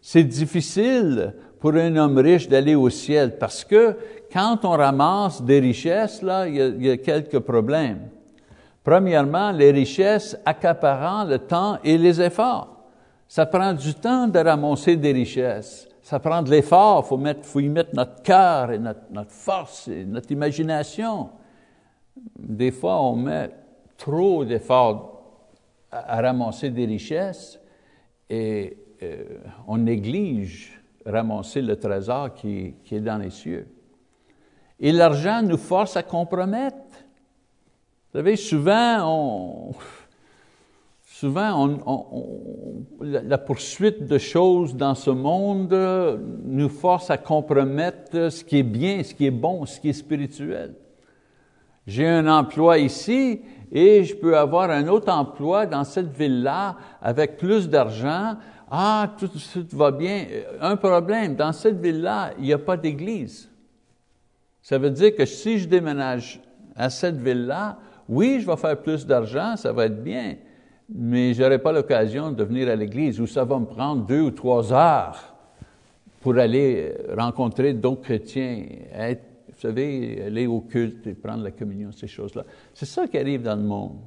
c'est 0.00 0.24
difficile 0.24 1.34
pour 1.60 1.74
un 1.74 1.96
homme 1.96 2.18
riche 2.18 2.48
d'aller 2.48 2.74
au 2.74 2.90
ciel 2.90 3.38
parce 3.38 3.64
que 3.64 3.96
quand 4.32 4.64
on 4.64 4.70
ramasse 4.70 5.42
des 5.42 5.60
richesses, 5.60 6.22
là, 6.22 6.46
il 6.46 6.84
y 6.84 6.90
a, 6.90 6.96
quelques 6.96 7.38
problèmes. 7.38 8.00
Premièrement, 8.86 9.50
les 9.50 9.72
richesses 9.72 10.38
accaparant 10.44 11.24
le 11.24 11.40
temps 11.40 11.76
et 11.82 11.98
les 11.98 12.22
efforts. 12.22 12.84
Ça 13.26 13.44
prend 13.44 13.72
du 13.72 13.92
temps 13.94 14.28
de 14.28 14.38
ramasser 14.38 14.94
des 14.94 15.10
richesses. 15.10 15.88
Ça 16.02 16.20
prend 16.20 16.40
de 16.40 16.52
l'effort. 16.52 17.02
Il 17.04 17.08
faut, 17.08 17.16
mettre, 17.16 17.44
faut 17.44 17.58
y 17.58 17.68
mettre 17.68 17.96
notre 17.96 18.22
cœur 18.22 18.70
et 18.70 18.78
notre, 18.78 19.32
force 19.32 19.88
et 19.88 20.04
notre 20.04 20.30
imagination. 20.30 21.30
Des 22.38 22.70
fois, 22.70 23.02
on 23.02 23.16
met 23.16 23.50
trop 23.96 24.44
d'efforts 24.44 25.20
à, 25.90 26.22
ramasser 26.22 26.70
des 26.70 26.86
richesses 26.86 27.58
et 28.30 28.78
euh, 29.02 29.24
on 29.66 29.78
néglige 29.78 30.80
ramasser 31.04 31.60
le 31.60 31.74
trésor 31.74 32.34
qui 32.34 32.76
est 32.88 33.00
dans 33.00 33.18
les 33.18 33.30
cieux. 33.30 33.66
Et 34.78 34.92
l'argent 34.92 35.42
nous 35.42 35.56
force 35.56 35.96
à 35.96 36.04
compromettre. 36.04 36.76
Vous 38.16 38.22
savez, 38.22 38.36
souvent, 38.36 39.74
la 43.02 43.36
poursuite 43.36 44.06
de 44.06 44.16
choses 44.16 44.74
dans 44.74 44.94
ce 44.94 45.10
monde 45.10 45.74
nous 46.46 46.70
force 46.70 47.10
à 47.10 47.18
compromettre 47.18 48.32
ce 48.32 48.42
qui 48.42 48.60
est 48.60 48.62
bien, 48.62 49.02
ce 49.02 49.12
qui 49.12 49.26
est 49.26 49.30
bon, 49.30 49.66
ce 49.66 49.78
qui 49.78 49.90
est 49.90 49.92
spirituel. 49.92 50.74
J'ai 51.86 52.08
un 52.08 52.26
emploi 52.26 52.78
ici 52.78 53.42
et 53.70 54.02
je 54.04 54.16
peux 54.16 54.38
avoir 54.38 54.70
un 54.70 54.88
autre 54.88 55.12
emploi 55.12 55.66
dans 55.66 55.84
cette 55.84 56.16
ville-là 56.16 56.76
avec 57.02 57.36
plus 57.36 57.68
d'argent. 57.68 58.36
Ah, 58.70 59.12
tout, 59.18 59.28
tout 59.28 59.76
va 59.76 59.90
bien. 59.90 60.24
Un 60.62 60.76
problème, 60.76 61.36
dans 61.36 61.52
cette 61.52 61.78
ville-là, 61.82 62.30
il 62.38 62.44
n'y 62.44 62.54
a 62.54 62.58
pas 62.58 62.78
d'église. 62.78 63.50
Ça 64.62 64.78
veut 64.78 64.88
dire 64.88 65.14
que 65.14 65.26
si 65.26 65.58
je 65.58 65.68
déménage 65.68 66.40
à 66.74 66.88
cette 66.88 67.18
ville-là, 67.18 67.76
oui, 68.08 68.38
je 68.40 68.46
vais 68.46 68.56
faire 68.56 68.80
plus 68.80 69.06
d'argent, 69.06 69.56
ça 69.56 69.72
va 69.72 69.86
être 69.86 70.02
bien, 70.02 70.36
mais 70.88 71.34
je 71.34 71.42
n'aurai 71.42 71.58
pas 71.58 71.72
l'occasion 71.72 72.30
de 72.30 72.44
venir 72.44 72.68
à 72.68 72.76
l'église 72.76 73.20
où 73.20 73.26
ça 73.26 73.44
va 73.44 73.58
me 73.58 73.66
prendre 73.66 74.06
deux 74.06 74.20
ou 74.20 74.30
trois 74.30 74.72
heures 74.72 75.34
pour 76.20 76.36
aller 76.38 76.92
rencontrer 77.16 77.72
d'autres 77.72 78.02
chrétiens, 78.02 78.64
vous 79.48 79.60
savez, 79.60 80.22
aller 80.26 80.46
au 80.46 80.60
culte 80.60 81.06
et 81.06 81.14
prendre 81.14 81.42
la 81.42 81.50
communion, 81.50 81.90
ces 81.92 82.06
choses-là. 82.06 82.44
C'est 82.74 82.86
ça 82.86 83.06
qui 83.06 83.16
arrive 83.16 83.42
dans 83.42 83.56
le 83.56 83.62
monde. 83.62 83.98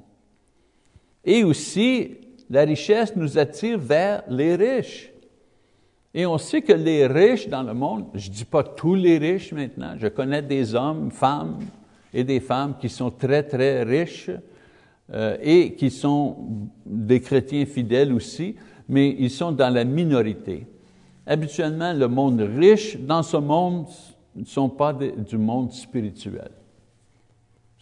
Et 1.26 1.44
aussi, 1.44 2.18
la 2.50 2.64
richesse 2.64 3.16
nous 3.16 3.38
attire 3.38 3.78
vers 3.78 4.24
les 4.30 4.56
riches. 4.56 5.12
Et 6.14 6.26
on 6.26 6.38
sait 6.38 6.62
que 6.62 6.74
les 6.74 7.06
riches 7.08 7.48
dans 7.48 7.64
le 7.64 7.74
monde, 7.74 8.06
je 8.14 8.30
ne 8.30 8.34
dis 8.34 8.46
pas 8.46 8.64
tous 8.64 8.96
les 8.96 9.18
riches 9.18 9.52
maintenant, 9.54 9.96
je 9.98 10.08
connais 10.08 10.42
des 10.42 10.74
hommes, 10.74 11.12
femmes 11.12 11.60
et 12.14 12.24
des 12.24 12.40
femmes 12.40 12.76
qui 12.80 12.90
sont 12.90 13.12
très, 13.12 13.44
très 13.44 13.84
riches 13.84 14.32
euh, 15.14 15.38
et 15.42 15.74
qui 15.74 15.90
sont 15.90 16.38
des 16.86 17.22
chrétiens 17.22 17.66
fidèles 17.66 18.14
aussi, 18.14 18.56
mais 18.88 19.16
ils 19.20 19.30
sont 19.30 19.52
dans 19.52 19.74
la 19.74 19.84
minorité. 19.84 20.68
Habituellement, 21.26 21.94
le 21.94 22.08
monde 22.08 22.42
riche 22.42 22.98
dans 22.98 23.24
ce 23.24 23.38
monde 23.38 23.86
ne 24.36 24.46
sont 24.46 24.70
pas 24.70 24.94
du 24.94 25.38
monde 25.38 25.72
spirituel. 25.72 26.50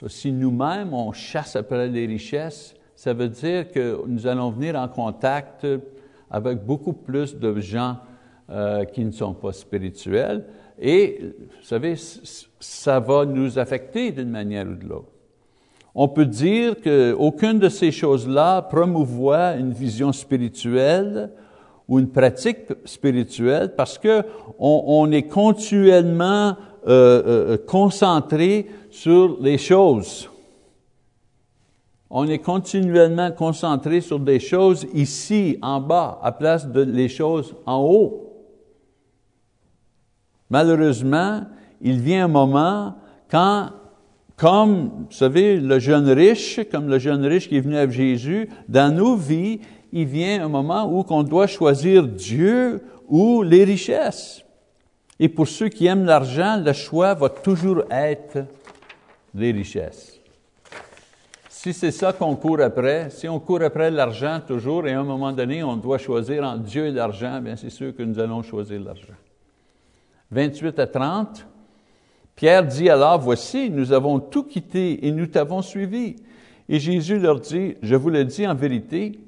si 0.08 0.32
nous-mêmes, 0.32 0.94
on 0.94 1.12
chasse 1.14 1.56
après 1.56 1.88
les 1.88 2.06
richesses, 2.06 2.76
ça 2.96 3.14
veut 3.14 3.30
dire 3.30 3.72
que 3.72 4.02
nous 4.08 4.26
allons 4.26 4.52
venir 4.52 4.76
en 4.76 4.88
contact 4.88 5.66
avec 6.30 6.66
beaucoup 6.66 6.94
plus 6.94 7.36
de 7.36 7.60
gens 7.60 7.98
euh, 8.50 8.86
qui 8.86 9.06
ne 9.06 9.12
sont 9.12 9.34
pas 9.34 9.54
spirituels. 9.54 10.46
Et, 10.80 11.20
vous 11.22 11.66
savez, 11.66 11.96
ça 12.60 13.00
va 13.00 13.26
nous 13.26 13.58
affecter 13.58 14.12
d'une 14.12 14.30
manière 14.30 14.68
ou 14.68 14.76
de 14.76 14.88
l'autre. 14.88 15.12
On 15.96 16.08
peut 16.08 16.26
dire 16.26 16.76
qu'aucune 16.80 17.58
de 17.58 17.70
ces 17.70 17.92
choses-là 17.92 18.62
promouvoit 18.62 19.54
une 19.54 19.72
vision 19.72 20.12
spirituelle 20.14 21.32
ou 21.88 21.98
une 21.98 22.10
pratique 22.10 22.68
spirituelle 22.86 23.74
parce 23.76 23.98
que 23.98 24.22
on, 24.60 25.12
est 25.12 25.24
continuellement 25.24 26.56
euh, 26.88 27.24
euh, 27.26 27.58
concentré 27.66 28.68
sur 28.92 29.38
les 29.42 29.58
choses. 29.58 30.30
On 32.10 32.28
est 32.28 32.40
continuellement 32.40 33.32
concentré 33.32 34.00
sur 34.00 34.20
des 34.20 34.40
choses 34.40 34.86
ici, 34.94 35.58
en 35.62 35.82
bas, 35.82 36.20
à 36.22 36.32
place 36.32 36.68
de 36.68 36.82
les 36.82 37.10
choses 37.10 37.56
en 37.66 37.80
haut. 37.82 38.27
Malheureusement, 40.50 41.44
il 41.82 42.00
vient 42.00 42.26
un 42.26 42.30
moment 42.30 42.96
quand, 43.30 43.70
comme, 44.36 45.06
vous 45.10 45.16
savez, 45.16 45.60
le 45.60 45.80
jeune 45.80 46.10
riche, 46.10 46.60
comme 46.72 46.88
le 46.88 47.00
jeune 47.00 47.26
riche 47.26 47.50
qui 47.50 47.58
est 47.58 47.62
venu 47.62 47.78
avec 47.78 47.92
Jésus, 47.92 48.50
dans 48.68 48.94
nos 48.94 49.16
vies, 49.16 49.60
il 49.92 50.06
vient 50.06 50.46
un 50.46 50.50
moment 50.50 50.86
où 50.86 51.06
on 51.10 51.24
doit 51.24 51.48
choisir 51.48 52.08
Dieu 52.08 52.82
ou 53.08 53.42
les 53.42 53.64
richesses. 53.64 54.44
Et 55.20 55.30
pour 55.30 55.48
ceux 55.48 55.70
qui 55.70 55.88
aiment 55.88 56.06
l'argent, 56.06 56.62
le 56.64 56.74
choix 56.74 57.14
va 57.14 57.30
toujours 57.30 57.84
être 57.90 58.46
les 59.34 59.52
richesses. 59.52 60.20
Si 61.50 61.74
c'est 61.74 61.92
ça 61.92 62.14
qu'on 62.14 62.36
court 62.36 62.62
après, 62.62 63.10
si 63.10 63.28
on 63.28 63.40
court 63.40 63.64
après 63.64 63.90
l'argent 63.90 64.40
toujours 64.46 64.88
et 64.88 64.94
à 64.94 65.00
un 65.00 65.04
moment 65.04 65.32
donné 65.32 65.64
on 65.64 65.76
doit 65.76 65.98
choisir 65.98 66.44
entre 66.44 66.64
Dieu 66.64 66.86
et 66.86 66.92
l'argent, 66.92 67.42
bien 67.42 67.56
c'est 67.56 67.72
sûr 67.72 67.96
que 67.96 68.04
nous 68.04 68.20
allons 68.20 68.44
choisir 68.44 68.80
l'argent. 68.80 69.16
28 70.32 70.80
à 70.80 70.88
30, 70.88 71.48
Pierre 72.36 72.66
dit 72.66 72.90
alors, 72.90 73.20
voici, 73.20 73.70
nous 73.70 73.92
avons 73.92 74.20
tout 74.20 74.44
quitté 74.44 75.08
et 75.08 75.12
nous 75.12 75.28
t'avons 75.28 75.62
suivi. 75.62 76.18
Et 76.70 76.80
Jésus 76.80 77.18
leur 77.18 77.40
dit, 77.40 77.76
je 77.82 77.96
vous 77.96 78.10
le 78.10 78.26
dis 78.26 78.46
en 78.46 78.54
vérité, 78.54 79.20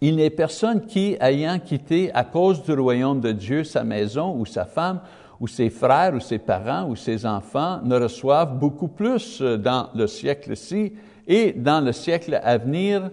il 0.00 0.16
n'est 0.16 0.30
personne 0.30 0.86
qui, 0.86 1.16
ayant 1.20 1.58
quitté 1.58 2.10
à 2.12 2.24
cause 2.24 2.62
du 2.62 2.72
royaume 2.72 3.20
de 3.20 3.32
Dieu 3.32 3.64
sa 3.64 3.84
maison 3.84 4.34
ou 4.36 4.46
sa 4.46 4.64
femme, 4.64 5.00
ou 5.38 5.46
ses 5.46 5.70
frères, 5.70 6.14
ou 6.14 6.20
ses 6.20 6.38
parents, 6.38 6.88
ou 6.88 6.96
ses 6.96 7.24
enfants, 7.24 7.80
ne 7.82 7.96
reçoivent 7.96 8.58
beaucoup 8.58 8.88
plus 8.88 9.40
dans 9.40 9.88
le 9.94 10.06
siècle-ci 10.06 10.92
et 11.26 11.52
dans 11.52 11.80
le 11.80 11.92
siècle 11.92 12.38
à 12.42 12.58
venir 12.58 13.10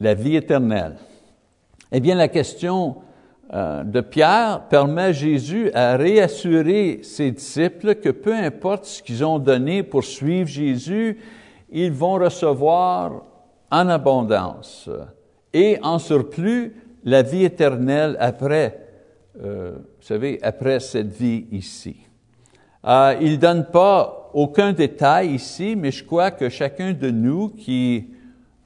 la 0.00 0.14
vie 0.14 0.36
éternelle. 0.36 0.96
Eh 1.92 2.00
bien, 2.00 2.16
la 2.16 2.28
question 2.28 2.96
de 3.52 4.00
Pierre 4.00 4.62
permet 4.68 5.12
Jésus 5.12 5.70
à 5.74 5.96
réassurer 5.96 7.00
ses 7.02 7.30
disciples 7.30 7.94
que 7.96 8.08
peu 8.08 8.34
importe 8.34 8.84
ce 8.84 9.02
qu'ils 9.02 9.24
ont 9.24 9.38
donné 9.38 9.82
pour 9.82 10.02
suivre 10.02 10.48
Jésus, 10.48 11.18
ils 11.70 11.92
vont 11.92 12.14
recevoir 12.14 13.22
en 13.70 13.88
abondance 13.88 14.88
et 15.52 15.78
en 15.82 15.98
surplus 15.98 16.74
la 17.04 17.22
vie 17.22 17.44
éternelle 17.44 18.16
après, 18.18 18.86
euh, 19.42 19.72
vous 19.76 20.06
savez, 20.06 20.38
après 20.42 20.80
cette 20.80 21.12
vie 21.12 21.46
ici. 21.52 21.96
Euh, 22.84 23.16
il 23.20 23.32
ne 23.32 23.36
donne 23.36 23.66
pas 23.66 24.30
aucun 24.34 24.72
détail 24.72 25.34
ici, 25.34 25.74
mais 25.76 25.90
je 25.90 26.04
crois 26.04 26.30
que 26.30 26.48
chacun 26.48 26.92
de 26.92 27.10
nous 27.10 27.50
qui 27.50 28.08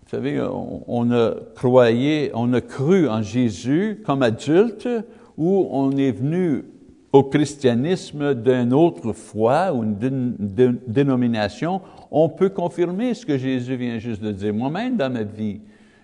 vous 0.08 0.16
savez, 0.16 0.40
on, 0.40 1.10
a 1.10 1.34
croyé, 1.54 2.30
on 2.32 2.54
a 2.54 2.62
cru 2.62 3.06
en 3.10 3.20
Jésus 3.20 4.00
comme 4.06 4.22
adulte 4.22 4.88
ou 5.36 5.68
on 5.70 5.94
est 5.98 6.12
venu 6.12 6.64
au 7.12 7.24
christianisme 7.24 8.32
d'une 8.32 8.72
autre 8.72 9.12
foi 9.12 9.70
ou 9.74 9.82
une 9.82 10.78
dénomination, 10.86 11.82
on 12.10 12.30
peut 12.30 12.48
confirmer 12.48 13.12
ce 13.12 13.26
que 13.26 13.36
Jésus 13.36 13.76
vient 13.76 13.98
juste 13.98 14.22
de 14.22 14.32
dire. 14.32 14.54
Moi-même, 14.54 14.96
dans 14.96 15.12
ma 15.12 15.24
vie, 15.24 15.60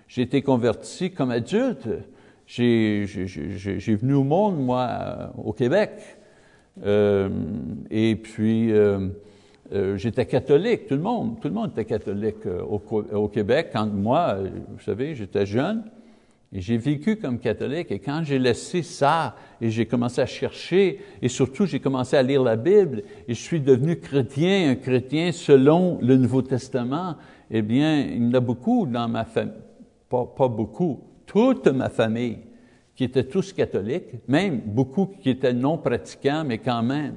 j'ai 0.06 0.20
été 0.20 0.42
converti 0.42 1.10
comme 1.10 1.30
adulte. 1.30 1.88
J'ai 2.46 3.06
venu 3.06 4.12
au 4.12 4.24
monde, 4.24 4.62
moi, 4.62 5.32
au 5.42 5.54
Québec. 5.54 5.92
Euh, 6.84 7.30
et 7.90 8.16
puis, 8.16 8.70
euh, 8.70 9.08
euh, 9.72 9.96
j'étais 9.96 10.26
catholique, 10.26 10.86
tout 10.86 10.94
le 10.94 11.00
monde, 11.00 11.40
tout 11.40 11.48
le 11.48 11.54
monde 11.54 11.70
était 11.70 11.86
catholique 11.86 12.46
euh, 12.46 12.62
au, 12.62 13.28
Québec. 13.28 13.70
Quand 13.72 13.86
moi, 13.86 14.36
euh, 14.36 14.50
vous 14.68 14.82
savez, 14.84 15.14
j'étais 15.14 15.46
jeune 15.46 15.84
et 16.52 16.60
j'ai 16.60 16.76
vécu 16.76 17.16
comme 17.16 17.38
catholique. 17.38 17.90
Et 17.90 17.98
quand 17.98 18.22
j'ai 18.24 18.38
laissé 18.38 18.82
ça 18.82 19.34
et 19.62 19.70
j'ai 19.70 19.86
commencé 19.86 20.20
à 20.20 20.26
chercher 20.26 21.00
et 21.22 21.28
surtout 21.28 21.64
j'ai 21.64 21.80
commencé 21.80 22.14
à 22.16 22.22
lire 22.22 22.42
la 22.42 22.56
Bible 22.56 23.04
et 23.26 23.32
je 23.32 23.40
suis 23.40 23.60
devenu 23.60 23.98
chrétien, 23.98 24.70
un 24.70 24.74
chrétien 24.74 25.32
selon 25.32 25.98
le 26.02 26.16
Nouveau 26.16 26.42
Testament, 26.42 27.16
eh 27.50 27.62
bien, 27.62 28.00
il 28.00 28.22
y 28.22 28.28
en 28.28 28.34
a 28.34 28.40
beaucoup 28.40 28.86
dans 28.86 29.08
ma 29.08 29.24
famille, 29.24 29.54
pas, 30.10 30.26
pas 30.26 30.48
beaucoup, 30.48 31.00
toute 31.24 31.68
ma 31.68 31.88
famille 31.88 32.38
qui 32.94 33.04
étaient 33.04 33.24
tous 33.24 33.52
catholiques, 33.54 34.28
même 34.28 34.60
beaucoup 34.60 35.06
qui 35.06 35.30
étaient 35.30 35.54
non 35.54 35.78
pratiquants, 35.78 36.44
mais 36.46 36.58
quand 36.58 36.82
même. 36.82 37.14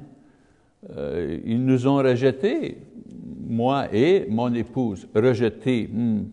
Euh, 0.96 1.38
ils 1.44 1.64
nous 1.64 1.86
ont 1.86 1.96
rejetés, 1.96 2.78
moi 3.46 3.86
et 3.92 4.26
mon 4.28 4.52
épouse, 4.54 5.08
rejetés. 5.14 5.88
Hmm. 5.92 6.24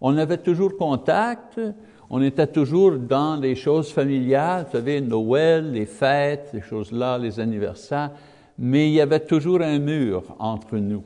On 0.00 0.16
avait 0.16 0.38
toujours 0.38 0.76
contact, 0.76 1.60
on 2.08 2.22
était 2.22 2.46
toujours 2.46 2.98
dans 2.98 3.36
les 3.36 3.54
choses 3.54 3.92
familiales, 3.92 4.64
vous 4.66 4.72
savez, 4.72 5.00
Noël, 5.00 5.72
les 5.72 5.86
fêtes, 5.86 6.50
les 6.54 6.62
choses-là, 6.62 7.18
les 7.18 7.38
anniversaires, 7.40 8.12
mais 8.58 8.88
il 8.88 8.94
y 8.94 9.00
avait 9.00 9.20
toujours 9.20 9.60
un 9.60 9.78
mur 9.78 10.22
entre 10.38 10.76
nous. 10.76 11.04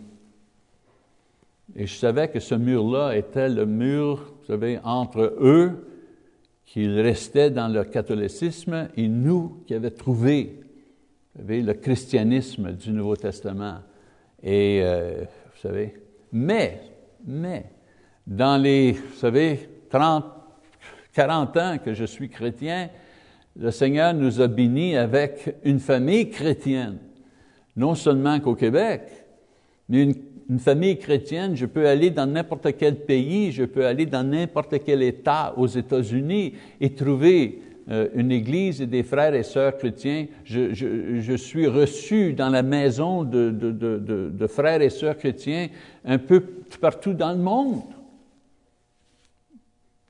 Et 1.77 1.87
je 1.87 1.95
savais 1.95 2.29
que 2.29 2.41
ce 2.41 2.55
mur-là 2.55 3.17
était 3.17 3.49
le 3.49 3.67
mur, 3.67 4.33
vous 4.41 4.47
savez, 4.47 4.79
entre 4.85 5.35
eux, 5.41 5.89
qu'ils 6.67 7.01
restaient 7.01 7.51
dans 7.51 7.69
le 7.69 7.85
catholicisme, 7.85 8.89
et 8.97 9.09
nous 9.09 9.63
qui 9.67 9.75
avions 9.75 9.91
trouvé, 9.91 10.64
le 11.39 11.73
christianisme 11.73 12.73
du 12.73 12.93
Nouveau 12.93 13.17
Testament. 13.17 13.79
Et, 14.43 14.81
euh, 14.83 15.25
vous 15.55 15.61
savez, 15.61 15.95
mais, 16.33 16.81
mais, 17.27 17.67
dans 18.27 18.61
les, 18.61 18.93
vous 18.93 19.17
savez, 19.17 19.69
30, 19.91 20.25
40 21.13 21.57
ans 21.57 21.79
que 21.85 21.95
je 21.95 22.05
suis 22.05 22.29
chrétien, 22.29 22.91
le 23.57 23.71
Seigneur 23.71 24.15
nous 24.15 24.41
a 24.41 24.49
bénis 24.49 24.97
avec 24.97 25.57
une 25.65 25.79
famille 25.79 26.29
chrétienne. 26.31 26.99
Non 27.77 27.95
seulement 27.95 28.41
qu'au 28.41 28.55
Québec, 28.55 29.03
mais 29.89 30.03
une, 30.03 30.59
famille 30.59 30.99
chrétienne, 30.99 31.57
je 31.57 31.67
peux 31.67 31.87
aller 31.87 32.11
dans 32.11 32.27
n'importe 32.27 32.77
quel 32.77 32.97
pays, 32.97 33.51
je 33.51 33.65
peux 33.65 33.87
aller 33.87 34.07
dans 34.07 34.23
n'importe 34.23 34.77
quel 34.85 35.03
État 35.03 35.55
aux 35.57 35.67
États-Unis 35.67 36.55
et 36.81 36.95
trouver 36.95 37.63
une 37.89 38.33
église 38.33 38.81
et 38.81 38.87
des 38.87 39.03
frères 39.03 39.35
et 39.35 39.43
sœurs 39.43 39.77
chrétiens. 39.77 40.27
Je, 40.45 40.73
je, 40.73 41.37
suis 41.37 41.67
reçu 41.67 42.33
dans 42.33 42.49
la 42.49 42.63
maison 42.63 43.25
de, 43.25 43.51
de, 43.51 43.71
de, 43.73 44.31
de 44.33 44.47
frères 44.47 44.81
et 44.81 44.91
sœurs 44.91 45.19
chrétiens 45.19 45.69
un 46.05 46.19
peu 46.19 46.41
partout 46.81 47.13
dans 47.13 47.33
le 47.33 47.39
monde. 47.39 47.83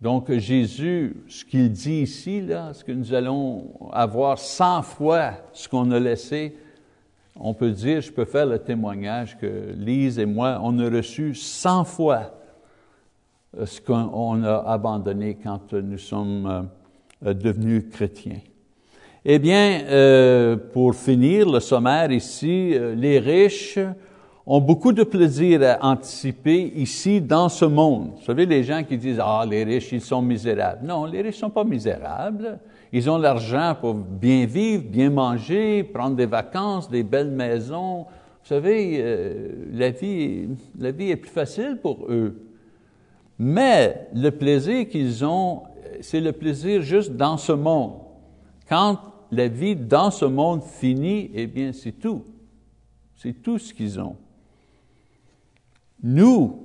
Donc 0.01 0.31
Jésus, 0.33 1.17
ce 1.29 1.45
qu'il 1.45 1.73
dit 1.73 2.03
ici, 2.03 2.43
là, 2.43 2.75
ce 2.75 2.85
que 2.85 2.93
nous 2.93 3.15
allons 3.15 3.71
avoir 3.91 4.39
cent 4.39 4.83
fois 4.83 5.33
ce 5.53 5.69
qu'on 5.69 5.91
a 5.91 5.99
laissé, 5.99 6.55
on 7.37 7.55
peut 7.55 7.71
dire, 7.71 8.01
je 8.01 8.13
peux 8.13 8.27
faire 8.27 8.47
le 8.47 8.59
témoignage 8.59 9.39
que 9.39 9.73
Lise 9.75 10.19
et 10.19 10.27
moi, 10.27 10.61
on 10.63 10.79
a 10.79 10.91
reçu 10.91 11.35
cent 11.35 11.85
fois 11.85 12.35
ce 13.65 13.81
qu'on 13.81 14.43
a 14.45 14.57
abandonné 14.67 15.39
quand 15.43 15.73
nous 15.73 15.99
sommes 15.99 16.47
euh, 16.47 16.63
devenus 17.23 17.85
chrétiens. 17.91 18.41
Eh 19.27 19.39
bien, 19.39 19.81
euh, 19.89 20.57
pour 20.75 20.95
finir 20.95 21.49
le 21.49 21.59
sommaire 21.59 22.13
ici, 22.13 22.73
euh, 22.75 22.95
les 22.95 23.19
riches 23.19 23.79
ont 24.45 24.61
beaucoup 24.61 24.93
de 24.93 25.03
plaisir 25.03 25.63
à 25.63 25.93
anticiper 25.93 26.73
ici 26.77 27.23
dans 27.23 27.49
ce 27.49 27.65
monde. 27.65 28.11
Vous 28.19 28.25
savez, 28.25 28.45
les 28.45 28.63
gens 28.63 28.85
qui 28.85 28.99
disent, 28.99 29.21
ah, 29.23 29.47
les 29.49 29.65
riches, 29.65 29.93
ils 29.93 30.03
sont 30.03 30.21
misérables. 30.21 30.87
Non, 30.87 31.07
les 31.07 31.23
riches 31.23 31.37
ne 31.37 31.41
sont 31.41 31.51
pas 31.51 31.65
misérables. 31.65 32.59
Ils 32.93 33.09
ont 33.09 33.17
l'argent 33.17 33.75
pour 33.81 33.95
bien 33.95 34.45
vivre, 34.45 34.85
bien 34.85 35.09
manger, 35.09 35.85
prendre 35.85 36.17
des 36.17 36.27
vacances, 36.27 36.91
des 36.91 37.03
belles 37.03 37.31
maisons. 37.31 38.01
Vous 38.03 38.49
savez, 38.49 38.99
euh, 38.99 39.49
la, 39.73 39.89
vie, 39.89 40.51
la 40.79 40.91
vie 40.91 41.13
est 41.13 41.17
plus 41.17 41.31
facile 41.31 41.79
pour 41.81 42.05
eux. 42.11 42.43
Mais 43.39 44.09
le 44.15 44.29
plaisir 44.29 44.87
qu'ils 44.87 45.25
ont, 45.25 45.63
c'est 46.01 46.21
le 46.21 46.33
plaisir 46.33 46.83
juste 46.83 47.13
dans 47.13 47.37
ce 47.37 47.53
monde. 47.53 47.93
Quand 48.69 48.99
la 49.31 49.49
vie 49.49 49.77
dans 49.77 50.11
ce 50.11 50.25
monde 50.25 50.63
finit, 50.63 51.31
eh 51.35 51.47
bien, 51.47 51.73
c'est 51.73 51.93
tout. 51.93 52.23
C'est 53.17 53.43
tout 53.43 53.59
ce 53.59 53.73
qu'ils 53.73 54.01
ont. 54.01 54.17
Nous, 56.03 56.65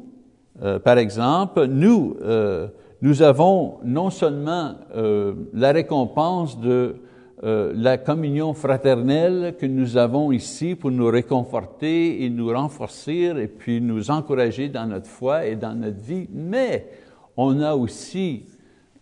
euh, 0.61 0.79
par 0.79 0.97
exemple, 0.97 1.65
nous, 1.65 2.17
euh, 2.21 2.67
nous 3.01 3.21
avons 3.21 3.77
non 3.83 4.09
seulement 4.09 4.75
euh, 4.95 5.33
la 5.53 5.71
récompense 5.71 6.59
de 6.59 6.95
la 7.41 7.97
communion 7.97 8.53
fraternelle 8.53 9.55
que 9.57 9.65
nous 9.65 9.95
avons 9.95 10.33
ici 10.33 10.75
pour 10.75 10.91
nous 10.91 11.07
réconforter 11.07 12.25
et 12.25 12.29
nous 12.29 12.49
renforcer 12.49 13.31
et 13.37 13.47
puis 13.47 13.79
nous 13.79 14.11
encourager 14.11 14.67
dans 14.67 14.85
notre 14.85 15.07
foi 15.07 15.45
et 15.45 15.55
dans 15.55 15.73
notre 15.73 16.01
vie, 16.01 16.27
mais 16.33 16.89
on 17.37 17.61
a 17.61 17.75
aussi 17.75 18.43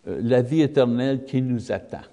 la 0.07 0.41
vie 0.41 0.61
éternelle 0.61 1.25
qui 1.25 1.41
nous 1.41 1.71
attend. 1.71 2.05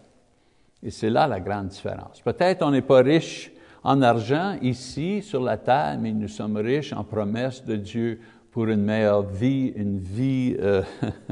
Et 0.83 0.91
c'est 0.91 1.11
là 1.11 1.27
la 1.27 1.41
grande 1.41 1.69
différence. 1.69 2.21
Peut-être 2.21 2.63
on 2.63 2.71
n'est 2.71 2.83
pas 2.83 3.01
riche 3.01 3.51
en 3.83 4.03
argent 4.03 4.57
ici 4.63 5.23
sur 5.23 5.43
la 5.43 5.57
terre, 5.57 5.99
mais 6.01 6.13
nous 6.13 6.29
sommes 6.29 6.57
riches 6.57 6.93
en 6.93 7.05
promesses 7.05 7.65
de 7.65 7.77
Dieu 7.77 8.21
pour 8.51 8.67
une 8.67 8.83
meilleure 8.83 9.23
vie, 9.23 9.73
une 9.77 9.99
vie 9.99 10.57
euh, 10.61 10.83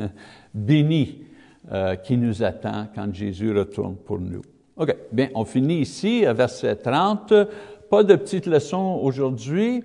bénie 0.55 1.25
euh, 1.71 1.97
qui 1.97 2.17
nous 2.17 2.43
attend 2.43 2.89
quand 2.95 3.15
Jésus 3.15 3.57
retourne 3.57 3.97
pour 3.97 4.19
nous. 4.19 4.43
OK, 4.77 4.97
bien, 5.13 5.29
on 5.35 5.45
finit 5.45 5.81
ici 5.81 6.25
verset 6.25 6.77
30. 6.77 7.33
Pas 7.91 8.03
de 8.03 8.17
petites 8.17 8.47
leçons 8.47 8.99
aujourd'hui, 9.03 9.85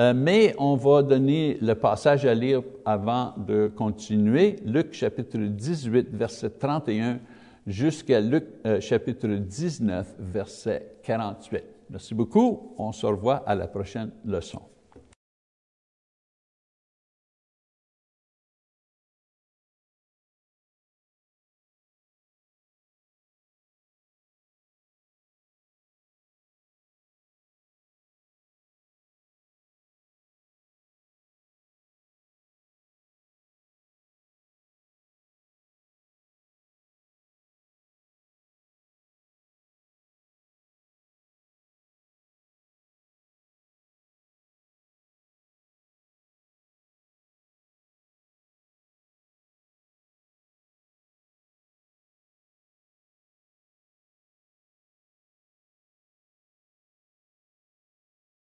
euh, 0.00 0.14
mais 0.16 0.54
on 0.58 0.76
va 0.76 1.02
donner 1.02 1.58
le 1.60 1.74
passage 1.74 2.24
à 2.24 2.34
lire 2.34 2.62
avant 2.86 3.34
de 3.36 3.68
continuer. 3.68 4.56
Luc 4.64 4.94
chapitre 4.94 5.36
18, 5.36 6.08
verset 6.14 6.48
31 6.50 7.18
jusqu'à 7.66 8.18
Luc 8.20 8.44
euh, 8.66 8.80
chapitre 8.80 9.28
19, 9.28 10.14
verset 10.18 10.94
48. 11.02 11.62
Merci 11.90 12.14
beaucoup. 12.14 12.74
On 12.78 12.92
se 12.92 13.04
revoit 13.04 13.42
à 13.46 13.54
la 13.54 13.66
prochaine 13.66 14.10
leçon. 14.24 14.62